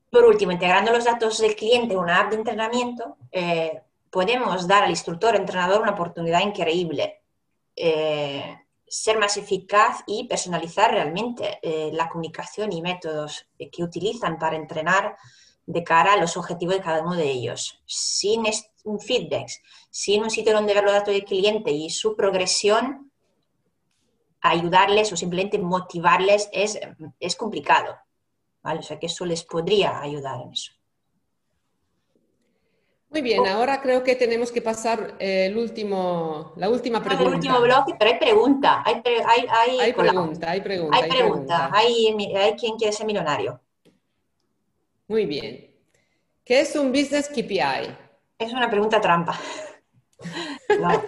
Por 0.10 0.26
último, 0.26 0.52
integrando 0.52 0.92
los 0.92 1.06
datos 1.06 1.38
del 1.40 1.56
cliente 1.56 1.94
en 1.94 2.00
una 2.00 2.22
app 2.22 2.32
de 2.32 2.38
entrenamiento, 2.38 3.18
eh, 3.32 3.82
podemos 4.10 4.68
dar 4.68 4.84
al 4.84 4.90
instructor 4.90 5.36
entrenador 5.36 5.82
una 5.82 5.92
oportunidad 5.92 6.42
increíble. 6.42 7.22
Eh, 7.76 8.58
ser 8.88 9.20
más 9.20 9.36
eficaz 9.36 10.04
y 10.08 10.28
personalizar 10.28 10.92
realmente 10.92 11.60
eh, 11.62 11.92
la 11.94 12.08
comunicación 12.08 12.72
y 12.72 12.82
métodos 12.82 13.46
que 13.58 13.84
utilizan 13.84 14.40
para 14.40 14.56
entrenar 14.56 15.18
de 15.66 15.84
cara 15.84 16.14
a 16.14 16.18
los 16.18 16.38
objetivos 16.38 16.76
de 16.76 16.82
cada 16.82 17.04
uno 17.04 17.16
de 17.16 17.30
ellos. 17.30 17.82
Sin 17.86 18.46
un 18.86 19.00
feedback, 19.00 19.50
sin 19.90 20.24
un 20.24 20.30
sitio 20.30 20.54
donde 20.54 20.74
ver 20.74 20.84
los 20.84 20.94
datos 20.94 21.14
del 21.14 21.26
cliente 21.26 21.72
y 21.72 21.90
su 21.90 22.16
progresión, 22.16 23.07
ayudarles 24.42 25.12
o 25.12 25.18
simplemente 25.18 25.60
motivarles 25.60 26.50
es, 26.52 26.80
es 27.20 27.36
complicado. 27.36 27.98
¿vale? 28.68 28.80
O 28.80 28.84
sea 28.84 29.00
que 29.00 29.06
eso 29.06 29.26
les 29.26 29.44
podría 29.44 30.02
ayudar 30.02 30.42
en 30.42 30.52
eso. 30.52 30.74
Muy 33.10 33.22
bien, 33.22 33.48
ahora 33.48 33.82
creo 33.82 34.04
que 34.04 34.16
tenemos 34.16 34.52
que 34.52 34.62
pasar 34.62 35.16
eh, 35.20 35.46
el 35.46 35.58
último, 35.58 36.52
la 36.58 36.70
última 36.70 37.02
pregunta. 37.02 37.30
El 37.30 37.36
último 37.36 37.62
bloque, 37.62 37.96
pero 37.98 38.12
hay 38.12 38.20
pregunta. 38.20 38.84
Hay, 38.86 39.02
hay, 39.06 39.46
hay, 39.50 39.80
hay 39.80 39.94
pregunta, 39.94 40.52
hay 40.52 40.60
pregunta. 40.60 40.98
Hay 40.98 41.10
pregunta, 41.10 41.70
hay, 41.72 42.36
hay 42.36 42.56
quien 42.56 42.76
quiere 42.76 42.92
ser 42.92 43.06
millonario. 43.06 43.62
Muy 45.08 45.26
bien. 45.26 45.74
¿Qué 46.44 46.60
es 46.60 46.76
un 46.76 46.92
business 46.92 47.30
KPI? 47.30 47.96
Es 48.38 48.52
una 48.52 48.70
pregunta 48.70 49.00
trampa. 49.00 49.40
No. 50.82 51.02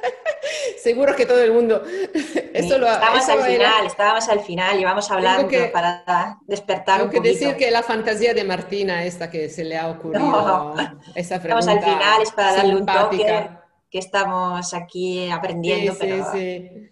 Seguro 0.81 1.15
que 1.15 1.25
todo 1.25 1.43
el 1.43 1.51
mundo. 1.51 1.83
Eso 2.53 2.77
lo, 2.77 2.87
al 2.87 3.21
final, 3.21 3.85
estábamos 3.85 4.27
al 4.29 4.39
final 4.39 4.79
y 4.79 4.83
vamos 4.83 5.09
hablando 5.11 5.49
para 5.71 6.39
despertar 6.47 6.99
tengo 6.99 7.11
que 7.11 7.19
decir 7.19 7.55
que 7.55 7.69
la 7.71 7.83
fantasía 7.83 8.33
de 8.33 8.43
Martina, 8.43 9.03
esta 9.03 9.29
que 9.29 9.49
se 9.49 9.63
le 9.63 9.77
ha 9.77 9.89
ocurrido, 9.89 10.75
esa 11.15 11.41
pregunta. 11.41 11.59
Estamos 11.59 11.67
al 11.67 11.83
final, 11.83 12.21
es 12.21 12.31
para 12.31 12.53
darle 12.53 12.75
un 12.75 12.85
toque 12.85 13.49
que 13.89 13.99
estamos 13.99 14.73
aquí 14.73 15.29
aprendiendo. 15.29 15.93
Sí, 15.93 16.07
sí, 16.07 16.21
sí. 16.33 16.89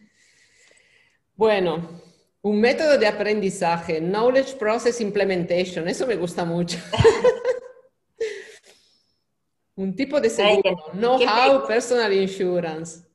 Bueno, 1.35 2.01
un 2.41 2.59
método 2.59 2.97
de 2.97 3.07
aprendizaje, 3.07 4.01
Knowledge 4.01 4.55
Process 4.55 4.99
Implementation, 5.01 5.87
eso 5.87 6.07
me 6.07 6.15
gusta 6.15 6.45
mucho. 6.45 6.79
un 9.75 9.95
tipo 9.95 10.19
de 10.19 10.29
seguro, 10.29 10.91
Know-how 10.93 11.67
Personal 11.67 12.11
Insurance. 12.11 13.06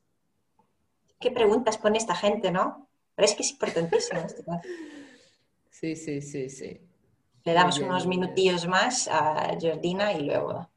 ¿Qué 1.23 1.31
preguntas 1.31 1.77
pone 1.77 1.97
esta 1.97 2.15
gente, 2.15 2.51
no? 2.51 2.89
Pero 3.15 3.25
es 3.25 3.33
que 3.33 3.43
es 3.43 3.51
importantísimo 3.51 4.19
este 4.19 4.43
Sí, 5.69 5.95
sí, 5.95 6.21
sí, 6.21 6.49
sí. 6.49 6.81
Le 7.45 7.53
damos 7.53 7.79
unos 7.79 8.05
minutillos 8.05 8.67
más 8.67 9.07
a 9.07 9.55
Jordina 9.59 10.11
y 10.11 10.23
luego... 10.23 10.69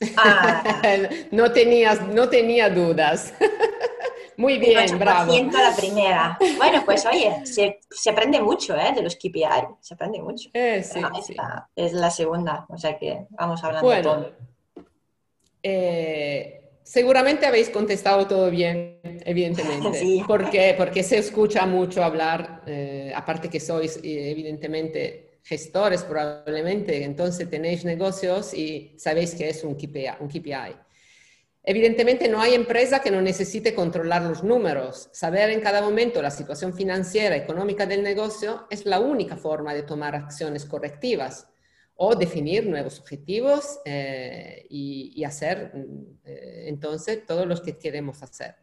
Ah. 0.16 1.08
no, 1.30 1.52
tenías, 1.52 2.04
no 2.08 2.28
tenía 2.28 2.68
dudas. 2.68 3.32
Muy 4.36 4.58
bien, 4.58 4.98
bravo. 4.98 5.32
la 5.32 5.76
primera. 5.76 6.36
Bueno, 6.56 6.82
pues 6.84 7.06
oye, 7.06 7.46
se, 7.46 7.78
aprende 8.10 8.40
mucho 8.40 8.76
¿eh? 8.76 8.92
de 8.92 9.02
los 9.02 9.14
KPI, 9.14 9.76
se 9.80 9.94
aprende 9.94 10.20
mucho. 10.20 10.50
Eh, 10.52 10.82
sí, 10.82 11.00
sí. 11.24 11.36
es 11.76 11.92
la 11.92 12.10
segunda, 12.10 12.66
o 12.68 12.76
sea 12.76 12.98
que 12.98 13.24
vamos 13.30 13.62
hablando 13.62 13.86
bueno, 13.86 14.02
todo. 14.02 14.32
Eh, 15.62 16.63
seguramente 16.84 17.46
habéis 17.46 17.70
contestado 17.70 18.26
todo 18.28 18.50
bien, 18.50 19.00
evidentemente. 19.24 19.98
Sí. 19.98 20.22
¿Por 20.26 20.50
qué? 20.50 20.74
Porque 20.76 21.02
se 21.02 21.18
escucha 21.18 21.66
mucho 21.66 22.04
hablar, 22.04 22.62
eh, 22.66 23.12
aparte 23.14 23.48
que 23.48 23.58
sois 23.58 23.96
eh, 23.96 24.30
evidentemente 24.30 25.40
gestores 25.42 26.04
probablemente, 26.04 27.04
entonces 27.04 27.50
tenéis 27.50 27.84
negocios 27.84 28.54
y 28.54 28.94
sabéis 28.96 29.34
que 29.34 29.48
es 29.48 29.64
un 29.64 29.74
KPI. 29.74 30.10
Un 30.20 30.28
KPI. 30.28 30.76
Evidentemente 31.66 32.28
no 32.28 32.42
hay 32.42 32.54
empresa 32.54 33.00
que 33.00 33.10
no 33.10 33.22
necesite 33.22 33.74
controlar 33.74 34.22
los 34.22 34.44
números. 34.44 35.08
Saber 35.12 35.48
en 35.48 35.60
cada 35.60 35.80
momento 35.80 36.20
la 36.20 36.30
situación 36.30 36.74
financiera, 36.74 37.36
económica 37.36 37.86
del 37.86 38.02
negocio 38.02 38.66
es 38.70 38.84
la 38.84 39.00
única 39.00 39.36
forma 39.36 39.72
de 39.72 39.82
tomar 39.82 40.14
acciones 40.14 40.66
correctivas 40.66 41.48
o 41.96 42.14
definir 42.14 42.66
nuevos 42.66 42.98
objetivos 42.98 43.80
eh, 43.84 44.66
y, 44.68 45.22
hacer 45.24 45.72
eh, 46.24 46.64
entonces 46.66 47.24
todos 47.24 47.46
los 47.46 47.60
que 47.60 47.78
queremos 47.78 48.22
hacer. 48.22 48.56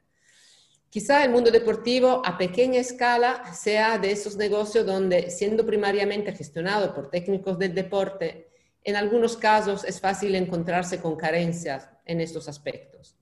Quizá 0.90 1.24
el 1.24 1.32
mundo 1.32 1.52
deportivo 1.52 2.22
a 2.26 2.38
pequeña 2.38 2.82
escala 2.82 3.54
sea 3.54 3.98
de 3.98 4.12
esos 4.12 4.36
negocios 4.36 4.86
donde, 4.86 5.30
siendo 5.30 5.66
primariamente 5.66 6.34
gestionado 6.34 6.94
por 6.94 7.10
técnicos 7.10 7.58
del 7.58 7.74
deporte, 7.74 8.50
en 8.84 8.98
algunos 8.98 9.38
casos 9.38 9.86
es 9.86 10.02
fácil 10.02 10.36
encontrarse 10.36 11.00
con 11.00 11.16
carencias 11.16 11.88
en 12.06 12.20
estos 12.20 12.50
aspectos. 12.50 13.16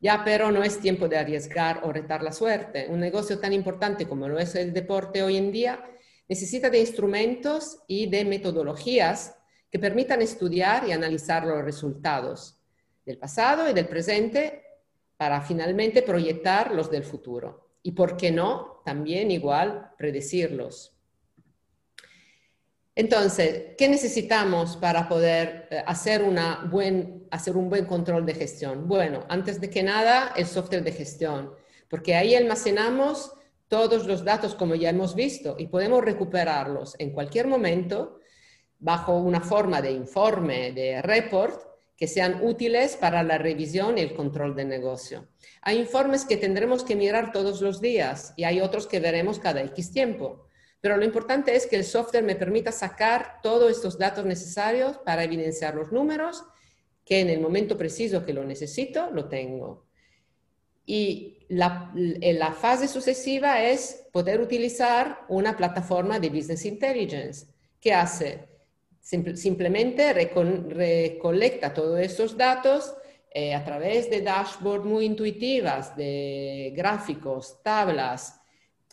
Ya 0.00 0.22
pero 0.24 0.52
no 0.52 0.62
es 0.62 0.78
tiempo 0.78 1.08
de 1.08 1.18
arriesgar 1.18 1.80
o 1.82 1.92
retar 1.92 2.22
la 2.22 2.30
suerte. 2.30 2.86
Un 2.88 3.00
negocio 3.00 3.40
tan 3.40 3.52
importante 3.52 4.06
como 4.06 4.28
lo 4.28 4.38
es 4.38 4.54
el 4.54 4.72
deporte 4.72 5.24
hoy 5.24 5.36
en 5.36 5.50
día 5.50 5.84
necesita 6.28 6.70
de 6.70 6.78
instrumentos 6.78 7.78
y 7.88 8.06
de 8.06 8.24
metodologías 8.24 9.37
que 9.70 9.78
permitan 9.78 10.22
estudiar 10.22 10.88
y 10.88 10.92
analizar 10.92 11.44
los 11.44 11.62
resultados 11.62 12.58
del 13.04 13.18
pasado 13.18 13.68
y 13.68 13.74
del 13.74 13.88
presente 13.88 14.62
para 15.16 15.40
finalmente 15.40 16.02
proyectar 16.02 16.74
los 16.74 16.90
del 16.90 17.04
futuro. 17.04 17.72
Y 17.82 17.92
por 17.92 18.16
qué 18.16 18.30
no, 18.30 18.82
también 18.84 19.30
igual 19.30 19.92
predecirlos. 19.96 20.94
Entonces, 22.94 23.76
¿qué 23.78 23.88
necesitamos 23.88 24.76
para 24.76 25.08
poder 25.08 25.68
eh, 25.70 25.82
hacer, 25.86 26.22
una 26.22 26.66
buen, 26.68 27.28
hacer 27.30 27.56
un 27.56 27.70
buen 27.70 27.84
control 27.84 28.26
de 28.26 28.34
gestión? 28.34 28.88
Bueno, 28.88 29.24
antes 29.28 29.60
de 29.60 29.70
que 29.70 29.84
nada, 29.84 30.32
el 30.36 30.46
software 30.46 30.82
de 30.82 30.90
gestión, 30.90 31.52
porque 31.88 32.16
ahí 32.16 32.34
almacenamos 32.34 33.32
todos 33.68 34.06
los 34.06 34.24
datos 34.24 34.54
como 34.54 34.74
ya 34.74 34.90
hemos 34.90 35.14
visto 35.14 35.54
y 35.58 35.68
podemos 35.68 36.04
recuperarlos 36.04 36.96
en 36.98 37.12
cualquier 37.12 37.46
momento 37.46 38.17
bajo 38.78 39.16
una 39.18 39.40
forma 39.40 39.82
de 39.82 39.90
informe, 39.90 40.72
de 40.72 41.02
report, 41.02 41.68
que 41.96 42.06
sean 42.06 42.44
útiles 42.44 42.96
para 42.96 43.24
la 43.24 43.38
revisión 43.38 43.98
y 43.98 44.02
el 44.02 44.14
control 44.14 44.54
del 44.54 44.68
negocio. 44.68 45.26
Hay 45.62 45.78
informes 45.78 46.24
que 46.24 46.36
tendremos 46.36 46.84
que 46.84 46.94
mirar 46.94 47.32
todos 47.32 47.60
los 47.60 47.80
días 47.80 48.34
y 48.36 48.44
hay 48.44 48.60
otros 48.60 48.86
que 48.86 49.00
veremos 49.00 49.40
cada 49.40 49.62
X 49.62 49.90
tiempo. 49.90 50.46
Pero 50.80 50.96
lo 50.96 51.04
importante 51.04 51.56
es 51.56 51.66
que 51.66 51.74
el 51.74 51.84
software 51.84 52.22
me 52.22 52.36
permita 52.36 52.70
sacar 52.70 53.40
todos 53.42 53.72
estos 53.72 53.98
datos 53.98 54.24
necesarios 54.24 54.96
para 54.98 55.24
evidenciar 55.24 55.74
los 55.74 55.90
números, 55.90 56.44
que 57.04 57.18
en 57.18 57.30
el 57.30 57.40
momento 57.40 57.76
preciso 57.76 58.24
que 58.24 58.32
lo 58.32 58.44
necesito, 58.44 59.10
lo 59.10 59.28
tengo. 59.28 59.88
Y 60.86 61.46
la, 61.48 61.92
la 61.94 62.52
fase 62.52 62.86
sucesiva 62.86 63.60
es 63.62 64.06
poder 64.12 64.40
utilizar 64.40 65.26
una 65.28 65.56
plataforma 65.56 66.20
de 66.20 66.30
Business 66.30 66.64
Intelligence 66.64 67.46
que 67.80 67.92
hace 67.92 68.48
simplemente 69.08 70.12
recolecta 70.12 71.72
todos 71.72 71.98
esos 71.98 72.36
datos 72.36 72.94
eh, 73.30 73.54
a 73.54 73.64
través 73.64 74.10
de 74.10 74.20
dashboards 74.20 74.84
muy 74.84 75.06
intuitivas, 75.06 75.96
de 75.96 76.72
gráficos, 76.76 77.62
tablas, 77.62 78.40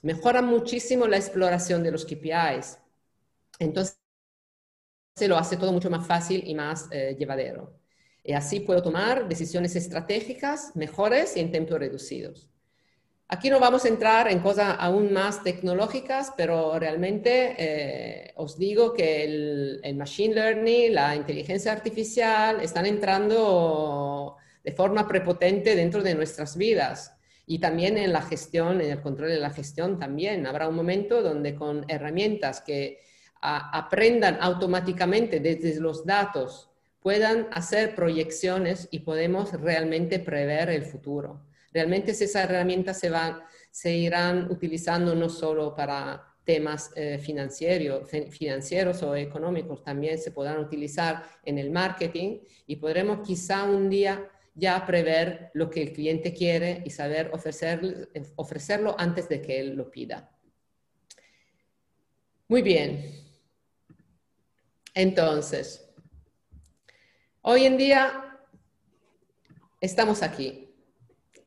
mejora 0.03 0.41
muchísimo 0.41 1.07
la 1.07 1.17
exploración 1.17 1.83
de 1.83 1.91
los 1.91 2.05
KPIs. 2.05 2.77
Entonces, 3.59 3.99
se 5.15 5.27
lo 5.27 5.37
hace 5.37 5.57
todo 5.57 5.71
mucho 5.71 5.89
más 5.89 6.05
fácil 6.05 6.43
y 6.45 6.55
más 6.55 6.87
eh, 6.91 7.15
llevadero. 7.17 7.79
Y 8.23 8.33
así 8.33 8.59
puedo 8.61 8.81
tomar 8.81 9.27
decisiones 9.27 9.75
estratégicas 9.75 10.75
mejores 10.75 11.35
y 11.37 11.41
en 11.41 11.51
tiempos 11.51 11.79
reducidos. 11.79 12.49
Aquí 13.27 13.49
no 13.49 13.59
vamos 13.59 13.85
a 13.85 13.87
entrar 13.87 14.31
en 14.31 14.39
cosas 14.39 14.75
aún 14.79 15.11
más 15.11 15.41
tecnológicas, 15.41 16.31
pero 16.37 16.77
realmente 16.77 17.55
eh, 17.57 18.33
os 18.35 18.55
digo 18.59 18.93
que 18.93 19.23
el, 19.23 19.95
machine 19.95 20.35
learning, 20.35 20.93
la 20.93 21.15
inteligencia 21.15 21.71
artificial 21.71 22.61
están 22.61 22.85
entrando 22.85 24.37
de 24.63 24.71
forma 24.71 25.07
prepotente 25.07 25.75
dentro 25.75 26.03
de 26.03 26.13
nuestras 26.13 26.55
vidas 26.55 27.17
y 27.47 27.57
también 27.57 27.97
en 27.97 28.13
la 28.13 28.21
gestión, 28.21 28.79
en 28.79 28.91
el 28.91 29.01
control 29.01 29.29
de 29.29 29.39
la 29.39 29.49
gestión 29.49 29.97
también. 29.97 30.45
Habrá 30.45 30.67
un 30.67 30.75
momento 30.75 31.23
donde 31.23 31.55
con 31.55 31.83
herramientas 31.87 32.61
que 32.61 32.99
aprendan 33.41 34.37
automáticamente 34.39 35.39
desde 35.39 35.79
los 35.79 36.05
datos 36.05 36.69
puedan 36.99 37.47
hacer 37.51 37.95
proyecciones 37.95 38.87
y 38.91 38.99
podemos 38.99 39.51
realmente 39.53 40.19
prever 40.19 40.69
el 40.69 40.85
futuro. 40.85 41.41
Realmente 41.75 42.11
esas 42.11 42.35
herramientas 42.35 42.97
se, 42.97 43.09
van, 43.09 43.41
se 43.69 43.93
irán 43.93 44.49
utilizando 44.49 45.13
no 45.13 45.27
solo 45.27 45.75
para 45.75 46.25
temas 46.45 46.89
eh, 46.95 47.17
financieros, 47.17 48.09
financieros 48.29 49.03
o 49.03 49.13
económicos, 49.13 49.83
también 49.83 50.17
se 50.17 50.31
podrán 50.31 50.59
utilizar 50.59 51.23
en 51.43 51.57
el 51.57 51.71
marketing 51.71 52.39
y 52.65 52.77
podremos 52.77 53.27
quizá 53.27 53.65
un 53.65 53.89
día 53.89 54.25
ya 54.53 54.85
prever 54.85 55.51
lo 55.53 55.69
que 55.69 55.81
el 55.81 55.91
cliente 55.91 56.33
quiere 56.33 56.81
y 56.85 56.91
saber 56.91 57.29
ofrecerlo 57.33 58.95
antes 58.97 59.27
de 59.27 59.41
que 59.41 59.59
él 59.59 59.75
lo 59.75 59.91
pida. 59.91 60.31
Muy 62.47 62.61
bien. 62.61 63.21
Entonces, 64.93 65.93
hoy 67.41 67.65
en 67.65 67.75
día 67.75 68.39
estamos 69.81 70.23
aquí. 70.23 70.64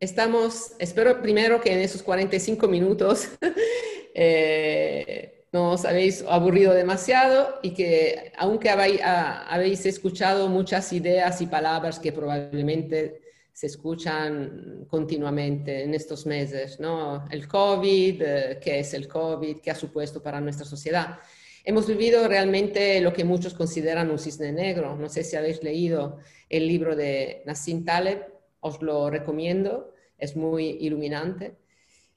Estamos, 0.00 0.74
espero 0.78 1.20
primero 1.20 1.60
que 1.60 1.72
en 1.72 1.80
esos 1.80 2.04
45 2.04 2.68
minutos 2.68 3.30
eh, 4.14 5.44
no 5.50 5.72
os 5.72 5.84
habéis 5.84 6.24
aburrido 6.28 6.72
demasiado 6.72 7.58
y 7.62 7.74
que 7.74 8.32
aunque 8.36 8.70
habéis 8.70 9.86
escuchado 9.86 10.48
muchas 10.48 10.92
ideas 10.92 11.40
y 11.40 11.46
palabras 11.46 11.98
que 11.98 12.12
probablemente 12.12 13.22
se 13.52 13.66
escuchan 13.66 14.86
continuamente 14.86 15.82
en 15.82 15.92
estos 15.94 16.26
meses, 16.26 16.78
¿no? 16.78 17.24
El 17.28 17.48
COVID, 17.48 18.22
eh, 18.22 18.58
¿qué 18.62 18.78
es 18.78 18.94
el 18.94 19.08
COVID? 19.08 19.58
¿Qué 19.58 19.72
ha 19.72 19.74
supuesto 19.74 20.22
para 20.22 20.40
nuestra 20.40 20.64
sociedad? 20.64 21.18
Hemos 21.64 21.88
vivido 21.88 22.28
realmente 22.28 23.00
lo 23.00 23.12
que 23.12 23.24
muchos 23.24 23.54
consideran 23.54 24.12
un 24.12 24.20
cisne 24.20 24.52
negro. 24.52 24.94
No 24.94 25.08
sé 25.08 25.24
si 25.24 25.34
habéis 25.34 25.60
leído 25.64 26.18
el 26.48 26.68
libro 26.68 26.94
de 26.94 27.42
Nassim 27.46 27.84
Taleb, 27.84 28.37
os 28.60 28.82
lo 28.82 29.10
recomiendo, 29.10 29.94
es 30.16 30.36
muy 30.36 30.78
iluminante. 30.80 31.56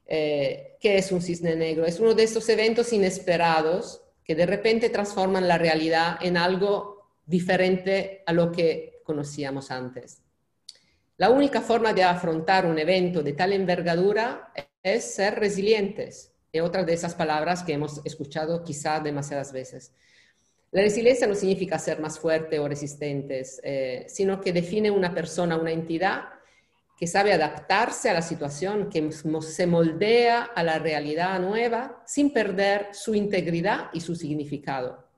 Eh, 0.05 0.77
¿Qué 0.79 0.97
es 0.97 1.11
un 1.11 1.21
cisne 1.21 1.55
negro? 1.55 1.85
Es 1.85 1.99
uno 1.99 2.13
de 2.13 2.23
estos 2.23 2.47
eventos 2.49 2.91
inesperados 2.93 4.01
que 4.23 4.35
de 4.35 4.45
repente 4.45 4.89
transforman 4.89 5.47
la 5.47 5.57
realidad 5.57 6.17
en 6.21 6.37
algo 6.37 7.11
diferente 7.25 8.23
a 8.25 8.33
lo 8.33 8.51
que 8.51 9.01
conocíamos 9.03 9.71
antes. 9.71 10.21
La 11.17 11.29
única 11.29 11.61
forma 11.61 11.93
de 11.93 12.03
afrontar 12.03 12.65
un 12.65 12.79
evento 12.79 13.21
de 13.21 13.33
tal 13.33 13.53
envergadura 13.53 14.51
es 14.81 15.13
ser 15.13 15.39
resilientes 15.39 16.31
otra 16.59 16.83
de 16.83 16.93
esas 16.93 17.15
palabras 17.15 17.63
que 17.63 17.73
hemos 17.73 18.01
escuchado 18.03 18.63
quizá 18.63 18.99
demasiadas 18.99 19.53
veces. 19.53 19.93
La 20.71 20.81
resiliencia 20.81 21.27
no 21.27 21.35
significa 21.35 21.77
ser 21.77 21.99
más 21.99 22.17
fuerte 22.17 22.57
o 22.57 22.67
resistentes, 22.67 23.59
eh, 23.63 24.05
sino 24.07 24.39
que 24.39 24.53
define 24.53 24.89
una 24.89 25.13
persona, 25.13 25.57
una 25.57 25.71
entidad 25.71 26.29
que 26.97 27.07
sabe 27.07 27.33
adaptarse 27.33 28.09
a 28.09 28.13
la 28.13 28.21
situación, 28.21 28.89
que 28.89 29.11
se 29.11 29.67
moldea 29.67 30.43
a 30.43 30.63
la 30.63 30.79
realidad 30.79 31.39
nueva 31.41 32.03
sin 32.05 32.31
perder 32.31 32.89
su 32.93 33.15
integridad 33.15 33.89
y 33.91 33.99
su 33.99 34.15
significado. 34.15 35.09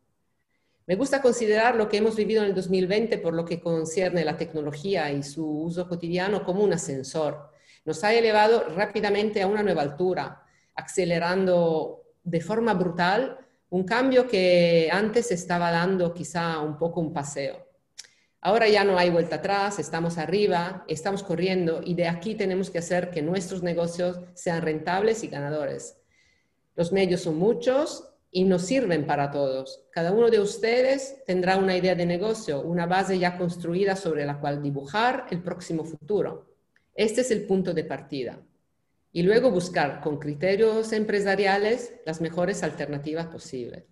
Me 0.88 0.95
gusta 0.95 1.22
considerar 1.22 1.76
lo 1.76 1.88
que 1.88 1.97
hemos 1.97 2.16
vivido 2.16 2.41
en 2.41 2.49
el 2.49 2.56
2020 2.56 3.18
por 3.20 3.34
lo 3.34 3.45
que 3.45 3.60
concierne 3.60 4.26
la 4.26 4.38
tecnología 4.38 5.12
y 5.12 5.24
su 5.24 5.45
uso 5.45 5.88
cotidiano 5.88 6.43
como 6.43 6.64
un 6.64 6.74
ascensor. 6.74 7.51
Nos 7.86 8.04
ha 8.04 8.14
elevado 8.14 8.70
rápidamente 8.70 9.41
a 9.41 9.47
una 9.47 9.62
nueva 9.62 9.84
altura, 9.84 10.43
acelerando 10.74 12.04
de 12.24 12.41
forma 12.41 12.74
brutal 12.74 13.43
un 13.74 13.86
cambio 13.86 14.28
que 14.28 14.88
antes 14.91 15.32
estaba 15.32 15.71
dando 15.71 16.13
quizá 16.13 16.59
un 16.59 16.78
poco 16.78 17.01
un 17.01 17.11
paseo. 17.11 17.57
Ahora 18.39 18.69
ya 18.69 18.84
no 18.84 18.99
hay 18.99 19.09
vuelta 19.09 19.38
atrás, 19.38 19.80
estamos 19.80 20.19
arriba, 20.19 20.86
estamos 20.88 21.24
corriendo 21.24 21.82
y 21.84 21.95
de 21.95 22.07
aquí 22.07 22.36
tenemos 22.36 22.69
que 22.69 22.78
hacer 22.78 23.09
que 23.09 23.24
nuestros 23.24 23.63
negocios 23.63 24.19
sean 24.36 24.61
rentables 24.61 25.24
y 25.24 25.28
ganadores. 25.28 25.97
Los 26.76 26.91
medios 26.91 27.21
son 27.21 27.38
muchos 27.38 28.07
y 28.30 28.43
nos 28.43 28.61
sirven 28.61 29.07
para 29.07 29.32
todos. 29.32 29.88
Cada 29.89 30.11
uno 30.11 30.30
de 30.30 30.39
ustedes 30.39 31.24
tendrá 31.26 31.57
una 31.57 31.76
idea 31.76 31.95
de 31.95 32.05
negocio, 32.05 32.61
una 32.61 32.86
base 32.86 33.17
ya 33.17 33.39
construida 33.39 33.95
sobre 33.95 34.24
la 34.24 34.39
cual 34.39 34.61
dibujar 34.61 35.26
el 35.32 35.41
próximo 35.41 35.84
futuro. 35.84 36.53
Este 36.93 37.21
es 37.21 37.32
el 37.32 37.47
punto 37.47 37.74
de 37.74 37.86
partida 37.86 38.39
y 39.16 39.22
luego 39.22 39.51
buscar 39.51 40.01
con 40.01 40.18
criterios 40.18 40.91
empresariales 40.91 41.93
las 42.03 42.20
mejores 42.20 42.64
alternativas 42.64 43.28
posibles. 43.28 43.84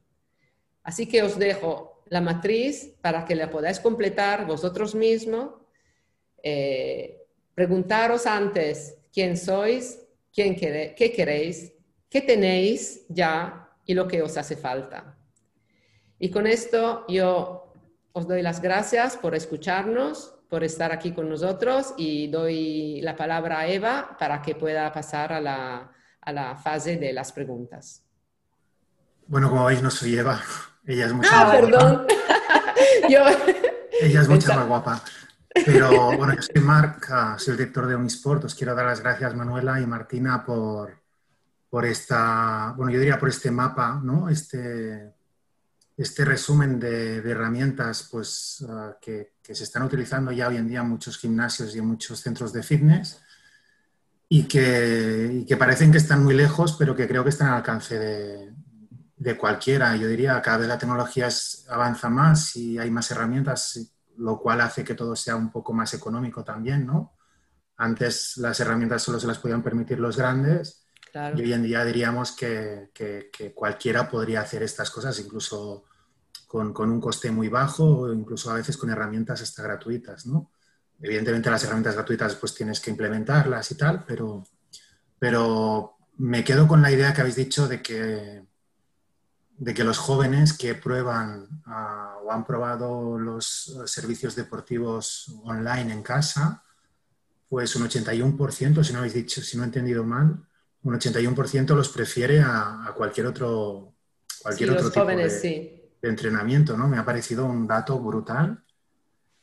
Así 0.83 1.07
que 1.07 1.21
os 1.21 1.37
dejo 1.37 2.03
la 2.07 2.21
matriz 2.21 2.95
para 3.01 3.23
que 3.23 3.35
la 3.35 3.51
podáis 3.51 3.79
completar 3.79 4.47
vosotros 4.47 4.95
mismos. 4.95 5.53
Eh, 6.41 7.21
preguntaros 7.53 8.25
antes 8.25 8.97
quién 9.13 9.37
sois, 9.37 10.01
quién 10.33 10.55
qué 10.55 11.13
queréis, 11.15 11.71
qué 12.09 12.21
tenéis 12.21 13.05
ya 13.07 13.69
y 13.85 13.93
lo 13.93 14.07
que 14.07 14.23
os 14.23 14.35
hace 14.37 14.57
falta. 14.57 15.19
Y 16.17 16.31
con 16.31 16.47
esto 16.47 17.05
yo 17.07 17.73
os 18.11 18.27
doy 18.27 18.41
las 18.41 18.59
gracias 18.59 19.17
por 19.17 19.35
escucharnos 19.35 20.40
por 20.51 20.65
estar 20.65 20.91
aquí 20.91 21.13
con 21.13 21.29
nosotros 21.29 21.93
y 21.95 22.27
doy 22.27 22.99
la 23.03 23.15
palabra 23.15 23.59
a 23.59 23.67
Eva 23.67 24.17
para 24.19 24.41
que 24.41 24.53
pueda 24.53 24.91
pasar 24.91 25.31
a 25.31 25.39
la, 25.39 26.57
fase 26.61 26.97
de 26.97 27.13
las 27.13 27.31
preguntas. 27.31 28.03
Bueno, 29.27 29.49
como 29.49 29.63
veis, 29.63 29.81
no 29.81 29.89
soy 29.89 30.17
Eva. 30.17 30.41
Ella 30.85 31.05
es 31.05 31.13
mucho 31.13 31.29
ah, 31.31 31.45
más 31.45 31.55
perdón. 31.55 32.05
Ella 34.01 34.21
es 34.21 34.27
mucho 34.27 34.53
más 34.53 34.67
guapa. 34.67 35.01
Pero 35.65 36.17
bueno, 36.17 36.35
yo 36.35 36.41
soy 36.41 36.61
Marc, 36.61 37.07
ah, 37.11 37.35
soy 37.39 37.53
el 37.53 37.57
director 37.59 37.87
de 37.87 37.95
Unisport. 37.95 38.43
Os 38.43 38.53
quiero 38.53 38.75
dar 38.75 38.87
las 38.87 38.99
gracias, 38.99 39.33
Manuela 39.33 39.79
y 39.79 39.87
Martina, 39.87 40.43
por, 40.43 41.01
por 41.69 41.85
esta, 41.85 42.73
bueno, 42.75 42.91
yo 42.91 42.99
diría 42.99 43.17
por 43.17 43.29
este 43.29 43.51
mapa, 43.51 44.01
¿no? 44.03 44.27
Este, 44.27 45.13
este 45.97 46.25
resumen 46.25 46.79
de, 46.79 47.17
herramientas 47.17 48.07
pues, 48.11 48.65
ah, 48.69 48.97
que, 49.01 49.33
se 49.43 49.63
están 49.63 49.83
utilizando 49.83 50.31
ya 50.31 50.47
hoy 50.47 50.57
en 50.57 50.67
día 50.67 50.79
en 50.79 50.89
muchos 50.89 51.17
gimnasios 51.17 51.75
y 51.75 51.79
en 51.79 51.85
muchos 51.85 52.19
centros 52.21 52.53
de 52.53 52.63
fitness 52.63 53.21
y 54.29 54.43
que, 54.43 55.55
parecen 55.59 55.91
que 55.91 55.97
están 55.97 56.23
muy 56.23 56.33
lejos, 56.33 56.77
pero 56.79 56.95
que 56.95 57.05
creo 57.05 57.21
que 57.21 57.31
están 57.31 57.49
al 57.49 57.55
alcance 57.55 57.99
de, 59.17 59.37
cualquiera. 59.37 59.95
Yo 59.97 60.07
diría, 60.07 60.41
cada 60.41 60.57
vez 60.57 60.67
la 60.69 60.77
tecnología 60.77 61.27
avanza 61.69 62.09
más 62.09 62.55
y 62.55 62.79
hay 62.79 62.89
más 62.89 63.11
herramientas, 63.11 63.93
lo 64.17 64.39
cual 64.39 64.61
hace 64.61 64.85
que 64.85 64.95
todo 64.95 65.17
sea 65.17 65.35
un 65.35 65.51
poco 65.51 65.73
más 65.73 65.93
económico 65.93 66.45
también, 66.45 66.85
¿no? 66.85 67.17
Antes 67.75 68.37
las 68.37 68.57
herramientas 68.61 69.03
solo 69.03 69.19
se 69.19 69.27
las 69.27 69.37
podían 69.37 69.63
permitir 69.63 69.99
los 69.99 70.15
grandes 70.15 70.80
y 71.13 71.41
hoy 71.41 71.53
en 71.53 71.63
día 71.63 71.83
diríamos 71.83 72.31
que, 72.33 72.91
cualquiera 73.53 74.09
podría 74.09 74.41
hacer 74.41 74.63
estas 74.63 74.89
cosas, 74.89 75.19
incluso 75.19 75.85
con, 76.47 76.73
un 76.77 77.01
coste 77.01 77.31
muy 77.31 77.49
bajo 77.49 77.83
o 77.85 78.13
incluso 78.13 78.51
a 78.51 78.55
veces 78.55 78.77
con 78.77 78.89
herramientas 78.89 79.41
hasta 79.41 79.63
gratuitas, 79.63 80.25
¿no? 80.25 80.51
Evidentemente 81.01 81.49
las 81.49 81.63
herramientas 81.63 81.95
gratuitas 81.95 82.35
pues 82.35 82.53
tienes 82.53 82.79
que 82.79 82.91
implementarlas 82.91 83.71
y 83.71 83.75
tal, 83.75 84.05
pero, 84.05 84.43
pero 85.17 85.97
me 86.17 86.43
quedo 86.43 86.67
con 86.67 86.81
la 86.81 86.91
idea 86.91 87.13
que 87.13 87.21
habéis 87.21 87.35
dicho 87.35 87.67
de 87.67 87.81
que, 87.81 88.45
de 89.57 89.73
que 89.73 89.83
los 89.83 89.97
jóvenes 89.97 90.53
que 90.53 90.75
prueban 90.75 91.47
ah, 91.65 92.17
o 92.23 92.31
han 92.31 92.45
probado 92.45 93.17
los 93.17 93.75
servicios 93.85 94.35
deportivos 94.35 95.33
online 95.43 95.91
en 95.91 96.03
casa, 96.03 96.63
pues 97.49 97.75
un 97.75 97.83
81%, 97.83 98.83
si 98.83 98.93
no 98.93 98.99
habéis 98.99 99.13
dicho, 99.15 99.41
si 99.41 99.57
no 99.57 99.63
he 99.63 99.65
entendido 99.65 100.03
mal, 100.03 100.47
un 100.83 100.93
81% 100.93 101.75
los 101.75 101.89
prefiere 101.89 102.41
a, 102.41 102.93
cualquier 102.95 103.27
otro, 103.27 103.93
cualquier 104.41 104.71
otro 104.71 104.89
tipo 104.89 105.05
de, 105.05 105.91
entrenamiento, 106.01 106.75
¿no? 106.75 106.87
Me 106.87 106.97
ha 106.97 107.05
parecido 107.05 107.45
un 107.45 107.67
dato 107.67 107.99
brutal 107.99 108.63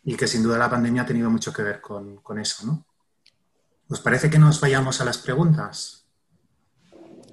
y 0.03 0.16
que 0.16 0.26
sin 0.26 0.43
duda 0.43 0.59
la 0.59 0.70
pandemia 0.70 1.03
ha 1.03 1.07
tenido 1.07 1.30
mucho 1.30 1.53
que 1.53 1.62
ver 1.62 1.80
con, 1.80 2.39
eso, 2.39 2.66
¿no? 2.66 2.86
¿Os 3.89 4.01
parece 4.01 4.28
que 4.28 4.39
nos 4.39 4.61
vayamos 4.61 5.01
a 5.01 5.05
las 5.05 5.18
preguntas? 5.18 6.07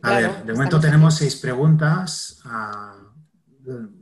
A 0.04 0.20
ver, 0.20 0.46
de 0.46 0.54
momento 0.54 0.80
tenemos 0.80 1.16
seis 1.16 1.36
preguntas. 1.38 2.40
Ah, 2.46 2.96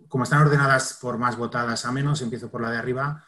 como 0.09 0.25
están 0.25 0.41
ordenadas 0.41 0.97
por 1.01 1.17
más 1.17 1.37
votadas 1.37 1.85
a 1.85 1.91
menos, 1.91 2.21
empiezo 2.21 2.51
por 2.51 2.61
la 2.61 2.69
de 2.69 2.77
arriba, 2.77 3.25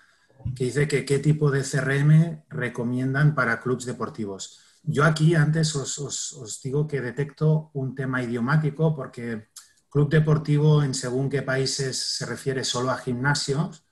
que 0.55 0.65
dice 0.65 0.88
que 0.88 1.05
qué 1.05 1.19
tipo 1.19 1.49
de 1.49 1.63
CRM 1.63 2.43
recomiendan 2.49 3.34
para 3.34 3.61
clubes 3.61 3.86
deportivos. 3.86 4.59
Yo 4.88 5.04
aquí 5.04 5.34
antes 5.34 5.76
os, 5.76 6.62
digo 6.64 6.88
que 6.88 7.02
detecto 7.02 7.72
un 7.74 7.96
tema 7.96 8.22
idiomático 8.22 8.96
porque 8.96 9.50
club 9.90 10.10
deportivo 10.10 10.84
en 10.84 10.94
según 10.94 11.30
qué 11.30 11.42
países 11.42 11.98
se 11.98 12.26
refiere 12.26 12.64
solo 12.64 12.92
a 12.92 12.98
gimnasios 12.98 13.84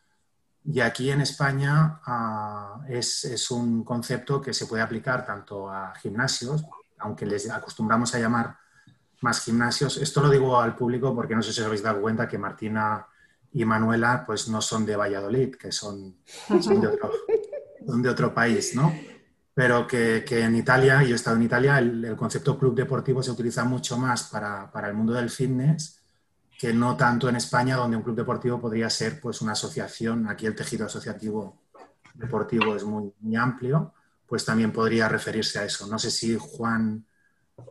y 0.64 0.82
aquí 0.82 1.10
en 1.10 1.22
España 1.22 2.00
ah, 2.06 2.82
es, 2.88 3.50
un 3.50 3.84
concepto 3.84 4.40
que 4.40 4.54
se 4.54 4.68
puede 4.68 4.84
aplicar 4.84 5.26
tanto 5.26 5.70
a 5.70 5.94
gimnasios, 5.96 6.64
aunque 7.00 7.26
les 7.26 7.50
acostumbramos 7.50 8.14
a 8.14 8.20
llamar 8.20 8.58
más 9.22 9.44
gimnasios. 9.44 9.98
Esto 9.98 10.22
lo 10.22 10.30
digo 10.30 10.60
al 10.60 10.76
público 10.76 11.16
porque 11.16 11.36
no 11.36 11.42
sé 11.42 11.52
si 11.52 11.62
os 11.62 11.66
habéis 11.66 11.84
dado 11.84 12.02
cuenta 12.02 12.28
que 12.28 12.38
Martina 12.38 13.08
y 13.52 13.66
Manuela 13.66 14.24
pues 14.26 14.48
no 14.48 14.62
son 14.62 14.86
de 14.86 14.96
Valladolid, 14.96 15.56
que 15.56 15.72
son, 15.72 16.18
de, 16.50 16.88
otro, 16.88 17.12
son 17.86 18.02
de 18.02 18.10
otro 18.10 18.34
país, 18.34 18.76
¿no? 18.76 18.94
Pero 19.54 19.86
que, 19.86 20.24
en 20.30 20.56
Italia, 20.56 21.04
yo 21.04 21.14
he 21.14 21.16
estado 21.16 21.36
en 21.36 21.44
Italia, 21.44 21.78
el, 21.78 22.16
concepto 22.18 22.58
club 22.58 22.76
deportivo 22.76 23.22
se 23.22 23.32
utiliza 23.32 23.64
mucho 23.64 23.98
más 23.98 24.24
para, 24.24 24.72
el 24.88 24.94
mundo 24.94 25.14
del 25.14 25.30
fitness 25.30 26.00
que 26.58 26.74
no 26.74 26.96
tanto 26.96 27.30
en 27.30 27.36
España, 27.36 27.76
donde 27.76 27.98
un 27.98 28.04
club 28.04 28.16
deportivo 28.16 28.60
podría 28.60 28.90
ser 28.90 29.20
pues, 29.20 29.42
una 29.42 29.52
asociación. 29.52 30.28
Aquí 30.28 30.46
el 30.46 30.56
tejido 30.56 30.86
asociativo 30.86 31.62
deportivo 32.14 32.76
es 32.76 32.84
muy, 32.84 33.12
amplio, 33.36 33.94
pues 34.26 34.46
también 34.46 34.72
podría 34.72 35.08
referirse 35.08 35.60
a 35.60 35.66
eso. 35.66 35.88
No 35.88 36.00
sé 36.00 36.10
si 36.10 36.36
Juan 36.40 37.06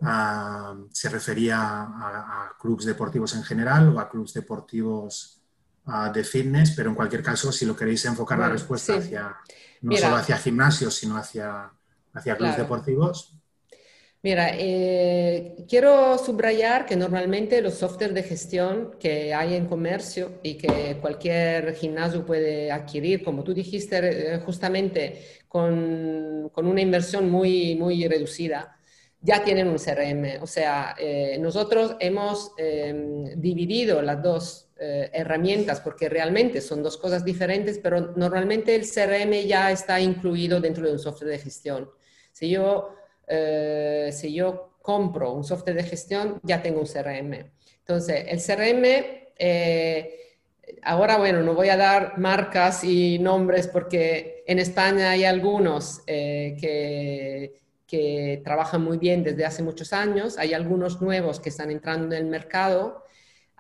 ah, 0.03 0.77
se 0.91 1.09
refería 1.09 1.59
a, 1.59 2.45
a, 2.45 2.57
clubes 2.61 2.85
deportivos 2.85 3.35
en 3.35 3.43
general 3.43 3.89
o 3.89 3.99
a 3.99 4.09
clubes 4.09 4.35
deportivos 4.35 5.41
ah, 5.87 6.11
de 6.11 6.23
fitness, 6.23 6.73
pero 6.73 6.91
en 6.91 6.95
cualquier 6.95 7.23
caso, 7.23 7.51
si 7.51 7.65
lo 7.65 7.75
queréis 7.75 8.05
enfocar 8.05 8.39
la 8.39 8.51
respuesta 8.51 8.97
hacia, 8.97 9.37
no 9.83 9.97
solo 9.97 10.17
hacia 10.17 10.39
gimnasios, 10.39 10.95
sino 10.95 11.17
hacia, 11.17 11.71
hacia 12.15 12.37
clubes 12.37 12.57
deportivos, 12.57 13.37
Mira, 14.25 14.51
eh, 14.57 15.57
quiero 15.69 16.17
subrayar 16.17 16.87
que 16.87 16.95
normalmente 16.95 17.61
los 17.61 17.75
softwares 17.75 18.15
de 18.15 18.23
gestión 18.23 18.93
que 19.01 19.35
hay 19.35 19.55
en 19.55 19.67
comercio 19.67 20.39
y 20.45 20.55
que 20.55 20.97
cualquier 21.01 21.75
gimnasio 21.75 22.25
puede 22.25 22.71
adquirir, 22.71 23.25
como 23.25 23.43
tú 23.43 23.53
dijiste, 23.53 24.35
eh, 24.35 24.39
justamente 24.39 25.41
con, 25.49 26.49
con 26.53 26.67
una 26.69 26.81
inversión 26.81 27.31
muy, 27.31 27.75
muy 27.75 28.07
reducida, 28.07 28.77
ya 29.21 29.43
tienen 29.43 29.67
un 29.67 29.79
CRM. 29.79 30.41
O 30.41 30.47
sea, 30.47 30.95
eh, 31.01 31.37
nosotros 31.41 31.97
hemos 31.99 32.53
em, 32.59 33.41
dividido 33.41 34.03
las 34.03 34.23
dos 34.23 34.69
herramientas 35.13 35.81
porque 35.81 36.09
realmente 36.09 36.61
son 36.61 36.83
dos 36.83 36.97
cosas 36.97 37.25
diferentes, 37.25 37.79
pero 37.79 38.13
normalmente 38.17 38.75
el 38.75 38.83
CRM 38.83 39.47
ya 39.47 39.71
está 39.71 40.01
incluido 40.01 40.61
dentro 40.61 40.85
de 40.85 40.93
un 40.93 40.99
software 40.99 41.31
de 41.31 41.39
gestión. 41.39 41.91
Si 42.33 42.51
yo 42.51 42.97
eh, 43.27 44.11
si 44.13 44.35
yo 44.35 44.77
compro 44.83 45.33
un 45.33 45.45
software 45.45 45.77
de 45.77 45.85
gestión, 45.85 46.41
ya 46.43 46.61
tengo 46.63 46.81
un 46.81 46.87
CRM. 46.87 47.51
Entonces, 47.79 48.25
el 48.29 48.39
CRM, 48.43 48.85
eh, 49.39 50.19
ahora, 50.83 51.19
bueno, 51.19 51.43
no 51.43 51.55
voy 51.55 51.69
a 51.69 51.77
dar 51.77 52.19
marcas 52.19 52.85
y 52.85 53.19
nombres 53.19 53.69
porque 53.69 54.45
en 54.47 54.59
España 54.59 55.11
hay 55.11 55.25
algunos 55.25 56.03
eh, 56.07 56.57
que, 56.61 57.55
que 57.87 58.43
trabajan 58.45 58.83
muy 58.83 58.99
bien 58.99 59.23
desde 59.23 59.45
hace 59.45 59.63
muchos 59.63 59.93
años, 59.93 60.37
hay 60.39 60.53
algunos 60.53 61.01
nuevos 61.01 61.41
que 61.41 61.49
están 61.49 61.71
entrando 61.71 62.15
en 62.15 62.25
el 62.25 62.31
mercado. 62.31 63.05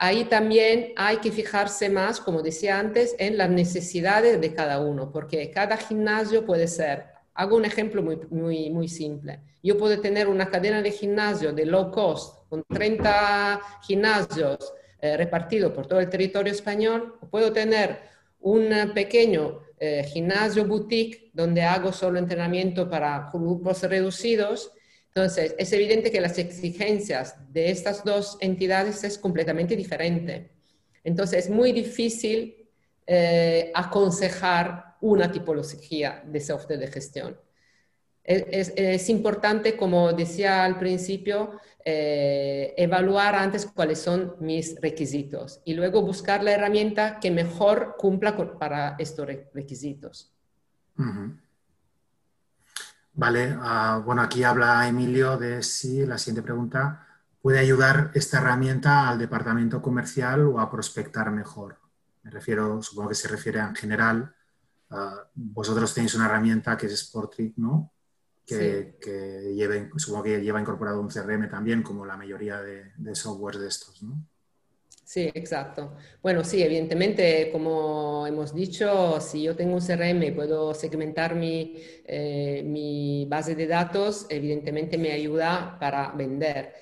Ahí 0.04 0.24
también 0.24 0.94
hay 0.96 1.18
que 1.18 1.30
fijarse 1.30 1.88
más, 1.88 2.18
como 2.18 2.42
decía 2.42 2.80
antes, 2.80 3.14
en 3.20 3.38
las 3.38 3.48
necesidades 3.48 4.40
de 4.40 4.52
cada 4.52 4.80
uno, 4.80 5.12
porque 5.12 5.48
cada 5.52 5.76
gimnasio 5.76 6.44
puede 6.44 6.66
ser 6.66 7.04
Hago 7.34 7.56
un 7.56 7.64
ejemplo 7.64 8.02
muy, 8.02 8.18
muy, 8.30 8.70
muy 8.70 8.88
simple. 8.88 9.40
Yo 9.62 9.78
puedo 9.78 10.00
tener 10.00 10.26
una 10.26 10.50
cadena 10.50 10.82
de 10.82 10.90
gimnasio 10.90 11.52
de 11.52 11.66
low 11.66 11.92
cost 11.92 12.48
con 12.48 12.64
30 12.68 13.60
gimnasios 13.86 14.74
eh, 15.00 15.16
repartidos 15.16 15.72
por 15.72 15.86
todo 15.86 16.00
el 16.00 16.10
territorio 16.10 16.52
español, 16.52 17.14
puedo 17.30 17.52
tener 17.52 18.00
un 18.40 18.70
pequeño 18.92 19.60
eh, 19.78 20.04
gimnasio 20.12 20.66
boutique 20.66 21.30
donde 21.32 21.62
hago 21.62 21.92
solo 21.92 22.18
entrenamiento 22.18 22.90
para 22.90 23.30
grupos 23.32 23.82
reducidos. 23.84 24.72
Entonces, 25.14 25.54
es 25.58 25.70
evidente 25.74 26.10
que 26.10 26.22
las 26.22 26.38
exigencias 26.38 27.36
de 27.52 27.70
estas 27.70 28.02
dos 28.02 28.38
entidades 28.40 29.04
es 29.04 29.18
completamente 29.18 29.76
diferente. 29.76 30.50
Entonces, 31.04 31.46
es 31.46 31.50
muy 31.50 31.72
difícil 31.72 32.68
eh, 33.06 33.70
aconsejar 33.74 34.96
una 35.02 35.30
tipología 35.30 36.22
de 36.26 36.40
software 36.40 36.78
de 36.78 36.86
gestión. 36.86 37.36
Es, 38.24 39.08
importante, 39.10 39.76
como 39.76 40.12
decía 40.12 40.64
al 40.64 40.78
principio, 40.78 41.60
eh, 41.84 42.72
evaluar 42.76 43.34
antes 43.34 43.66
cuáles 43.66 43.98
son 43.98 44.36
mis 44.38 44.80
requisitos 44.80 45.60
y 45.64 45.74
luego 45.74 46.02
buscar 46.02 46.42
la 46.44 46.52
herramienta 46.52 47.18
que 47.20 47.32
mejor 47.32 47.96
cumpla 47.98 48.36
para 48.58 48.94
estos 48.98 49.26
requisitos. 49.52 50.32
Vale, 53.14 53.56
ah, 53.60 54.02
bueno, 54.04 54.22
aquí 54.22 54.42
habla 54.44 54.86
Emilio 54.88 55.36
de 55.36 55.62
si 55.62 56.06
la 56.06 56.18
siguiente 56.18 56.42
pregunta 56.42 57.06
puede 57.40 57.58
ayudar 57.58 58.10
esta 58.14 58.38
herramienta 58.38 59.08
al 59.08 59.18
departamento 59.18 59.82
comercial 59.82 60.46
o 60.46 60.60
a 60.60 60.70
prospectar 60.70 61.30
mejor. 61.30 61.78
Me 62.22 62.30
refiero, 62.30 62.82
supongo 62.82 63.10
que 63.10 63.14
se 63.14 63.28
refiere 63.28 63.60
en 63.60 63.74
general 63.74 64.34
Ah, 64.94 65.26
vosotros 65.34 65.94
tenéis 65.94 66.14
una 66.14 66.26
herramienta 66.26 66.76
que 66.76 66.86
es 66.86 67.00
Sportrick, 67.00 67.56
¿no? 67.56 67.92
Que, 68.44 68.98
supongo 69.96 70.24
que 70.24 70.42
lleva 70.42 70.60
incorporado 70.60 71.00
un 71.00 71.08
CRM 71.08 71.48
también, 71.48 71.82
como 71.82 72.04
la 72.04 72.16
mayoría 72.16 72.60
de, 72.60 72.92
de 72.98 73.14
softwares 73.14 73.60
de 73.62 73.68
estos, 73.68 74.02
¿no? 74.02 74.22
Sí, 75.12 75.30
exacto. 75.34 75.94
Bueno, 76.22 76.42
sí, 76.42 76.62
evidentemente, 76.62 77.50
como 77.52 78.26
hemos 78.26 78.54
dicho, 78.54 79.20
si 79.20 79.42
yo 79.42 79.54
tengo 79.54 79.74
un 79.74 79.82
CRM 79.82 80.26
y 80.26 80.30
puedo 80.30 80.72
segmentar 80.72 81.34
mi, 81.34 81.74
eh, 82.06 82.62
mi 82.64 83.26
base 83.28 83.54
de 83.54 83.66
datos, 83.66 84.24
evidentemente 84.30 84.96
me 84.96 85.12
ayuda 85.12 85.76
para 85.78 86.12
vender. 86.12 86.72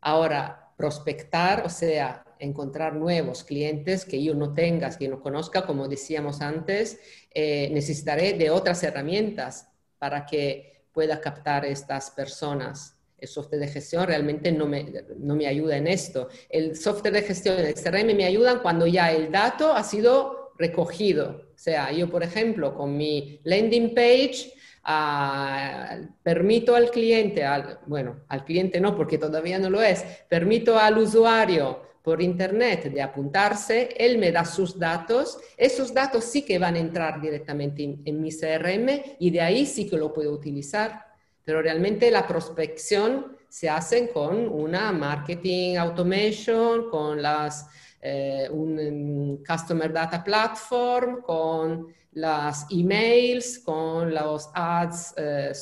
Ahora, 0.00 0.72
prospectar, 0.78 1.66
o 1.66 1.68
sea, 1.68 2.24
encontrar 2.38 2.94
nuevos 2.96 3.44
clientes 3.44 4.06
que 4.06 4.22
yo 4.22 4.34
no 4.34 4.54
tenga, 4.54 4.96
que 4.96 5.08
no 5.08 5.20
conozca, 5.20 5.66
como 5.66 5.86
decíamos 5.86 6.40
antes, 6.40 6.98
eh, 7.34 7.68
necesitaré 7.72 8.32
de 8.32 8.48
otras 8.50 8.82
herramientas 8.82 9.68
para 9.98 10.24
que 10.24 10.86
pueda 10.92 11.20
captar 11.20 11.66
estas 11.66 12.10
personas. 12.10 12.93
El 13.24 13.28
software 13.28 13.60
de 13.62 13.68
gestión 13.68 14.06
realmente 14.06 14.52
no 14.52 14.66
me, 14.66 14.86
no 15.18 15.34
me 15.34 15.46
ayuda 15.46 15.78
en 15.78 15.86
esto. 15.86 16.28
El 16.50 16.76
software 16.76 17.14
de 17.14 17.22
gestión 17.22 17.58
el 17.58 17.74
CRM 17.74 18.14
me 18.14 18.26
ayudan 18.26 18.58
cuando 18.58 18.86
ya 18.86 19.10
el 19.10 19.32
dato 19.32 19.72
ha 19.72 19.82
sido 19.82 20.52
recogido. 20.58 21.48
O 21.54 21.58
sea, 21.58 21.90
yo, 21.90 22.10
por 22.10 22.22
ejemplo, 22.22 22.74
con 22.74 22.96
mi 22.96 23.40
landing 23.44 23.94
page, 23.94 24.52
ah, 24.84 25.96
permito 26.22 26.74
al 26.74 26.90
cliente, 26.90 27.44
al, 27.44 27.80
bueno, 27.86 28.24
al 28.28 28.44
cliente 28.44 28.78
no, 28.78 28.94
porque 28.94 29.16
todavía 29.16 29.58
no 29.58 29.70
lo 29.70 29.80
es, 29.80 30.04
permito 30.28 30.78
al 30.78 30.98
usuario 30.98 31.80
por 32.02 32.20
internet 32.20 32.92
de 32.92 33.00
apuntarse, 33.00 33.94
él 33.96 34.18
me 34.18 34.30
da 34.30 34.44
sus 34.44 34.78
datos, 34.78 35.38
esos 35.56 35.94
datos 35.94 36.24
sí 36.24 36.42
que 36.42 36.58
van 36.58 36.74
a 36.74 36.80
entrar 36.80 37.18
directamente 37.18 37.82
en, 38.04 38.20
mi 38.20 38.30
CRM 38.30 39.16
y 39.18 39.30
de 39.30 39.40
ahí 39.40 39.64
sí 39.64 39.88
que 39.88 39.96
lo 39.96 40.12
puedo 40.12 40.30
utilizar, 40.30 41.13
pero 41.44 41.62
realmente 41.62 42.10
la 42.10 42.26
prospección 42.26 43.36
se 43.48 43.68
hace 43.68 44.10
con 44.10 44.48
una 44.48 44.90
marketing 44.92 45.76
automation, 45.76 46.90
con 46.90 47.22
las, 47.22 47.68
eh, 48.00 48.48
un 48.50 49.42
Customer 49.46 49.92
Data 49.92 50.24
Platform, 50.24 51.22
con 51.22 51.94
las 52.12 52.66
emails, 52.70 53.60
con 53.60 54.12
los 54.14 54.50
ads 54.54 55.14
eh, 55.16 55.52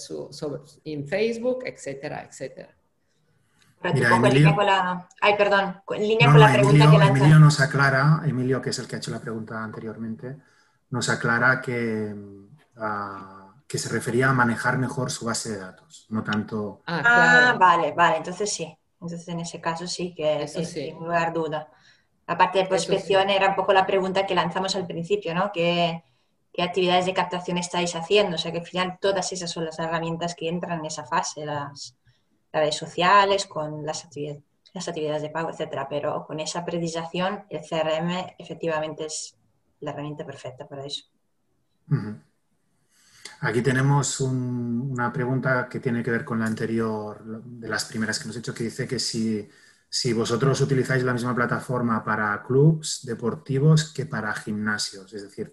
en 0.84 1.06
Facebook, 1.06 1.64
etcétera, 1.64 2.24
etcétera. 2.28 2.74
Emilio, 3.84 4.56
Ay, 5.20 5.34
perdón, 5.36 5.82
en 5.90 6.02
línea 6.02 6.30
con 6.30 6.38
la 6.38 6.52
pregunta 6.52 6.90
que 6.90 6.96
Emilio 6.96 7.38
nos 7.40 7.60
aclara, 7.60 8.22
Emilio, 8.24 8.62
que 8.62 8.70
es 8.70 8.78
el 8.78 8.86
que 8.86 8.94
ha 8.94 8.98
hecho 8.98 9.10
la 9.10 9.20
pregunta 9.20 9.62
anteriormente, 9.62 10.36
nos 10.90 11.08
aclara 11.08 11.60
que, 11.60 12.14
ah, 12.76 13.41
que 13.72 13.78
se 13.78 13.88
refería 13.88 14.28
a 14.28 14.34
manejar 14.34 14.76
mejor 14.76 15.10
su 15.10 15.24
base 15.24 15.52
de 15.52 15.60
datos, 15.60 16.04
no 16.10 16.22
tanto... 16.22 16.82
Ah, 16.84 17.02
ah 17.06 17.56
vale, 17.58 17.92
vale, 17.92 18.18
entonces 18.18 18.52
sí. 18.52 18.76
Entonces 19.00 19.26
en 19.28 19.40
ese 19.40 19.62
caso 19.62 19.86
sí 19.86 20.14
que 20.14 20.46
sí, 20.46 20.66
sin 20.66 20.96
lugar 20.96 21.32
duda. 21.32 21.70
La 22.26 22.36
parte 22.36 22.58
de 22.58 22.66
prospección 22.66 23.30
era 23.30 23.48
un 23.48 23.54
poco 23.54 23.72
la 23.72 23.86
pregunta 23.86 24.26
que 24.26 24.34
lanzamos 24.34 24.76
al 24.76 24.86
principio, 24.86 25.34
¿no? 25.34 25.52
¿Qué, 25.54 26.04
¿Qué 26.52 26.62
actividades 26.62 27.06
de 27.06 27.14
captación 27.14 27.56
estáis 27.56 27.96
haciendo? 27.96 28.34
O 28.34 28.38
sea 28.38 28.52
que 28.52 28.58
al 28.58 28.66
final 28.66 28.98
todas 29.00 29.32
esas 29.32 29.50
son 29.50 29.64
las 29.64 29.78
herramientas 29.78 30.34
que 30.34 30.50
entran 30.50 30.80
en 30.80 30.84
esa 30.84 31.06
fase, 31.06 31.46
las, 31.46 31.96
redes 32.52 32.76
sociales, 32.76 33.46
con 33.46 33.86
las 33.86 34.04
actividades, 34.04 34.42
las 34.74 34.86
actividades 34.86 35.22
de 35.22 35.30
pago, 35.30 35.48
etcétera. 35.48 35.88
Pero 35.88 36.26
con 36.26 36.40
esa 36.40 36.62
precisación, 36.62 37.46
el 37.48 37.62
CRM 37.62 38.34
efectivamente 38.36 39.06
es 39.06 39.34
la 39.80 39.92
herramienta 39.92 40.26
perfecta 40.26 40.68
para 40.68 40.84
eso. 40.84 41.06
Aquí 43.44 43.60
tenemos 43.60 44.20
una 44.20 45.12
pregunta 45.12 45.68
que 45.68 45.80
tiene 45.80 46.00
que 46.00 46.12
ver 46.12 46.24
con 46.24 46.38
la 46.38 46.46
anterior, 46.46 47.42
de 47.44 47.68
las 47.68 47.84
primeras 47.86 48.18
que 48.18 48.24
hemos 48.24 48.36
hecho, 48.36 48.54
que 48.54 48.62
dice 48.62 48.86
que 48.86 49.00
si, 49.00 49.48
si 49.88 50.12
vosotros 50.12 50.60
utilizáis 50.60 51.02
la 51.02 51.12
misma 51.12 51.34
plataforma 51.34 52.04
para 52.04 52.40
clubs 52.46 53.04
deportivos 53.04 53.92
que 53.92 54.06
para 54.06 54.32
gimnasios. 54.32 55.12
Es 55.12 55.22
decir, 55.22 55.52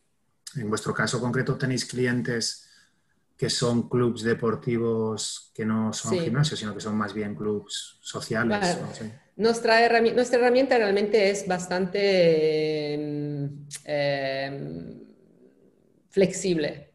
en 0.56 0.70
vuestro 0.70 0.94
caso 0.94 1.20
concreto 1.20 1.58
tenéis 1.58 1.86
clientes 1.86 2.70
que 3.36 3.50
son 3.50 3.90
clubes 3.90 4.22
deportivos 4.22 5.52
que 5.56 5.66
no 5.66 5.92
son 5.92 6.20
gimnasios, 6.20 6.60
sino 6.60 6.76
que 6.76 6.82
son 6.82 6.96
más 6.96 7.12
bien 7.12 7.34
clubes 7.34 7.98
sociales. 8.02 8.78
nuestra, 9.36 9.82
herramienta, 9.82 10.16
nuestra, 10.16 10.38
herramienta, 10.38 10.78
realmente 10.78 11.32
es 11.32 11.48
bastante 11.48 12.94
em, 12.94 13.66
em, 13.86 15.02
flexible. 16.12 16.89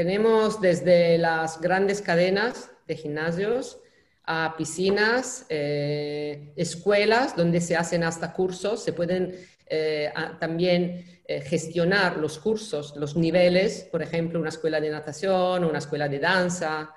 Tenemos 0.00 0.62
desde 0.62 1.18
las 1.18 1.60
grandes 1.60 2.00
cadenas 2.00 2.70
de 2.86 2.96
gimnasios 2.96 3.80
a 4.24 4.54
piscinas, 4.56 5.44
eh, 5.50 6.54
escuelas 6.56 7.36
donde 7.36 7.60
se 7.60 7.76
hacen 7.76 8.02
hasta 8.04 8.32
cursos, 8.32 8.82
se 8.82 8.94
pueden 8.94 9.34
eh, 9.66 10.10
también 10.38 11.04
eh, 11.26 11.42
gestionar 11.42 12.16
los 12.16 12.38
cursos, 12.38 12.96
los 12.96 13.14
niveles, 13.14 13.86
por 13.92 14.00
ejemplo, 14.00 14.40
una 14.40 14.48
escuela 14.48 14.80
de 14.80 14.88
natación, 14.88 15.64
una 15.64 15.80
escuela 15.80 16.08
de 16.08 16.18
danza. 16.18 16.94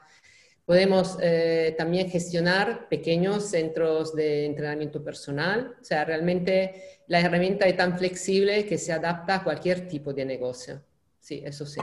Podemos 0.64 1.18
eh, 1.22 1.76
también 1.78 2.10
gestionar 2.10 2.88
pequeños 2.88 3.50
centros 3.50 4.16
de 4.16 4.46
entrenamiento 4.46 5.04
personal. 5.04 5.76
O 5.82 5.84
sea, 5.84 6.06
realmente 6.06 7.02
la 7.08 7.20
herramienta 7.20 7.66
es 7.66 7.76
tan 7.76 7.98
flexible 7.98 8.66
que 8.66 8.78
se 8.78 8.94
adapta 8.94 9.36
a 9.36 9.44
cualquier 9.44 9.90
tipo 9.90 10.14
de 10.14 10.24
negocio. 10.24 10.82
Sí, 11.20 11.44
eso 11.46 11.66
sí. 11.66 11.82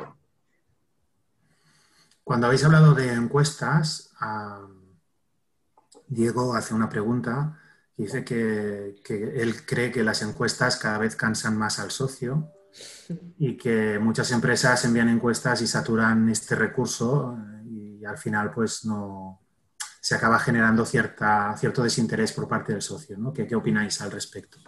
Cuando 2.31 2.47
habéis 2.47 2.63
hablado 2.63 2.95
de 2.95 3.13
encuestas, 3.13 4.13
Diego 6.07 6.55
hace 6.55 6.75
una 6.75 6.89
pregunta. 6.89 7.59
Dice 7.97 8.25
que, 8.25 9.03
él 9.09 9.67
cree 9.67 9.91
que 9.91 10.05
las 10.05 10.23
encuestas 10.23 10.77
cada 10.77 10.99
vez 10.99 11.17
cansan 11.17 11.59
más 11.59 11.81
al 11.81 11.91
socio 11.91 12.53
y 13.37 13.57
que 13.57 13.99
muchas 13.99 14.31
empresas 14.31 14.85
envían 14.85 15.09
encuestas 15.09 15.61
y 15.63 15.67
saturan 15.67 16.29
este 16.29 16.55
recurso 16.55 17.37
y 17.65 18.05
al 18.05 18.17
final 18.17 18.53
pues 18.53 18.85
no 18.85 19.41
se 20.01 20.15
acaba 20.15 20.39
generando 20.39 20.87
cierta, 20.87 21.57
cierto 21.59 21.83
desinterés 21.83 22.31
por 22.31 22.47
parte 22.47 22.71
del 22.71 22.83
socio. 22.83 23.19
¿no? 23.19 23.33
¿Qué, 23.33 23.45
¿Qué 23.45 23.57
opináis 23.57 24.01
al 24.03 24.13
respecto? 24.13 24.61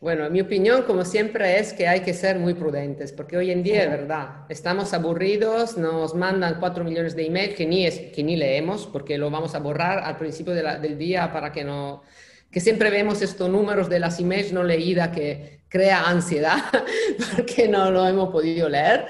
Bueno, 0.00 0.30
mi 0.30 0.40
opinión, 0.40 0.84
como 0.84 1.04
siempre, 1.04 1.58
es 1.58 1.72
que 1.72 1.88
hay 1.88 2.02
que 2.02 2.14
ser 2.14 2.38
muy 2.38 2.54
prudentes, 2.54 3.10
porque 3.10 3.36
hoy 3.36 3.50
en 3.50 3.64
día, 3.64 3.82
es 3.82 3.90
verdad, 3.90 4.44
estamos 4.48 4.94
aburridos, 4.94 5.76
nos 5.76 6.14
mandan 6.14 6.60
cuatro 6.60 6.84
millones 6.84 7.16
de 7.16 7.26
emails 7.26 7.56
que 7.56 7.66
ni, 7.66 7.90
que 7.90 8.22
ni 8.22 8.36
leemos, 8.36 8.86
porque 8.86 9.18
lo 9.18 9.28
vamos 9.28 9.56
a 9.56 9.58
borrar 9.58 9.98
al 9.98 10.16
principio 10.16 10.54
del 10.54 10.96
día 10.98 11.32
para 11.32 11.50
que 11.50 11.64
no... 11.64 12.04
que 12.48 12.60
siempre 12.60 12.90
vemos 12.90 13.22
estos 13.22 13.50
números 13.50 13.88
de 13.88 13.98
las 13.98 14.20
emails 14.20 14.52
no 14.52 14.62
leídas 14.62 15.08
que 15.08 15.62
crea 15.68 16.08
ansiedad, 16.08 16.58
porque 17.36 17.66
no 17.66 17.90
lo 17.90 18.06
hemos 18.06 18.30
podido 18.30 18.68
leer. 18.68 19.06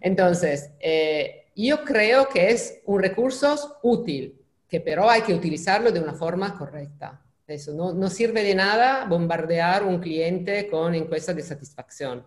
Entonces, 0.00 0.70
eh, 0.80 1.48
yo 1.54 1.84
creo 1.84 2.30
que 2.30 2.50
es 2.50 2.80
un 2.86 3.02
recurso 3.02 3.78
útil, 3.82 4.40
que 4.66 4.80
pero 4.80 5.10
hay 5.10 5.20
que 5.20 5.34
utilizarlo 5.34 5.92
de 5.92 6.00
una 6.00 6.14
forma 6.14 6.56
correcta. 6.56 7.20
Eso, 7.50 7.72
no, 7.74 8.08
sirve 8.08 8.44
de 8.44 8.54
nada 8.54 9.06
bombardear 9.06 9.82
un 9.82 9.98
cliente 9.98 10.68
con 10.68 10.94
encuestas 10.94 11.34
de 11.34 11.42
satisfacción. 11.42 12.24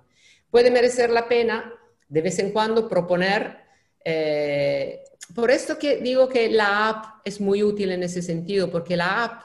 Puede 0.52 0.70
merecer 0.70 1.10
la 1.10 1.28
pena 1.28 1.74
de 2.10 2.22
vez 2.22 2.40
en 2.40 2.52
cuando 2.52 2.90
proponer, 2.90 3.58
eh, 4.04 5.02
por 5.34 5.50
esto 5.50 5.78
que 5.80 5.98
digo 5.98 6.28
que 6.28 6.50
la 6.50 6.90
app 6.90 7.06
es 7.26 7.40
muy 7.40 7.64
útil 7.64 7.92
en 7.92 8.04
ese 8.04 8.22
sentido, 8.22 8.70
porque 8.70 8.98
la 8.98 9.24
app 9.24 9.44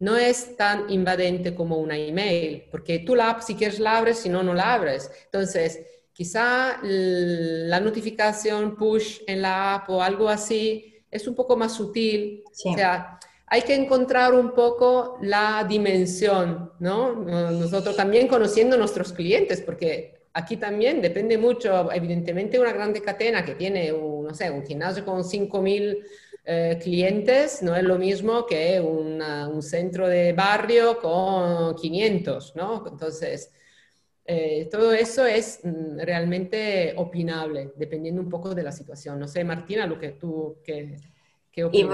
no 0.00 0.16
es 0.16 0.56
tan 0.56 0.90
invadente 0.90 1.54
como 1.54 1.78
una 1.78 1.96
email, 1.96 2.64
porque 2.72 2.98
tú 2.98 3.14
la 3.14 3.30
app 3.30 3.42
si 3.42 3.54
quieres 3.54 3.78
la 3.78 3.98
abres, 3.98 4.18
si 4.18 4.28
no, 4.28 4.42
no 4.42 4.52
la 4.52 4.74
abres. 4.74 5.08
Entonces, 5.26 5.80
quizá 6.12 6.80
la 6.82 7.78
notificación 7.78 8.76
push 8.76 9.20
en 9.28 9.40
la 9.42 9.76
app 9.76 9.88
o 9.90 10.02
algo 10.02 10.28
así 10.28 10.92
es 11.08 11.28
un 11.28 11.36
poco 11.36 11.56
más 11.56 11.74
sutil. 11.74 12.42
O 12.50 12.74
sea, 12.74 13.20
hay 13.52 13.60
que 13.60 13.74
encontrar 13.74 14.32
un 14.32 14.52
poco 14.52 15.18
la 15.20 15.66
dimensión, 15.68 16.72
¿no? 16.78 17.14
Nosotros 17.14 17.94
también 17.94 18.26
conociendo 18.26 18.78
nuestros 18.78 19.12
clientes, 19.12 19.60
porque 19.60 20.22
aquí 20.32 20.56
también 20.56 21.02
depende 21.02 21.36
mucho, 21.36 21.92
evidentemente 21.92 22.58
una 22.58 22.72
grande 22.72 23.02
cadena 23.02 23.44
que 23.44 23.54
tiene, 23.54 23.92
un, 23.92 24.24
no 24.24 24.34
sé, 24.34 24.50
un 24.50 24.64
gimnasio 24.64 25.04
con 25.04 25.22
5.000 25.22 26.02
eh, 26.46 26.78
clientes 26.82 27.62
no 27.62 27.76
es 27.76 27.82
lo 27.82 27.98
mismo 27.98 28.46
que 28.46 28.80
un 28.80 29.62
centro 29.62 30.08
de 30.08 30.32
barrio 30.32 30.98
con 30.98 31.74
500, 31.74 32.56
¿no? 32.56 32.86
Entonces, 32.90 33.52
eh, 34.24 34.66
todo 34.70 34.94
eso 34.94 35.26
es 35.26 35.60
mm, 35.62 35.98
realmente 35.98 36.94
opinable, 36.96 37.72
dependiendo 37.76 38.22
un 38.22 38.30
poco 38.30 38.54
de 38.54 38.62
la 38.62 38.72
situación. 38.72 39.20
No 39.20 39.28
sé, 39.28 39.44
Martina, 39.44 39.86
lo 39.86 39.98
que 39.98 40.12
tú... 40.12 40.56
Que, 40.64 41.11
y 41.54 41.84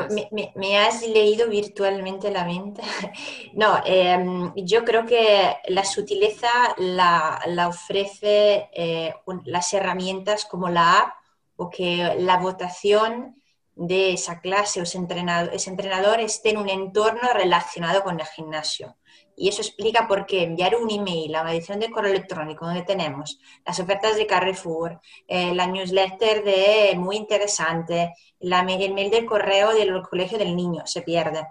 me, 0.54 0.78
has 0.78 1.02
leído 1.06 1.48
virtualmente 1.48 2.30
la 2.30 2.44
mente. 2.44 2.82
no, 3.54 3.80
em, 3.84 4.52
yo 4.54 4.84
creo 4.84 5.04
que 5.04 5.56
la 5.68 5.84
sutileza 5.84 6.48
la, 6.78 7.40
ofrece 7.68 8.68
eh, 8.72 9.14
las 9.44 9.72
herramientas 9.74 10.44
como 10.44 10.68
la 10.68 11.00
app 11.00 11.14
o 11.56 11.70
que 11.70 12.14
la 12.20 12.36
votación 12.36 13.42
de 13.74 14.12
esa 14.12 14.40
clase 14.40 14.80
o 14.80 14.84
ese 14.84 14.98
entrenador, 14.98 15.52
ese 15.52 15.70
entrenador 15.70 16.20
esté 16.20 16.50
en 16.50 16.58
un 16.58 16.68
entorno 16.68 17.32
relacionado 17.32 18.02
con 18.02 18.20
el 18.20 18.26
gimnasio. 18.26 18.96
Y 19.40 19.48
eso 19.48 19.62
explica 19.62 20.08
por 20.08 20.26
qué 20.26 20.42
enviar 20.42 20.74
un 20.74 20.90
email 20.90 21.32
a 21.36 21.42
una 21.42 21.52
edición 21.52 21.78
de 21.78 21.92
correo 21.92 22.10
electrónico 22.10 22.66
donde 22.66 22.82
tenemos 22.82 23.38
las 23.64 23.78
ofertas 23.78 24.16
de 24.16 24.26
Carrefour, 24.26 25.00
eh, 25.28 25.54
la 25.54 25.68
newsletter 25.68 26.42
de 26.42 26.94
muy 26.96 27.16
interesante, 27.16 28.14
la, 28.40 28.60
el 28.62 28.94
mail 28.94 29.10
del 29.12 29.26
correo 29.26 29.72
del 29.72 30.02
colegio 30.02 30.38
del 30.38 30.56
niño, 30.56 30.84
se 30.86 31.02
pierde. 31.02 31.46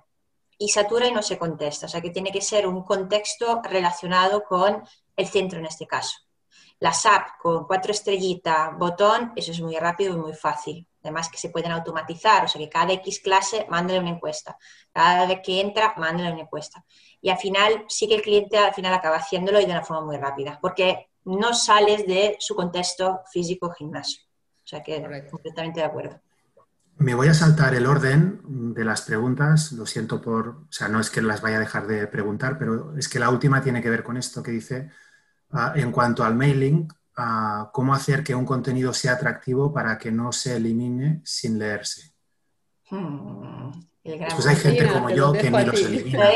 Y 0.58 0.68
satura 0.68 1.08
y 1.08 1.14
no 1.14 1.22
se 1.24 1.38
contesta. 1.38 1.86
O 1.86 1.90
sea 1.90 2.02
que 2.02 2.10
tiene 2.10 2.32
que 2.32 2.42
ser 2.42 2.68
un 2.68 2.84
contexto 2.84 3.62
relacionado 3.64 4.44
con 4.44 4.84
el 5.16 5.28
centro 5.28 5.60
en 5.60 5.68
este 5.68 5.88
caso. 5.88 6.18
La 6.80 6.92
SAP 6.92 7.40
con 7.42 7.66
cuatro 7.66 7.92
estrellitas, 7.92 8.78
botón, 8.78 9.32
eso 9.36 9.52
es 9.52 9.62
muy 9.62 9.78
rápido 9.78 10.14
y 10.14 10.18
muy 10.18 10.34
fácil. 10.34 10.86
Además 11.04 11.30
que 11.30 11.38
se 11.38 11.50
pueden 11.50 11.72
automatizar, 11.72 12.44
o 12.44 12.48
sea 12.50 12.60
que 12.60 12.68
cada 12.68 12.92
X 12.94 13.22
clase 13.22 13.66
mándale 13.70 14.00
una 14.00 14.10
encuesta. 14.10 14.58
Cada 14.92 15.26
vez 15.26 15.40
que 15.42 15.62
entra, 15.62 15.94
mándale 15.96 16.34
una 16.34 16.42
encuesta 16.42 16.84
y 17.28 17.30
al 17.30 17.38
final 17.38 17.84
sí 17.90 18.08
que 18.08 18.16
el 18.16 18.22
cliente 18.22 18.58
al 18.58 18.74
final 18.74 18.94
acaba 18.94 19.18
haciéndolo 19.18 19.60
y 19.60 19.66
de 19.66 19.72
una 19.72 19.84
forma 19.84 20.06
muy 20.06 20.16
rápida, 20.16 20.58
porque 20.62 21.10
no 21.26 21.54
sales 21.54 22.08
de 22.08 22.38
su 22.40 22.56
contexto 22.56 23.20
físico 23.30 23.70
gimnasio. 23.72 24.22
O 24.64 24.68
sea 24.68 24.82
que 24.82 25.28
completamente 25.30 25.82
de 25.82 25.86
acuerdo. 25.86 26.22
Me 27.00 27.16
voy 27.16 27.28
a 27.28 27.34
saltar 27.34 27.76
el 27.76 27.86
orden 27.86 28.74
de 28.74 28.86
las 28.86 29.02
preguntas, 29.02 29.74
lo 29.74 29.86
siento 29.86 30.22
por, 30.22 30.48
o 30.48 30.72
sea, 30.72 30.88
no 30.88 31.02
es 31.02 31.10
que 31.10 31.22
las 31.22 31.42
vaya 31.42 31.58
a 31.58 31.60
dejar 31.60 31.86
de 31.86 32.08
preguntar, 32.08 32.58
pero 32.58 32.98
es 32.98 33.10
que 33.10 33.20
la 33.20 33.30
última 33.30 33.62
tiene 33.62 33.82
que 33.82 33.90
ver 33.90 34.04
con 34.04 34.16
esto 34.16 34.42
que 34.42 34.52
dice, 34.52 34.90
ah, 35.52 35.74
en 35.76 35.92
cuanto 35.92 36.24
al 36.24 36.34
mailing, 36.34 36.88
uh, 37.18 37.70
cómo 37.74 37.94
hacer 37.94 38.24
que 38.24 38.36
un 38.36 38.46
contenido 38.46 38.94
sea 38.94 39.14
atractivo 39.14 39.74
para 39.74 39.98
que 39.98 40.14
no 40.14 40.32
se 40.32 40.56
elimine 40.56 41.20
sin 41.26 41.60
leerse. 41.60 42.14
Hmm. 42.90 43.72
Pues 44.02 44.48
hay 44.48 44.56
gente 44.56 44.88
como 44.88 45.10
yo 45.10 45.34
que 45.34 45.52
ni 45.52 45.66
los 45.66 45.82
elimina. 45.82 46.30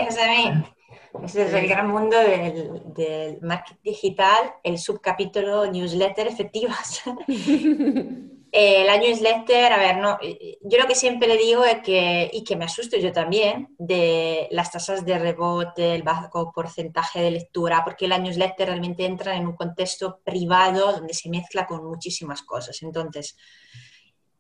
Ese 1.24 1.44
es 1.44 1.54
el 1.54 1.68
gran 1.68 1.90
mundo 1.90 2.18
del, 2.18 3.40
marketing 3.42 3.82
digital, 3.84 4.54
el 4.64 4.78
subcapítulo 4.78 5.66
newsletter 5.72 6.28
efectivas. 6.28 7.04
Eh, 8.54 8.84
la 8.84 8.98
newsletter, 8.98 9.72
a 9.72 9.78
ver, 9.78 9.98
no, 9.98 10.20
yo 10.22 10.78
lo 10.78 10.86
que 10.86 10.94
siempre 10.94 11.26
le 11.26 11.38
digo 11.38 11.64
es 11.64 11.78
que, 11.84 12.30
y 12.34 12.44
que 12.44 12.58
me 12.58 12.66
asusto 12.66 12.98
yo 12.98 13.14
también, 13.14 13.74
de 13.78 14.50
las 14.52 14.72
tasas 14.72 15.06
de 15.06 15.18
rebote, 15.18 15.96
el 15.96 16.04
bajo 16.04 16.52
porcentaje 16.52 17.22
de 17.22 17.32
lectura, 17.32 17.82
porque 17.86 18.10
la 18.10 18.18
newsletter 18.18 18.68
realmente 18.68 19.06
entra 19.06 19.38
en 19.38 19.48
un 19.48 19.56
contexto 19.56 20.20
privado 20.26 20.92
donde 20.92 21.14
se 21.14 21.30
mezcla 21.30 21.66
con 21.66 21.86
muchísimas 21.86 22.42
cosas. 22.42 22.82
Entonces, 22.82 23.38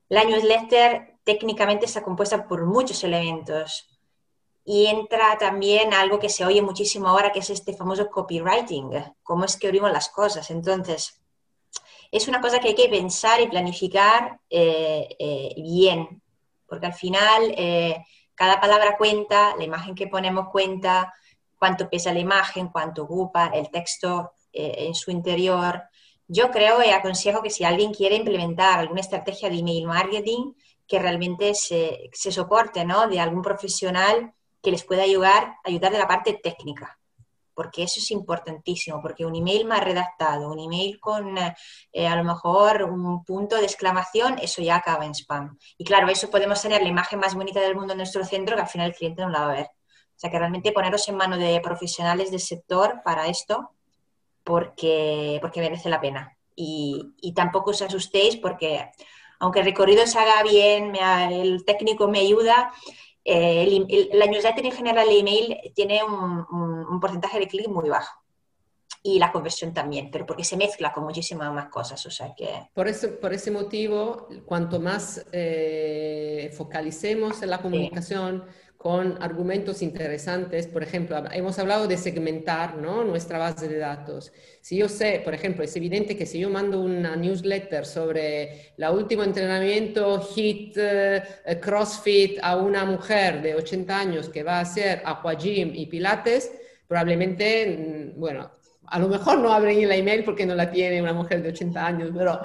la 0.10 0.26
newsletter 0.26 1.16
técnicamente 1.24 1.86
está 1.86 2.04
compuesta 2.04 2.46
por 2.46 2.66
muchos 2.66 3.02
elementos 3.06 3.91
y 4.64 4.86
entra 4.88 5.38
también 5.38 5.94
algo 5.94 6.20
que 6.20 6.30
se 6.30 6.46
oye 6.46 6.62
muchísimo 6.62 7.08
ahora, 7.08 7.32
que 7.32 7.40
es 7.40 7.50
este 7.50 7.74
famoso 7.74 8.10
copywriting, 8.10 8.92
cómo 9.24 9.46
escribimos 9.46 9.92
las 9.92 10.10
cosas. 10.10 10.52
Entonces, 10.52 11.22
es 12.12 12.28
una 12.28 12.42
cosa 12.42 12.60
que 12.60 12.70
hay 12.70 12.76
que 12.76 12.90
pensar 12.90 13.42
y 13.42 13.48
planificar 13.48 14.40
eh, 14.50 15.08
eh, 15.18 15.54
bien, 15.58 16.22
porque 16.68 16.86
al 16.86 16.94
final 16.94 17.54
eh, 17.58 18.06
cada 18.36 18.60
palabra 18.60 18.98
cuenta, 18.98 19.56
la 19.58 19.64
imagen 19.64 19.96
que 19.96 20.08
ponemos 20.08 20.50
cuenta, 20.50 21.14
cuánto 21.58 21.90
pesa 21.90 22.14
la 22.14 22.20
imagen, 22.20 22.70
cuánto 22.70 23.04
ocupa 23.04 23.48
el 23.54 23.70
texto 23.70 24.34
en 24.54 24.94
su 24.96 25.12
interior. 25.12 25.84
Yo 26.28 26.52
creo 26.52 26.84
y 26.84 26.90
aconsejo 26.90 27.42
que 27.42 27.50
si 27.50 27.64
alguien 27.64 27.94
quiere 27.94 28.16
implementar 28.16 28.80
alguna 28.80 29.00
estrategia 29.00 29.50
de 29.50 29.60
email 29.60 29.86
marketing, 29.86 30.54
que 30.88 31.00
realmente 31.00 31.54
se, 31.56 32.10
soporte 32.12 32.84
¿no? 32.84 33.08
de 33.08 33.20
algún 33.20 33.42
profesional 33.42 34.34
que 34.62 34.72
les 34.72 34.84
pueda 34.84 35.04
ayudar, 35.04 35.56
ayudar 35.64 35.92
de 35.92 35.98
la 36.00 36.08
parte 36.08 36.34
técnica, 36.34 37.00
porque 37.54 37.84
eso 37.84 38.00
es 38.00 38.12
importantísimo, 38.12 39.02
porque 39.02 39.26
un 39.26 39.36
email 39.36 39.66
más 39.66 39.84
redactado, 39.84 40.52
un 40.52 40.60
email 40.60 41.00
con 41.00 41.38
eh, 41.38 42.08
a 42.08 42.16
lo 42.16 42.24
mejor 42.24 42.84
un 42.84 43.24
punto 43.24 43.58
de 43.58 43.64
exclamación, 43.64 44.40
eso 44.40 44.62
ya 44.62 44.78
acaba 44.78 45.06
en 45.06 45.14
spam. 45.14 45.58
Y 45.78 45.84
claro, 45.84 46.08
eso 46.08 46.30
podemos 46.30 46.62
tener 46.62 46.82
la 46.82 46.88
imagen 46.88 47.20
más 47.20 47.36
bonita 47.36 47.60
del 47.60 47.76
mundo 47.76 47.94
en 47.94 47.98
nuestro 47.98 48.24
centro 48.26 48.56
que 48.56 48.62
al 48.62 48.70
final 48.70 48.88
el 48.88 48.96
cliente 48.96 49.22
no 49.22 49.30
la 49.30 49.42
va 49.42 49.52
a 49.52 49.56
ver. 49.56 49.66
O 49.66 50.20
sea 50.22 50.30
que 50.30 50.40
realmente 50.40 50.72
poneros 50.72 51.08
en 51.10 51.16
manos 51.16 51.40
de 51.40 51.60
profesionales 51.62 52.32
del 52.32 52.40
sector 52.40 53.02
para 53.04 53.28
esto 53.28 53.72
porque, 54.44 55.40
porque 55.42 55.62
merece 55.62 55.90
la 55.90 56.00
pena. 56.00 56.38
Y, 56.56 57.14
y, 57.22 57.34
tampoco 57.34 57.72
os 57.72 57.82
asustéis 57.82 58.38
porque 58.38 58.92
aunque 59.40 59.60
el 59.60 59.66
recorrido 59.66 60.06
se 60.06 60.20
haga 60.20 60.44
bien, 60.44 60.96
el 60.96 61.66
técnico 61.66 62.08
me 62.08 62.20
ayuda, 62.20 62.72
eh, 63.24 64.10
la 64.14 64.26
newsletter 64.26 64.66
en 64.66 64.72
general, 64.72 65.08
el 65.08 65.20
email, 65.20 65.58
tiene 65.76 66.04
un, 66.04 66.46
un, 66.90 67.00
porcentaje 67.00 67.40
de 67.40 67.48
clic 67.48 67.68
muy 67.68 67.90
bajo. 67.90 68.20
y 69.04 69.18
la 69.18 69.32
conversión 69.32 69.74
también, 69.74 70.12
pero 70.12 70.26
porque 70.28 70.44
se 70.44 70.58
mezcla 70.58 70.94
con 70.94 71.04
muchísimas 71.04 71.52
más 71.52 71.70
cosas, 71.70 72.06
o 72.06 72.12
sea 72.12 72.36
que... 72.36 72.70
Por, 72.74 72.88
eso, 72.88 73.20
por 73.20 73.34
ese 73.34 73.50
motivo, 73.50 74.28
cuanto 74.46 74.80
más 74.80 75.26
eh, 75.32 76.54
focalicemos 76.56 77.42
en 77.42 77.50
la 77.50 77.62
comunicación 77.62 78.46
con 78.82 79.22
argumentos 79.22 79.84
interesantes, 79.84 80.66
por 80.66 80.82
ejemplo, 80.82 81.24
hemos 81.32 81.60
hablado 81.60 81.88
de 81.88 81.98
segmentar 81.98 82.78
¿no? 82.78 83.04
nuestra 83.04 83.38
base 83.38 83.68
de 83.68 83.78
datos. 83.78 84.32
Si 84.60 84.76
yo 84.76 84.90
sé, 84.90 85.22
por 85.24 85.36
ejemplo, 85.36 85.64
es 85.64 85.76
evidente 85.76 86.18
que 86.18 86.26
si 86.26 86.40
yo 86.40 86.50
mando 86.50 86.82
una 86.82 87.16
newsletter 87.16 87.86
sobre 87.86 88.74
el 88.76 88.90
último 88.92 89.24
entrenamiento 89.24 90.20
HIT, 90.20 90.78
eh, 90.78 91.24
CrossFit 91.62 92.40
a 92.42 92.58
una 92.58 92.84
mujer 92.84 93.44
de 93.44 93.54
80 93.54 94.00
años 94.00 94.30
que 94.30 94.42
va 94.42 94.58
a 94.58 94.62
hacer 94.62 95.04
aquagym 95.06 95.76
y 95.76 95.86
pilates, 95.86 96.52
probablemente, 96.88 98.14
mm, 98.16 98.20
bueno, 98.20 98.50
a 98.88 98.98
lo 98.98 99.10
mejor 99.10 99.38
no 99.38 99.54
abren 99.54 99.88
la 99.88 99.96
email 99.96 100.24
porque 100.24 100.44
no 100.44 100.56
la 100.56 100.72
tiene 100.72 101.04
una 101.04 101.14
mujer 101.14 101.44
de 101.44 101.50
80 101.50 101.86
años, 101.86 102.10
pero 102.18 102.42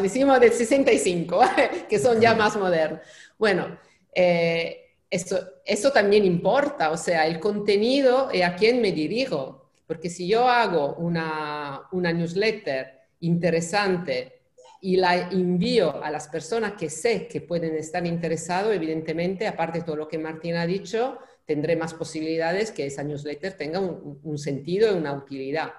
decimos 0.00 0.40
de 0.40 0.50
65, 0.50 1.40
que 1.90 1.98
son 1.98 2.22
ya 2.22 2.34
más 2.34 2.56
modernos. 2.56 3.00
Bueno, 3.36 3.78
eh, 4.14 4.85
eso, 5.10 5.38
eso 5.64 5.92
también 5.92 6.24
importa, 6.24 6.90
o 6.90 6.96
sea, 6.96 7.26
el 7.26 7.38
contenido 7.38 8.28
y 8.32 8.42
a 8.42 8.56
quién 8.56 8.80
me 8.80 8.92
dirijo, 8.92 9.70
porque 9.86 10.10
si 10.10 10.26
yo 10.26 10.48
hago 10.48 10.94
una, 10.96 11.82
una 11.92 12.12
newsletter 12.12 12.96
interesante 13.20 14.36
y 14.80 14.96
la 14.96 15.30
envío 15.30 16.02
a 16.02 16.10
las 16.10 16.28
personas 16.28 16.72
que 16.72 16.90
sé 16.90 17.28
que 17.28 17.40
pueden 17.40 17.74
estar 17.76 18.04
interesados, 18.06 18.74
evidentemente, 18.74 19.46
aparte 19.46 19.78
de 19.78 19.84
todo 19.84 19.96
lo 19.96 20.08
que 20.08 20.18
Martín 20.18 20.56
ha 20.56 20.66
dicho, 20.66 21.18
tendré 21.44 21.76
más 21.76 21.94
posibilidades 21.94 22.72
que 22.72 22.86
esa 22.86 23.02
newsletter 23.02 23.54
tenga 23.54 23.80
un, 23.80 24.38
sentido 24.38 24.92
y 24.92 24.98
una 24.98 25.12
utilidad. 25.12 25.72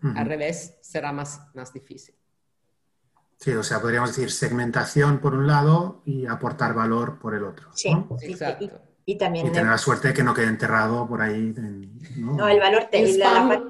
Al 0.00 0.26
revés, 0.26 0.78
será 0.80 1.12
más, 1.12 1.40
más 1.54 1.72
difícil. 1.72 2.17
Sí, 3.38 3.52
o 3.52 3.62
sea, 3.62 3.80
podríamos 3.80 4.10
decir 4.10 4.32
segmentación 4.32 5.20
por 5.20 5.34
un 5.34 5.46
lado 5.46 6.02
y 6.04 6.26
aportar 6.26 6.74
valor 6.74 7.20
por 7.20 7.34
el 7.34 7.44
otro. 7.44 7.68
Sí, 7.72 7.94
exacto. 8.22 8.82
Y, 9.04 9.16
también 9.16 9.46
y 9.46 9.50
tener 9.50 9.70
la 9.70 9.78
suerte 9.78 10.08
de 10.08 10.14
que 10.14 10.22
no 10.22 10.34
quede 10.34 10.48
enterrado 10.48 11.08
por 11.08 11.22
ahí. 11.22 11.54
¿no? 12.16 12.46
el 12.48 12.58
valor 12.58 12.88
técnico. 12.90 13.18
La, 13.18 13.64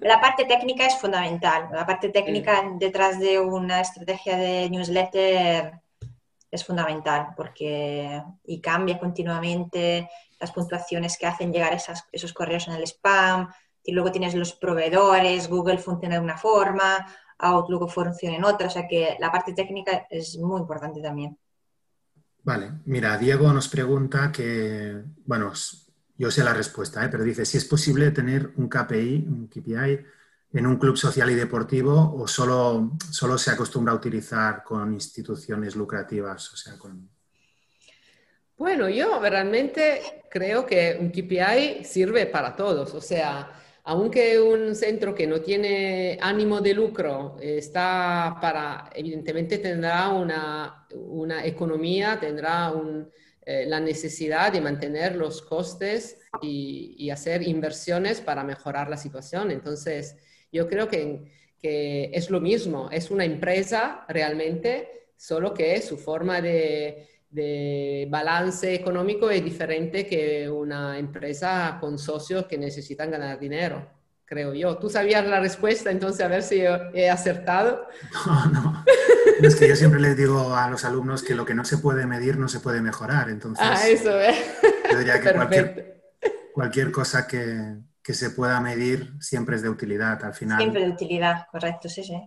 la, 0.00 0.20
parte 0.20 0.44
técnica 0.44 0.86
es 0.86 0.96
fundamental. 0.96 1.68
La 1.72 1.86
parte 1.86 2.10
técnica 2.10 2.62
detrás 2.78 3.18
de 3.18 3.40
una 3.40 3.80
estrategia 3.80 4.36
de 4.36 4.70
newsletter 4.70 5.72
es 6.50 6.64
fundamental 6.64 7.28
porque 7.36 8.22
y 8.44 8.60
cambia 8.60 8.98
continuamente 8.98 10.08
las 10.38 10.52
puntuaciones 10.52 11.18
que 11.18 11.26
hacen 11.26 11.52
llegar 11.52 11.72
esas, 11.72 12.04
esos 12.12 12.32
correos 12.32 12.68
en 12.68 12.74
el 12.74 12.86
spam. 12.86 13.48
Y 13.82 13.92
luego 13.92 14.12
tienes 14.12 14.34
los 14.34 14.52
proveedores, 14.52 15.48
Google 15.48 15.78
funciona 15.78 16.16
de 16.16 16.20
una 16.20 16.36
forma, 16.36 17.06
Outlook 17.38 17.88
funciona 17.90 18.36
en 18.36 18.44
otra, 18.44 18.66
o 18.66 18.70
sea 18.70 18.86
que 18.86 19.16
la 19.18 19.30
parte 19.30 19.52
técnica 19.52 20.06
es 20.10 20.36
muy 20.38 20.60
importante 20.60 21.00
también. 21.00 21.38
Vale, 22.42 22.72
mira, 22.86 23.16
Diego 23.18 23.52
nos 23.52 23.68
pregunta 23.68 24.32
que, 24.32 25.02
bueno, 25.26 25.52
yo 26.16 26.30
sé 26.30 26.42
la 26.42 26.54
respuesta, 26.54 27.04
¿eh? 27.04 27.08
pero 27.08 27.24
dice 27.24 27.44
si 27.44 27.58
es 27.58 27.64
posible 27.64 28.10
tener 28.10 28.52
un 28.56 28.68
KPI, 28.68 29.26
un 29.28 29.48
KPI 29.48 30.04
en 30.52 30.66
un 30.66 30.76
club 30.76 30.96
social 30.96 31.30
y 31.30 31.34
deportivo 31.34 32.14
o 32.16 32.26
solo, 32.26 32.92
solo 33.10 33.36
se 33.36 33.50
acostumbra 33.50 33.92
a 33.92 33.96
utilizar 33.96 34.62
con 34.62 34.92
instituciones 34.92 35.76
lucrativas? 35.76 36.52
O 36.52 36.56
sea, 36.56 36.78
con... 36.78 37.08
Bueno, 38.56 38.88
yo 38.88 39.20
realmente 39.20 40.24
creo 40.30 40.66
que 40.66 40.96
un 40.98 41.10
KPI 41.10 41.84
sirve 41.84 42.26
para 42.26 42.56
todos. 42.56 42.94
O 42.94 43.00
sea, 43.00 43.52
aunque 43.88 44.38
un 44.38 44.74
centro 44.74 45.14
que 45.14 45.26
no 45.26 45.40
tiene 45.40 46.18
ánimo 46.20 46.60
de 46.60 46.74
lucro 46.74 47.38
está 47.40 48.36
para, 48.38 48.90
evidentemente 48.94 49.56
tendrá 49.56 50.10
una, 50.10 50.86
una 50.92 51.46
economía, 51.46 52.20
tendrá 52.20 52.70
eh, 53.46 53.64
la 53.66 53.80
necesidad 53.80 54.52
de 54.52 54.60
mantener 54.60 55.16
los 55.16 55.40
costes 55.40 56.18
y, 56.42 56.96
y, 56.98 57.08
hacer 57.08 57.48
inversiones 57.48 58.20
para 58.20 58.44
mejorar 58.44 58.90
la 58.90 58.98
situación. 58.98 59.50
Entonces, 59.50 60.16
yo 60.52 60.68
creo 60.68 60.86
que, 60.88 61.22
que 61.58 62.10
es 62.12 62.28
lo 62.28 62.42
mismo, 62.42 62.90
es 62.90 63.10
una 63.10 63.24
empresa 63.24 64.04
realmente, 64.06 65.08
solo 65.16 65.54
que 65.54 65.80
su 65.80 65.96
forma 65.96 66.42
de, 66.42 67.08
de 67.30 68.06
balance 68.10 68.74
económico 68.74 69.30
es 69.30 69.44
diferente 69.44 70.06
que 70.06 70.48
una 70.48 70.98
empresa 70.98 71.76
con 71.80 71.98
socios 71.98 72.46
que 72.46 72.56
necesitan 72.56 73.10
ganar 73.10 73.38
dinero, 73.38 73.86
creo 74.24 74.54
yo. 74.54 74.78
Tú 74.78 74.88
sabías 74.88 75.26
la 75.26 75.40
respuesta, 75.40 75.90
entonces 75.90 76.24
a 76.24 76.28
ver 76.28 76.42
si 76.42 76.62
he 76.94 77.10
acertado. 77.10 77.86
No, 78.26 78.46
no. 78.46 78.84
Es 79.42 79.56
que 79.56 79.68
yo 79.68 79.76
siempre 79.76 80.00
les 80.00 80.16
digo 80.16 80.54
a 80.54 80.68
los 80.68 80.84
alumnos 80.84 81.22
que 81.22 81.34
lo 81.34 81.44
que 81.44 81.54
no 81.54 81.64
se 81.64 81.78
puede 81.78 82.06
medir 82.06 82.38
no 82.38 82.48
se 82.48 82.60
puede 82.60 82.80
mejorar. 82.80 83.28
Entonces, 83.30 83.64
ah, 83.68 83.88
eso, 83.88 84.20
¿eh? 84.20 84.34
Yo 84.90 84.98
diría 84.98 85.20
que 85.20 85.32
cualquier, 85.32 86.02
cualquier 86.52 86.90
cosa 86.90 87.26
que, 87.26 87.76
que 88.02 88.14
se 88.14 88.30
pueda 88.30 88.60
medir 88.60 89.12
siempre 89.20 89.54
es 89.56 89.62
de 89.62 89.68
utilidad 89.68 90.24
al 90.24 90.34
final. 90.34 90.58
Siempre 90.58 90.84
de 90.84 90.90
utilidad, 90.90 91.46
correcto, 91.52 91.88
sí, 91.88 92.02
sí. 92.02 92.18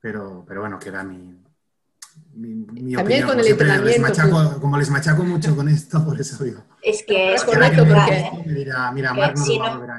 Pero, 0.00 0.44
pero 0.46 0.60
bueno, 0.60 0.78
queda 0.78 1.02
mi, 1.02 1.42
mi, 2.34 2.94
También 2.94 3.26
con 3.26 3.38
el 3.40 3.46
entrenamiento. 3.46 4.60
Como 4.60 4.78
les 4.78 4.90
machaco 4.90 5.24
mucho 5.24 5.54
con 5.56 5.68
esto, 5.68 6.04
por 6.04 6.20
eso 6.20 6.42
digo. 6.44 6.62
Es 6.82 7.02
que 7.02 7.34
es 7.34 7.44
correcto 7.44 7.84
porque... 7.86 8.30
mira, 8.46 8.92
Marc 8.92 9.36
no 9.36 9.46
lo 9.46 9.58
va 9.58 9.72
a 9.72 9.78
ver 9.78 9.90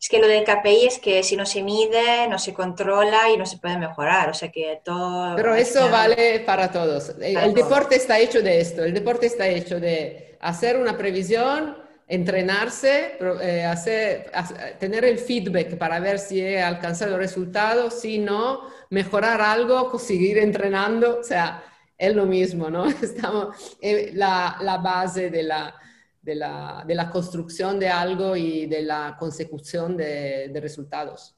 Es 0.00 0.08
que 0.08 0.20
lo 0.20 0.28
del 0.28 0.44
KPI 0.44 0.86
es 0.86 0.98
que 0.98 1.22
si 1.22 1.36
no 1.36 1.44
se 1.44 1.62
mide, 1.62 2.28
no 2.28 2.38
se 2.38 2.54
controla 2.54 3.28
y 3.30 3.36
no 3.36 3.46
se 3.46 3.58
puede 3.58 3.78
mejorar. 3.78 4.30
O 4.30 4.34
sea 4.34 4.50
que 4.50 4.80
todo. 4.84 5.34
Pero 5.36 5.54
eso 5.54 5.90
vale 5.90 6.40
para 6.46 6.70
todos. 6.70 7.14
el 7.20 7.54
deporte 7.54 7.96
está 7.96 8.18
hecho 8.18 8.42
de 8.42 8.60
esto. 8.60 8.84
El 8.84 8.94
deporte 8.94 9.26
está 9.26 9.46
hecho 9.48 9.80
de 9.80 10.38
hacer 10.40 10.76
una 10.76 10.96
previsión 10.96 11.83
entrenarse, 12.06 13.16
eh, 13.40 13.64
hacer, 13.64 14.30
tener 14.78 15.04
el 15.04 15.18
feedback 15.18 15.78
para 15.78 16.00
ver 16.00 16.18
si 16.18 16.40
he 16.40 16.62
alcanzado 16.62 17.14
el 17.14 17.18
resultado, 17.18 17.90
si 17.90 18.18
no, 18.18 18.68
mejorar 18.90 19.40
algo, 19.40 19.98
seguir 19.98 20.38
entrenando, 20.38 21.20
o 21.20 21.24
sea, 21.24 21.62
es 21.96 22.14
lo 22.14 22.26
mismo, 22.26 22.70
¿no? 22.70 22.86
Estamos 23.02 23.76
en 23.80 24.18
la, 24.18 24.58
la 24.60 24.78
base 24.78 25.30
de 25.30 25.42
la, 25.44 25.74
de, 26.20 26.34
la, 26.34 26.84
de 26.86 26.94
la, 26.94 27.10
construcción 27.10 27.78
de 27.78 27.88
algo 27.88 28.36
y 28.36 28.66
de 28.66 28.82
la 28.82 29.16
consecución 29.18 29.96
de, 29.96 30.50
de, 30.52 30.60
resultados. 30.60 31.34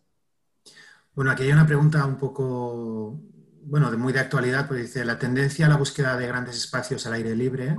Bueno, 1.14 1.30
aquí 1.30 1.44
hay 1.44 1.52
una 1.52 1.66
pregunta 1.66 2.04
un 2.04 2.16
poco, 2.16 3.20
bueno, 3.62 3.90
de 3.90 3.96
muy 3.96 4.12
de 4.12 4.20
actualidad, 4.20 4.66
pues 4.66 4.82
dice, 4.82 5.04
la 5.04 5.18
tendencia 5.18 5.66
a 5.66 5.68
la 5.68 5.76
búsqueda 5.76 6.16
de 6.16 6.26
grandes 6.26 6.56
espacios 6.56 7.06
al 7.06 7.14
aire 7.14 7.36
libre 7.36 7.76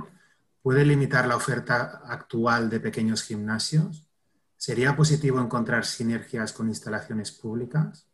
¿Puede 0.68 0.84
limitar 0.84 1.26
la 1.26 1.34
oferta 1.34 2.02
actual 2.04 2.68
de 2.68 2.78
pequeños 2.78 3.22
gimnasios? 3.22 4.06
¿Sería 4.54 4.94
positivo 4.94 5.40
encontrar 5.40 5.86
sinergias 5.86 6.52
con 6.52 6.68
instalaciones 6.68 7.32
públicas? 7.32 8.06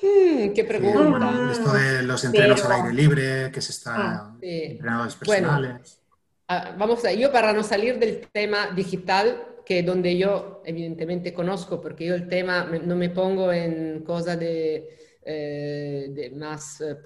Hmm, 0.00 0.54
qué 0.54 0.64
pregunta. 0.66 1.50
esto 1.52 1.74
de 1.74 2.02
los 2.04 2.24
entrenos 2.24 2.64
al 2.64 2.72
aire 2.72 2.94
libre, 2.94 3.52
que 3.52 3.60
se 3.60 3.72
está 3.72 3.94
ah, 3.94 4.36
entrenadores 4.40 5.16
personales. 5.16 6.00
Ah, 6.48 6.76
vamos 6.78 7.04
a, 7.04 7.12
yo 7.12 7.30
para 7.30 7.52
no 7.52 7.62
salir 7.62 7.98
del 7.98 8.26
tema 8.32 8.68
digital, 8.74 9.36
que 9.66 9.82
donde 9.82 10.16
yo 10.16 10.62
evidentemente 10.64 11.34
conozco, 11.34 11.78
porque 11.78 12.06
yo 12.06 12.14
el 12.14 12.26
tema 12.26 12.64
no 12.64 12.96
me 12.96 13.10
pongo 13.10 13.52
en 13.52 14.02
cosas 14.02 14.40
de, 14.40 15.18
eh, 15.26 16.06
de 16.08 16.30
más 16.30 16.80
eh, 16.80 16.96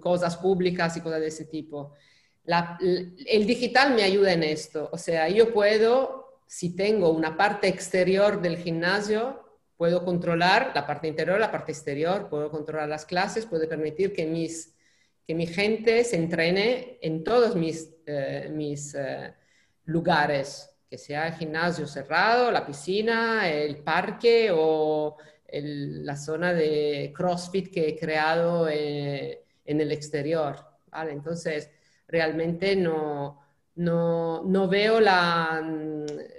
cosas 0.00 0.38
públicas 0.38 0.96
y 0.96 1.02
cosas 1.02 1.20
de 1.20 1.26
ese 1.26 1.44
tipo 1.44 1.92
el 2.80 3.46
digital 3.46 3.94
me 3.94 4.02
ayuda 4.02 4.32
en 4.32 4.42
esto. 4.42 4.88
O 4.92 4.98
sea, 4.98 5.28
yo 5.28 5.52
puedo, 5.52 6.40
si 6.46 6.74
tengo 6.74 7.10
una 7.10 7.36
parte 7.36 7.68
exterior 7.68 8.40
del 8.40 8.56
gimnasio, 8.56 9.44
puedo 9.76 10.04
controlar 10.04 10.72
la 10.74 10.86
parte 10.86 11.08
interior, 11.08 11.40
la 11.40 11.50
parte 11.50 11.72
exterior, 11.72 12.28
puedo 12.28 12.50
controlar 12.50 12.88
las 12.88 13.06
clases, 13.06 13.46
puedo 13.46 13.68
permitir 13.68 14.12
que, 14.12 14.26
mis, 14.26 14.74
que 15.26 15.34
mi 15.34 15.46
gente 15.46 16.04
se 16.04 16.16
entrene 16.16 16.98
en 17.00 17.24
todos 17.24 17.56
mis, 17.56 17.90
eh, 18.06 18.50
mis 18.52 18.94
eh, 18.94 19.32
lugares, 19.84 20.70
que 20.88 20.98
sea 20.98 21.28
el 21.28 21.34
gimnasio 21.34 21.86
cerrado, 21.86 22.50
la 22.50 22.66
piscina, 22.66 23.48
el 23.48 23.78
parque 23.78 24.50
o 24.52 25.16
la 25.52 26.16
zona 26.16 26.52
de 26.52 27.12
CrossFit 27.16 27.72
que 27.72 27.88
he 27.88 27.98
creado 27.98 28.68
eh, 28.68 29.44
en 29.64 29.80
el 29.80 29.92
exterior. 29.92 30.56
¿vale? 30.90 31.12
Entonces, 31.12 31.70
realmente 32.10 32.76
no, 32.76 33.40
no, 33.76 34.42
no, 34.44 34.68
veo 34.68 35.00
la, 35.00 35.62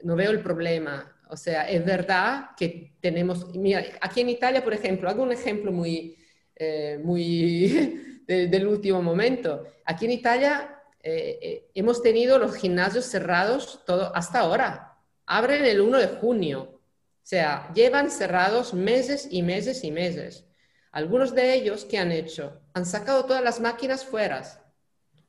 no 0.03 0.15
veo 0.15 0.31
el 0.31 0.41
problema. 0.41 1.11
O 1.30 1.38
sea, 1.38 1.69
es 1.69 1.85
verdad 1.85 2.49
que 2.57 2.93
tenemos, 2.99 3.56
mira, 3.56 3.84
aquí 4.02 4.22
en 4.22 4.30
Italia, 4.30 4.64
por 4.64 4.73
ejemplo, 4.73 5.10
hago 5.10 5.23
un 5.23 5.31
ejemplo 5.31 5.72
muy, 5.72 6.18
eh, 6.56 6.99
muy 7.02 8.23
del 8.27 8.68
último 8.68 9.02
momento. 9.02 9.64
Aquí 9.85 10.06
en 10.06 10.11
Italia 10.11 10.77
eh, 11.02 11.39
eh, 11.41 11.72
hemos 11.73 12.02
tenido 12.03 12.38
los 12.38 12.56
gimnasios 12.56 13.06
cerrados 13.06 13.84
todo, 13.85 14.15
hasta 14.15 14.39
ahora. 14.39 14.98
abren 15.26 15.65
el 15.65 15.81
1 15.81 15.98
de 15.98 16.07
junio. 16.07 16.61
O 16.73 17.26
sea, 17.31 17.72
llevan 17.73 18.11
cerrados 18.11 18.73
meses 18.73 19.27
y 19.31 19.41
meses 19.41 19.84
y 19.84 19.91
meses. 19.91 20.45
Algunos 20.91 21.34
de 21.34 21.53
ellos, 21.53 21.85
¿qué 21.85 21.98
han 21.98 22.11
hecho? 22.11 22.61
Han 22.73 22.85
sacado 22.85 23.23
todas 23.26 23.43
las 23.43 23.61
máquinas 23.61 24.03
fuera. 24.03 24.43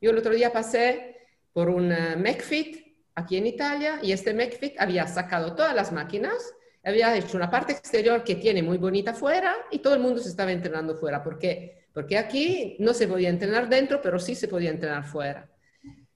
Yo 0.03 0.11
el 0.11 0.19
otro 0.19 0.35
día 0.35 0.53
pasé 0.53 1.16
por 1.53 1.70
un 1.70 1.91
McFit 1.91 2.85
aquí 3.15 3.37
en 3.37 3.47
Italia 3.47 4.01
y 4.03 4.11
este 4.11 4.35
McFit 4.35 4.74
había 4.81 5.07
sacado 5.07 5.55
todas 5.55 5.77
las 5.77 5.93
máquinas, 5.93 6.55
había 6.83 7.16
hecho 7.16 7.37
una 7.37 7.49
parte 7.49 7.73
exterior 7.73 8.24
que 8.24 8.35
tiene 8.35 8.65
muy 8.65 8.79
bonita 8.79 9.15
fuera 9.15 9.55
y 9.70 9.79
todo 9.79 9.95
el 9.95 10.01
mundo 10.01 10.20
se 10.20 10.29
estaba 10.29 10.51
entrenando 10.51 10.97
fuera. 10.97 11.23
¿Por 11.23 11.39
qué? 11.39 11.87
Porque 11.95 12.19
aquí 12.19 12.74
no 12.81 12.95
se 12.95 13.07
podía 13.07 13.29
entrenar 13.29 13.69
dentro, 13.69 14.03
pero 14.03 14.19
sí 14.19 14.35
se 14.35 14.49
podía 14.49 14.70
entrenar 14.70 15.05
fuera. 15.05 15.49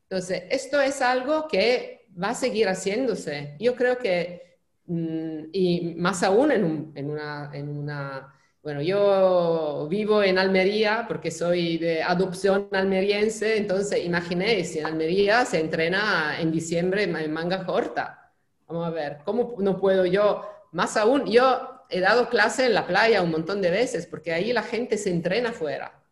Entonces, 0.03 0.43
esto 0.51 0.81
es 0.81 1.01
algo 1.01 1.47
que 1.47 2.09
va 2.21 2.31
a 2.31 2.35
seguir 2.35 2.67
haciéndose. 2.67 3.55
Yo 3.61 3.77
creo 3.77 3.99
que, 3.99 4.59
mm, 4.87 5.45
y 5.53 5.95
más 5.97 6.25
aún 6.25 6.51
en, 6.51 6.65
una, 6.65 7.51
en 7.53 7.69
una 7.69 8.36
bueno, 8.67 8.83
yo 8.83 9.87
vivo 9.89 10.25
en 10.25 10.39
Almería 10.39 11.05
porque 11.07 11.31
soy 11.31 11.79
de 11.79 12.03
adopción 12.03 12.69
almeriense, 12.73 13.59
entonces 13.59 14.05
imaginéis, 14.05 14.75
en 14.75 14.87
Almería 14.87 15.45
se 15.45 15.61
entrena 15.61 16.41
en 16.41 16.51
diciembre 16.51 17.05
en 17.05 17.33
manga 17.33 17.65
corta. 17.65 18.33
Vamos 18.67 18.89
a 18.89 18.91
ver, 18.91 19.19
¿cómo 19.25 19.55
no 19.59 19.79
puedo 19.79 20.05
yo? 20.05 20.45
Más 20.73 20.97
aún, 20.97 21.27
yo 21.27 21.85
he 21.89 22.01
dado 22.01 22.29
clase 22.29 22.67
en 22.67 22.75
la 22.75 22.89
playa 22.89 23.23
un 23.23 23.31
montón 23.31 23.63
de 23.63 23.71
veces 23.71 24.05
porque 24.05 24.33
ahí 24.33 24.53
la 24.53 24.65
gente 24.65 24.99
se 24.99 25.11
entrena 25.11 25.53
fuera. 25.53 26.03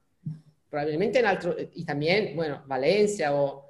Probablemente 0.71 1.19
en 1.19 1.27
otro, 1.27 1.57
y 1.59 1.85
también, 1.85 2.37
bueno, 2.37 2.63
Valencia 2.67 3.35
o 3.35 3.64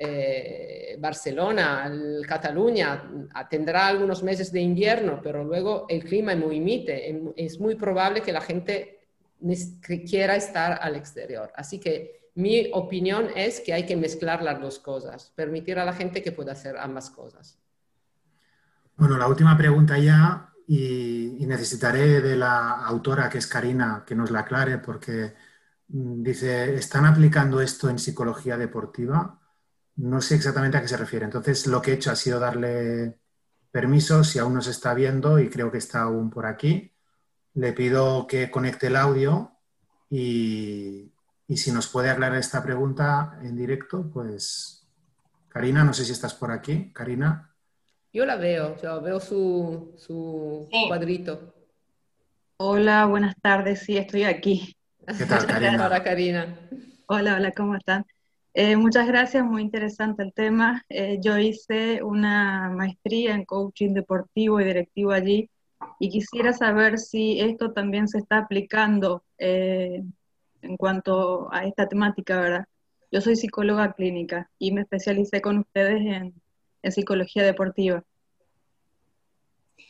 eh, 0.00 0.96
Barcelona, 1.00 1.92
Cataluña 2.26 3.02
tendrá 3.50 3.88
algunos 3.88 4.22
meses 4.22 4.52
de 4.52 4.60
invierno, 4.60 5.20
pero 5.22 5.42
luego 5.42 5.86
el 5.88 6.04
clima 6.04 6.32
es 6.32 6.38
muy 6.38 6.60
mite, 6.60 7.34
es 7.36 7.58
muy 7.58 7.74
probable 7.74 8.22
que 8.22 8.32
la 8.32 8.40
gente 8.40 9.00
quiera 10.08 10.36
estar 10.36 10.78
al 10.80 10.94
exterior. 10.94 11.52
Así 11.56 11.80
que 11.80 12.30
mi 12.36 12.70
opinión 12.72 13.28
es 13.34 13.60
que 13.60 13.72
hay 13.72 13.86
que 13.86 13.96
mezclar 13.96 14.42
las 14.42 14.60
dos 14.60 14.78
cosas, 14.78 15.32
permitir 15.34 15.78
a 15.80 15.84
la 15.84 15.92
gente 15.92 16.22
que 16.22 16.30
pueda 16.30 16.52
hacer 16.52 16.76
ambas 16.76 17.10
cosas. 17.10 17.58
Bueno, 18.96 19.16
la 19.16 19.26
última 19.26 19.56
pregunta 19.56 19.98
ya, 19.98 20.52
y, 20.68 21.42
y 21.42 21.46
necesitaré 21.46 22.20
de 22.20 22.36
la 22.36 22.84
autora, 22.84 23.28
que 23.28 23.38
es 23.38 23.46
Karina, 23.48 24.04
que 24.06 24.14
nos 24.14 24.30
la 24.30 24.40
aclare, 24.40 24.78
porque 24.78 25.34
mm, 25.88 26.22
dice, 26.22 26.74
¿están 26.76 27.06
aplicando 27.06 27.60
esto 27.60 27.88
en 27.88 27.98
psicología 27.98 28.56
deportiva? 28.56 29.40
No 29.98 30.20
sé 30.20 30.36
exactamente 30.36 30.76
a 30.76 30.80
qué 30.80 30.88
se 30.88 30.96
refiere. 30.96 31.24
Entonces, 31.24 31.66
lo 31.66 31.82
que 31.82 31.90
he 31.90 31.94
hecho 31.94 32.12
ha 32.12 32.16
sido 32.16 32.38
darle 32.38 33.18
permiso, 33.72 34.22
si 34.22 34.38
aún 34.38 34.54
no 34.54 34.62
se 34.62 34.70
está 34.70 34.94
viendo, 34.94 35.40
y 35.40 35.50
creo 35.50 35.72
que 35.72 35.78
está 35.78 36.02
aún 36.02 36.30
por 36.30 36.46
aquí. 36.46 36.92
Le 37.54 37.72
pido 37.72 38.28
que 38.28 38.48
conecte 38.48 38.86
el 38.86 38.96
audio 38.96 39.52
y, 40.08 41.12
si 41.48 41.72
nos 41.72 41.88
puede 41.88 42.10
aclarar 42.10 42.38
esta 42.38 42.62
pregunta 42.62 43.40
en 43.42 43.56
directo, 43.56 44.08
pues 44.08 44.86
Karina, 45.48 45.82
no 45.82 45.92
sé 45.92 46.04
si 46.04 46.12
estás 46.12 46.34
por 46.34 46.52
aquí. 46.52 46.92
Karina. 46.92 47.52
Yo 48.12 48.24
la 48.24 48.36
veo, 48.36 48.80
yo 48.80 49.02
veo 49.02 49.18
su, 49.18 50.68
cuadrito. 50.88 51.54
Hola, 52.58 53.04
buenas 53.06 53.34
tardes, 53.42 53.80
sí, 53.80 53.96
estoy 53.96 54.22
aquí. 54.22 54.76
¿Qué 55.18 55.26
tal, 55.26 55.44
Karina? 55.44 55.86
Hola, 55.86 56.04
Karina. 56.04 56.56
Hola, 57.06 57.34
hola, 57.34 57.50
¿cómo 57.50 57.74
están? 57.74 58.06
Eh, 58.54 58.76
muchas 58.76 59.06
gracias, 59.06 59.44
muy 59.44 59.62
interesante 59.62 60.22
el 60.22 60.32
tema. 60.32 60.84
Eh, 60.88 61.18
yo 61.20 61.38
hice 61.38 62.02
una 62.02 62.70
maestría 62.70 63.34
en 63.34 63.44
coaching 63.44 63.92
deportivo 63.92 64.60
y 64.60 64.64
directivo 64.64 65.12
allí 65.12 65.50
y 65.98 66.10
quisiera 66.10 66.52
saber 66.52 66.98
si 66.98 67.40
esto 67.40 67.72
también 67.72 68.08
se 68.08 68.18
está 68.18 68.38
aplicando 68.38 69.22
eh, 69.38 70.02
en 70.62 70.76
cuanto 70.76 71.52
a 71.52 71.64
esta 71.64 71.86
temática, 71.86 72.40
¿verdad? 72.40 72.64
Yo 73.12 73.20
soy 73.20 73.36
psicóloga 73.36 73.92
clínica 73.92 74.50
y 74.58 74.72
me 74.72 74.82
especialicé 74.82 75.40
con 75.40 75.58
ustedes 75.58 76.00
en, 76.00 76.34
psicología 76.90 77.42
deportiva. 77.42 78.02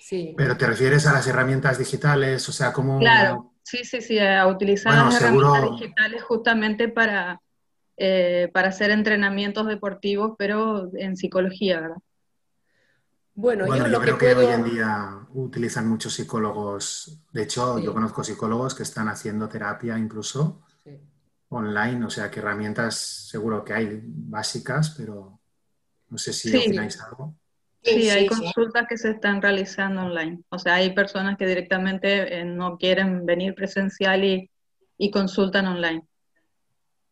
Sí. 0.00 0.34
Pero 0.36 0.56
te 0.56 0.66
refieres 0.66 1.06
a 1.06 1.12
las 1.12 1.28
herramientas 1.28 1.78
digitales, 1.78 2.48
o 2.48 2.52
sea, 2.52 2.72
¿cómo...? 2.72 2.98
Claro, 2.98 3.52
sí, 3.62 3.84
sí, 3.84 4.00
sí, 4.00 4.18
a 4.18 4.44
utilizar 4.48 4.92
las 4.94 5.22
herramientas 5.22 5.70
digitales 5.78 6.22
justamente 6.24 6.88
para 6.88 7.40
eh, 7.98 8.48
para 8.52 8.68
hacer 8.68 8.90
entrenamientos 8.90 9.66
deportivos, 9.66 10.36
pero 10.38 10.90
en 10.94 11.16
psicología, 11.16 11.80
¿verdad? 11.80 11.96
Bueno, 13.34 13.66
yo, 13.66 14.00
creo 14.00 14.18
que 14.18 14.34
hoy 14.34 14.46
en 14.46 14.64
día 14.64 15.20
utilizan 15.34 15.88
muchos 15.88 16.14
psicólogos. 16.14 17.20
De 17.32 17.42
hecho, 17.42 17.78
yo 17.78 17.92
conozco 17.94 18.24
psicólogos 18.24 18.74
que 18.74 18.82
están 18.82 19.08
haciendo 19.08 19.48
terapia 19.48 19.96
incluso 19.96 20.62
online, 21.50 22.04
o 22.04 22.10
sea, 22.10 22.30
que 22.30 22.40
herramientas 22.40 22.96
seguro 22.96 23.64
que 23.64 23.74
hay 23.74 24.00
básicas, 24.02 24.94
pero 24.96 25.40
no 26.08 26.18
sé 26.18 26.32
si 26.32 26.56
opináis 26.56 27.00
algo. 27.00 27.34
Sí, 27.82 28.10
hay 28.10 28.26
consultas 28.26 28.86
que 28.88 28.98
se 28.98 29.10
están 29.10 29.40
realizando 29.40 30.02
online. 30.02 30.42
O 30.48 30.58
sea, 30.58 30.74
hay 30.74 30.92
personas 30.92 31.36
que 31.36 31.46
directamente 31.46 32.40
eh, 32.40 32.44
no 32.44 32.76
quieren 32.76 33.24
venir 33.24 33.54
presencial 33.54 34.24
y, 34.24 34.50
y 34.98 35.10
consultan 35.10 35.66
online. 35.66 36.07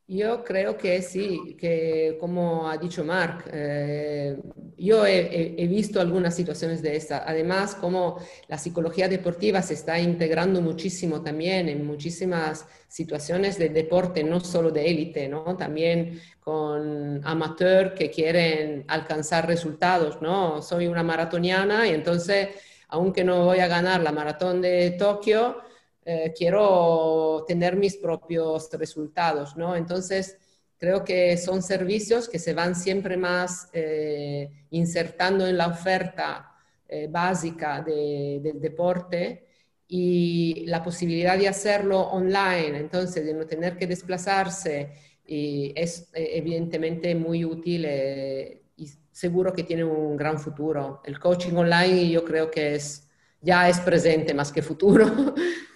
Yo 0.08 0.44
creo 0.44 0.78
que 0.78 1.02
sí, 1.02 1.56
que 1.58 2.16
como 2.20 2.70
ha 2.70 2.76
dicho 2.78 3.02
Mark, 3.04 3.44
eh, 3.52 4.36
yo 4.78 5.04
he, 5.04 5.66
visto 5.66 6.00
algunas 6.00 6.32
situaciones 6.36 6.80
de 6.80 6.94
esta. 6.94 7.28
Además, 7.28 7.74
como 7.74 8.20
la 8.46 8.56
psicología 8.56 9.08
deportiva 9.08 9.62
se 9.62 9.74
está 9.74 9.98
integrando 9.98 10.60
muchísimo 10.60 11.22
también 11.22 11.68
en 11.68 11.84
muchísimas 11.84 12.66
situaciones 12.86 13.58
de 13.58 13.68
deporte, 13.70 14.22
no 14.22 14.38
solo 14.38 14.70
de 14.70 14.88
élite, 14.88 15.28
¿no? 15.28 15.56
También 15.56 16.20
con 16.38 17.20
amateur 17.26 17.92
que 17.94 18.08
quieren 18.08 18.84
alcanzar 18.86 19.48
resultados, 19.48 20.22
¿no? 20.22 20.62
Soy 20.62 20.86
una 20.86 21.02
maratoniana 21.02 21.88
y 21.88 21.90
entonces, 21.90 22.50
aunque 22.88 23.24
no 23.24 23.44
voy 23.46 23.58
a 23.58 23.66
ganar 23.66 24.02
la 24.02 24.12
maratón 24.12 24.62
de 24.62 24.92
Tokio, 24.92 25.65
eh, 26.08 26.32
quiero 26.38 27.44
tener 27.48 27.74
mis 27.74 27.96
propios 27.96 28.70
resultados, 28.74 29.56
¿no? 29.56 29.74
Entonces, 29.74 30.38
creo 30.78 31.02
que 31.02 31.36
son 31.36 31.64
servicios 31.64 32.28
que 32.28 32.38
se 32.38 32.54
van 32.54 32.76
siempre 32.76 33.16
más 33.16 33.68
eh, 33.72 34.48
insertando 34.70 35.48
en 35.48 35.56
la 35.56 35.66
oferta 35.66 36.54
eh, 36.88 37.08
básica 37.10 37.82
del 37.82 38.60
deporte 38.60 39.48
y 39.88 40.64
la 40.66 40.80
posibilidad 40.80 41.36
de 41.36 41.48
hacerlo 41.48 42.02
online, 42.02 42.78
entonces 42.78 43.26
de 43.26 43.34
no 43.34 43.44
tener 43.44 43.76
que 43.76 43.88
desplazarse, 43.88 44.92
y 45.26 45.72
es 45.74 46.08
evidentemente 46.14 47.16
muy 47.16 47.44
útil 47.44 47.84
y 48.76 48.86
seguro 49.10 49.52
que 49.52 49.64
tiene 49.64 49.82
un 49.82 50.16
gran 50.16 50.38
futuro. 50.38 51.00
El 51.04 51.18
coaching 51.18 51.54
online 51.54 52.10
yo 52.10 52.24
creo 52.24 52.48
que 52.48 52.76
es, 52.76 53.08
ya 53.40 53.68
es 53.68 53.80
presente 53.80 54.34
más 54.34 54.52
que 54.52 54.62
futuro. 54.62 55.34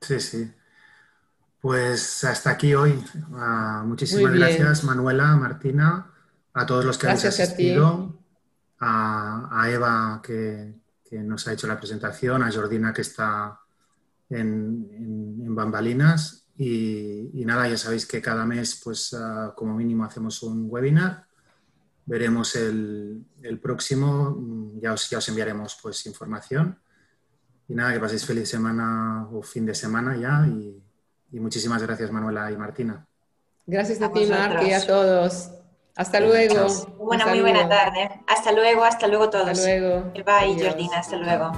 Sí, 0.00 0.20
sí. 0.20 0.50
Pues 1.60 2.24
hasta 2.24 2.50
aquí 2.50 2.74
hoy. 2.74 3.02
Ah, 3.34 3.82
muchísimas 3.86 4.32
gracias, 4.32 4.82
Manuela, 4.84 5.36
Martina, 5.36 6.10
a 6.54 6.66
todos 6.66 6.84
los 6.84 6.96
que 6.96 7.06
han 7.06 7.16
asistido, 7.16 8.18
a, 8.78 9.66
Eva 9.70 10.22
que, 10.22 10.74
nos 11.12 11.46
ha 11.46 11.52
hecho 11.52 11.66
la 11.66 11.78
presentación, 11.78 12.42
a 12.42 12.50
Jordina 12.50 12.94
que 12.94 13.02
está 13.02 13.60
en, 14.30 15.54
bambalinas 15.54 16.46
y, 16.56 17.30
nada, 17.44 17.68
ya 17.68 17.76
sabéis 17.76 18.06
que 18.06 18.22
cada 18.22 18.46
mes, 18.46 18.80
pues 18.82 19.14
ah, 19.14 19.52
como 19.54 19.74
mínimo 19.74 20.04
hacemos 20.04 20.42
un 20.42 20.66
webinar. 20.70 21.26
Veremos 22.06 22.56
el, 22.56 23.26
próximo, 23.62 24.74
ya 24.80 24.94
os, 24.94 25.10
ya 25.10 25.18
os 25.18 25.28
enviaremos 25.28 25.78
pues 25.82 26.06
información. 26.06 26.78
Y 27.70 27.74
nada, 27.74 27.92
que 27.92 28.00
paséis 28.00 28.26
feliz 28.26 28.48
semana 28.48 29.28
o 29.32 29.42
fin 29.42 29.64
de 29.64 29.76
semana 29.76 30.16
ya 30.16 30.44
y, 30.44 30.82
muchísimas 31.38 31.80
gracias 31.80 32.10
Manuela 32.10 32.50
y 32.50 32.56
Martina. 32.56 33.06
Gracias 33.64 34.02
a, 34.02 34.12
ti, 34.12 34.26
Marc, 34.26 34.60
y 34.64 34.72
a 34.72 34.84
todos. 34.84 35.52
Hasta 35.94 36.18
luego. 36.18 36.66
Buena, 36.98 37.26
muy 37.26 37.40
buena 37.42 37.68
tarde. 37.68 38.10
Hasta 38.26 38.50
luego, 38.50 38.82
hasta 38.82 39.06
luego 39.06 39.30
todos. 39.30 39.50
Hasta 39.50 39.78
luego. 39.78 40.12
Bye, 40.14 40.60
Jordina, 40.60 40.98
hasta 40.98 41.16
luego. 41.16 41.52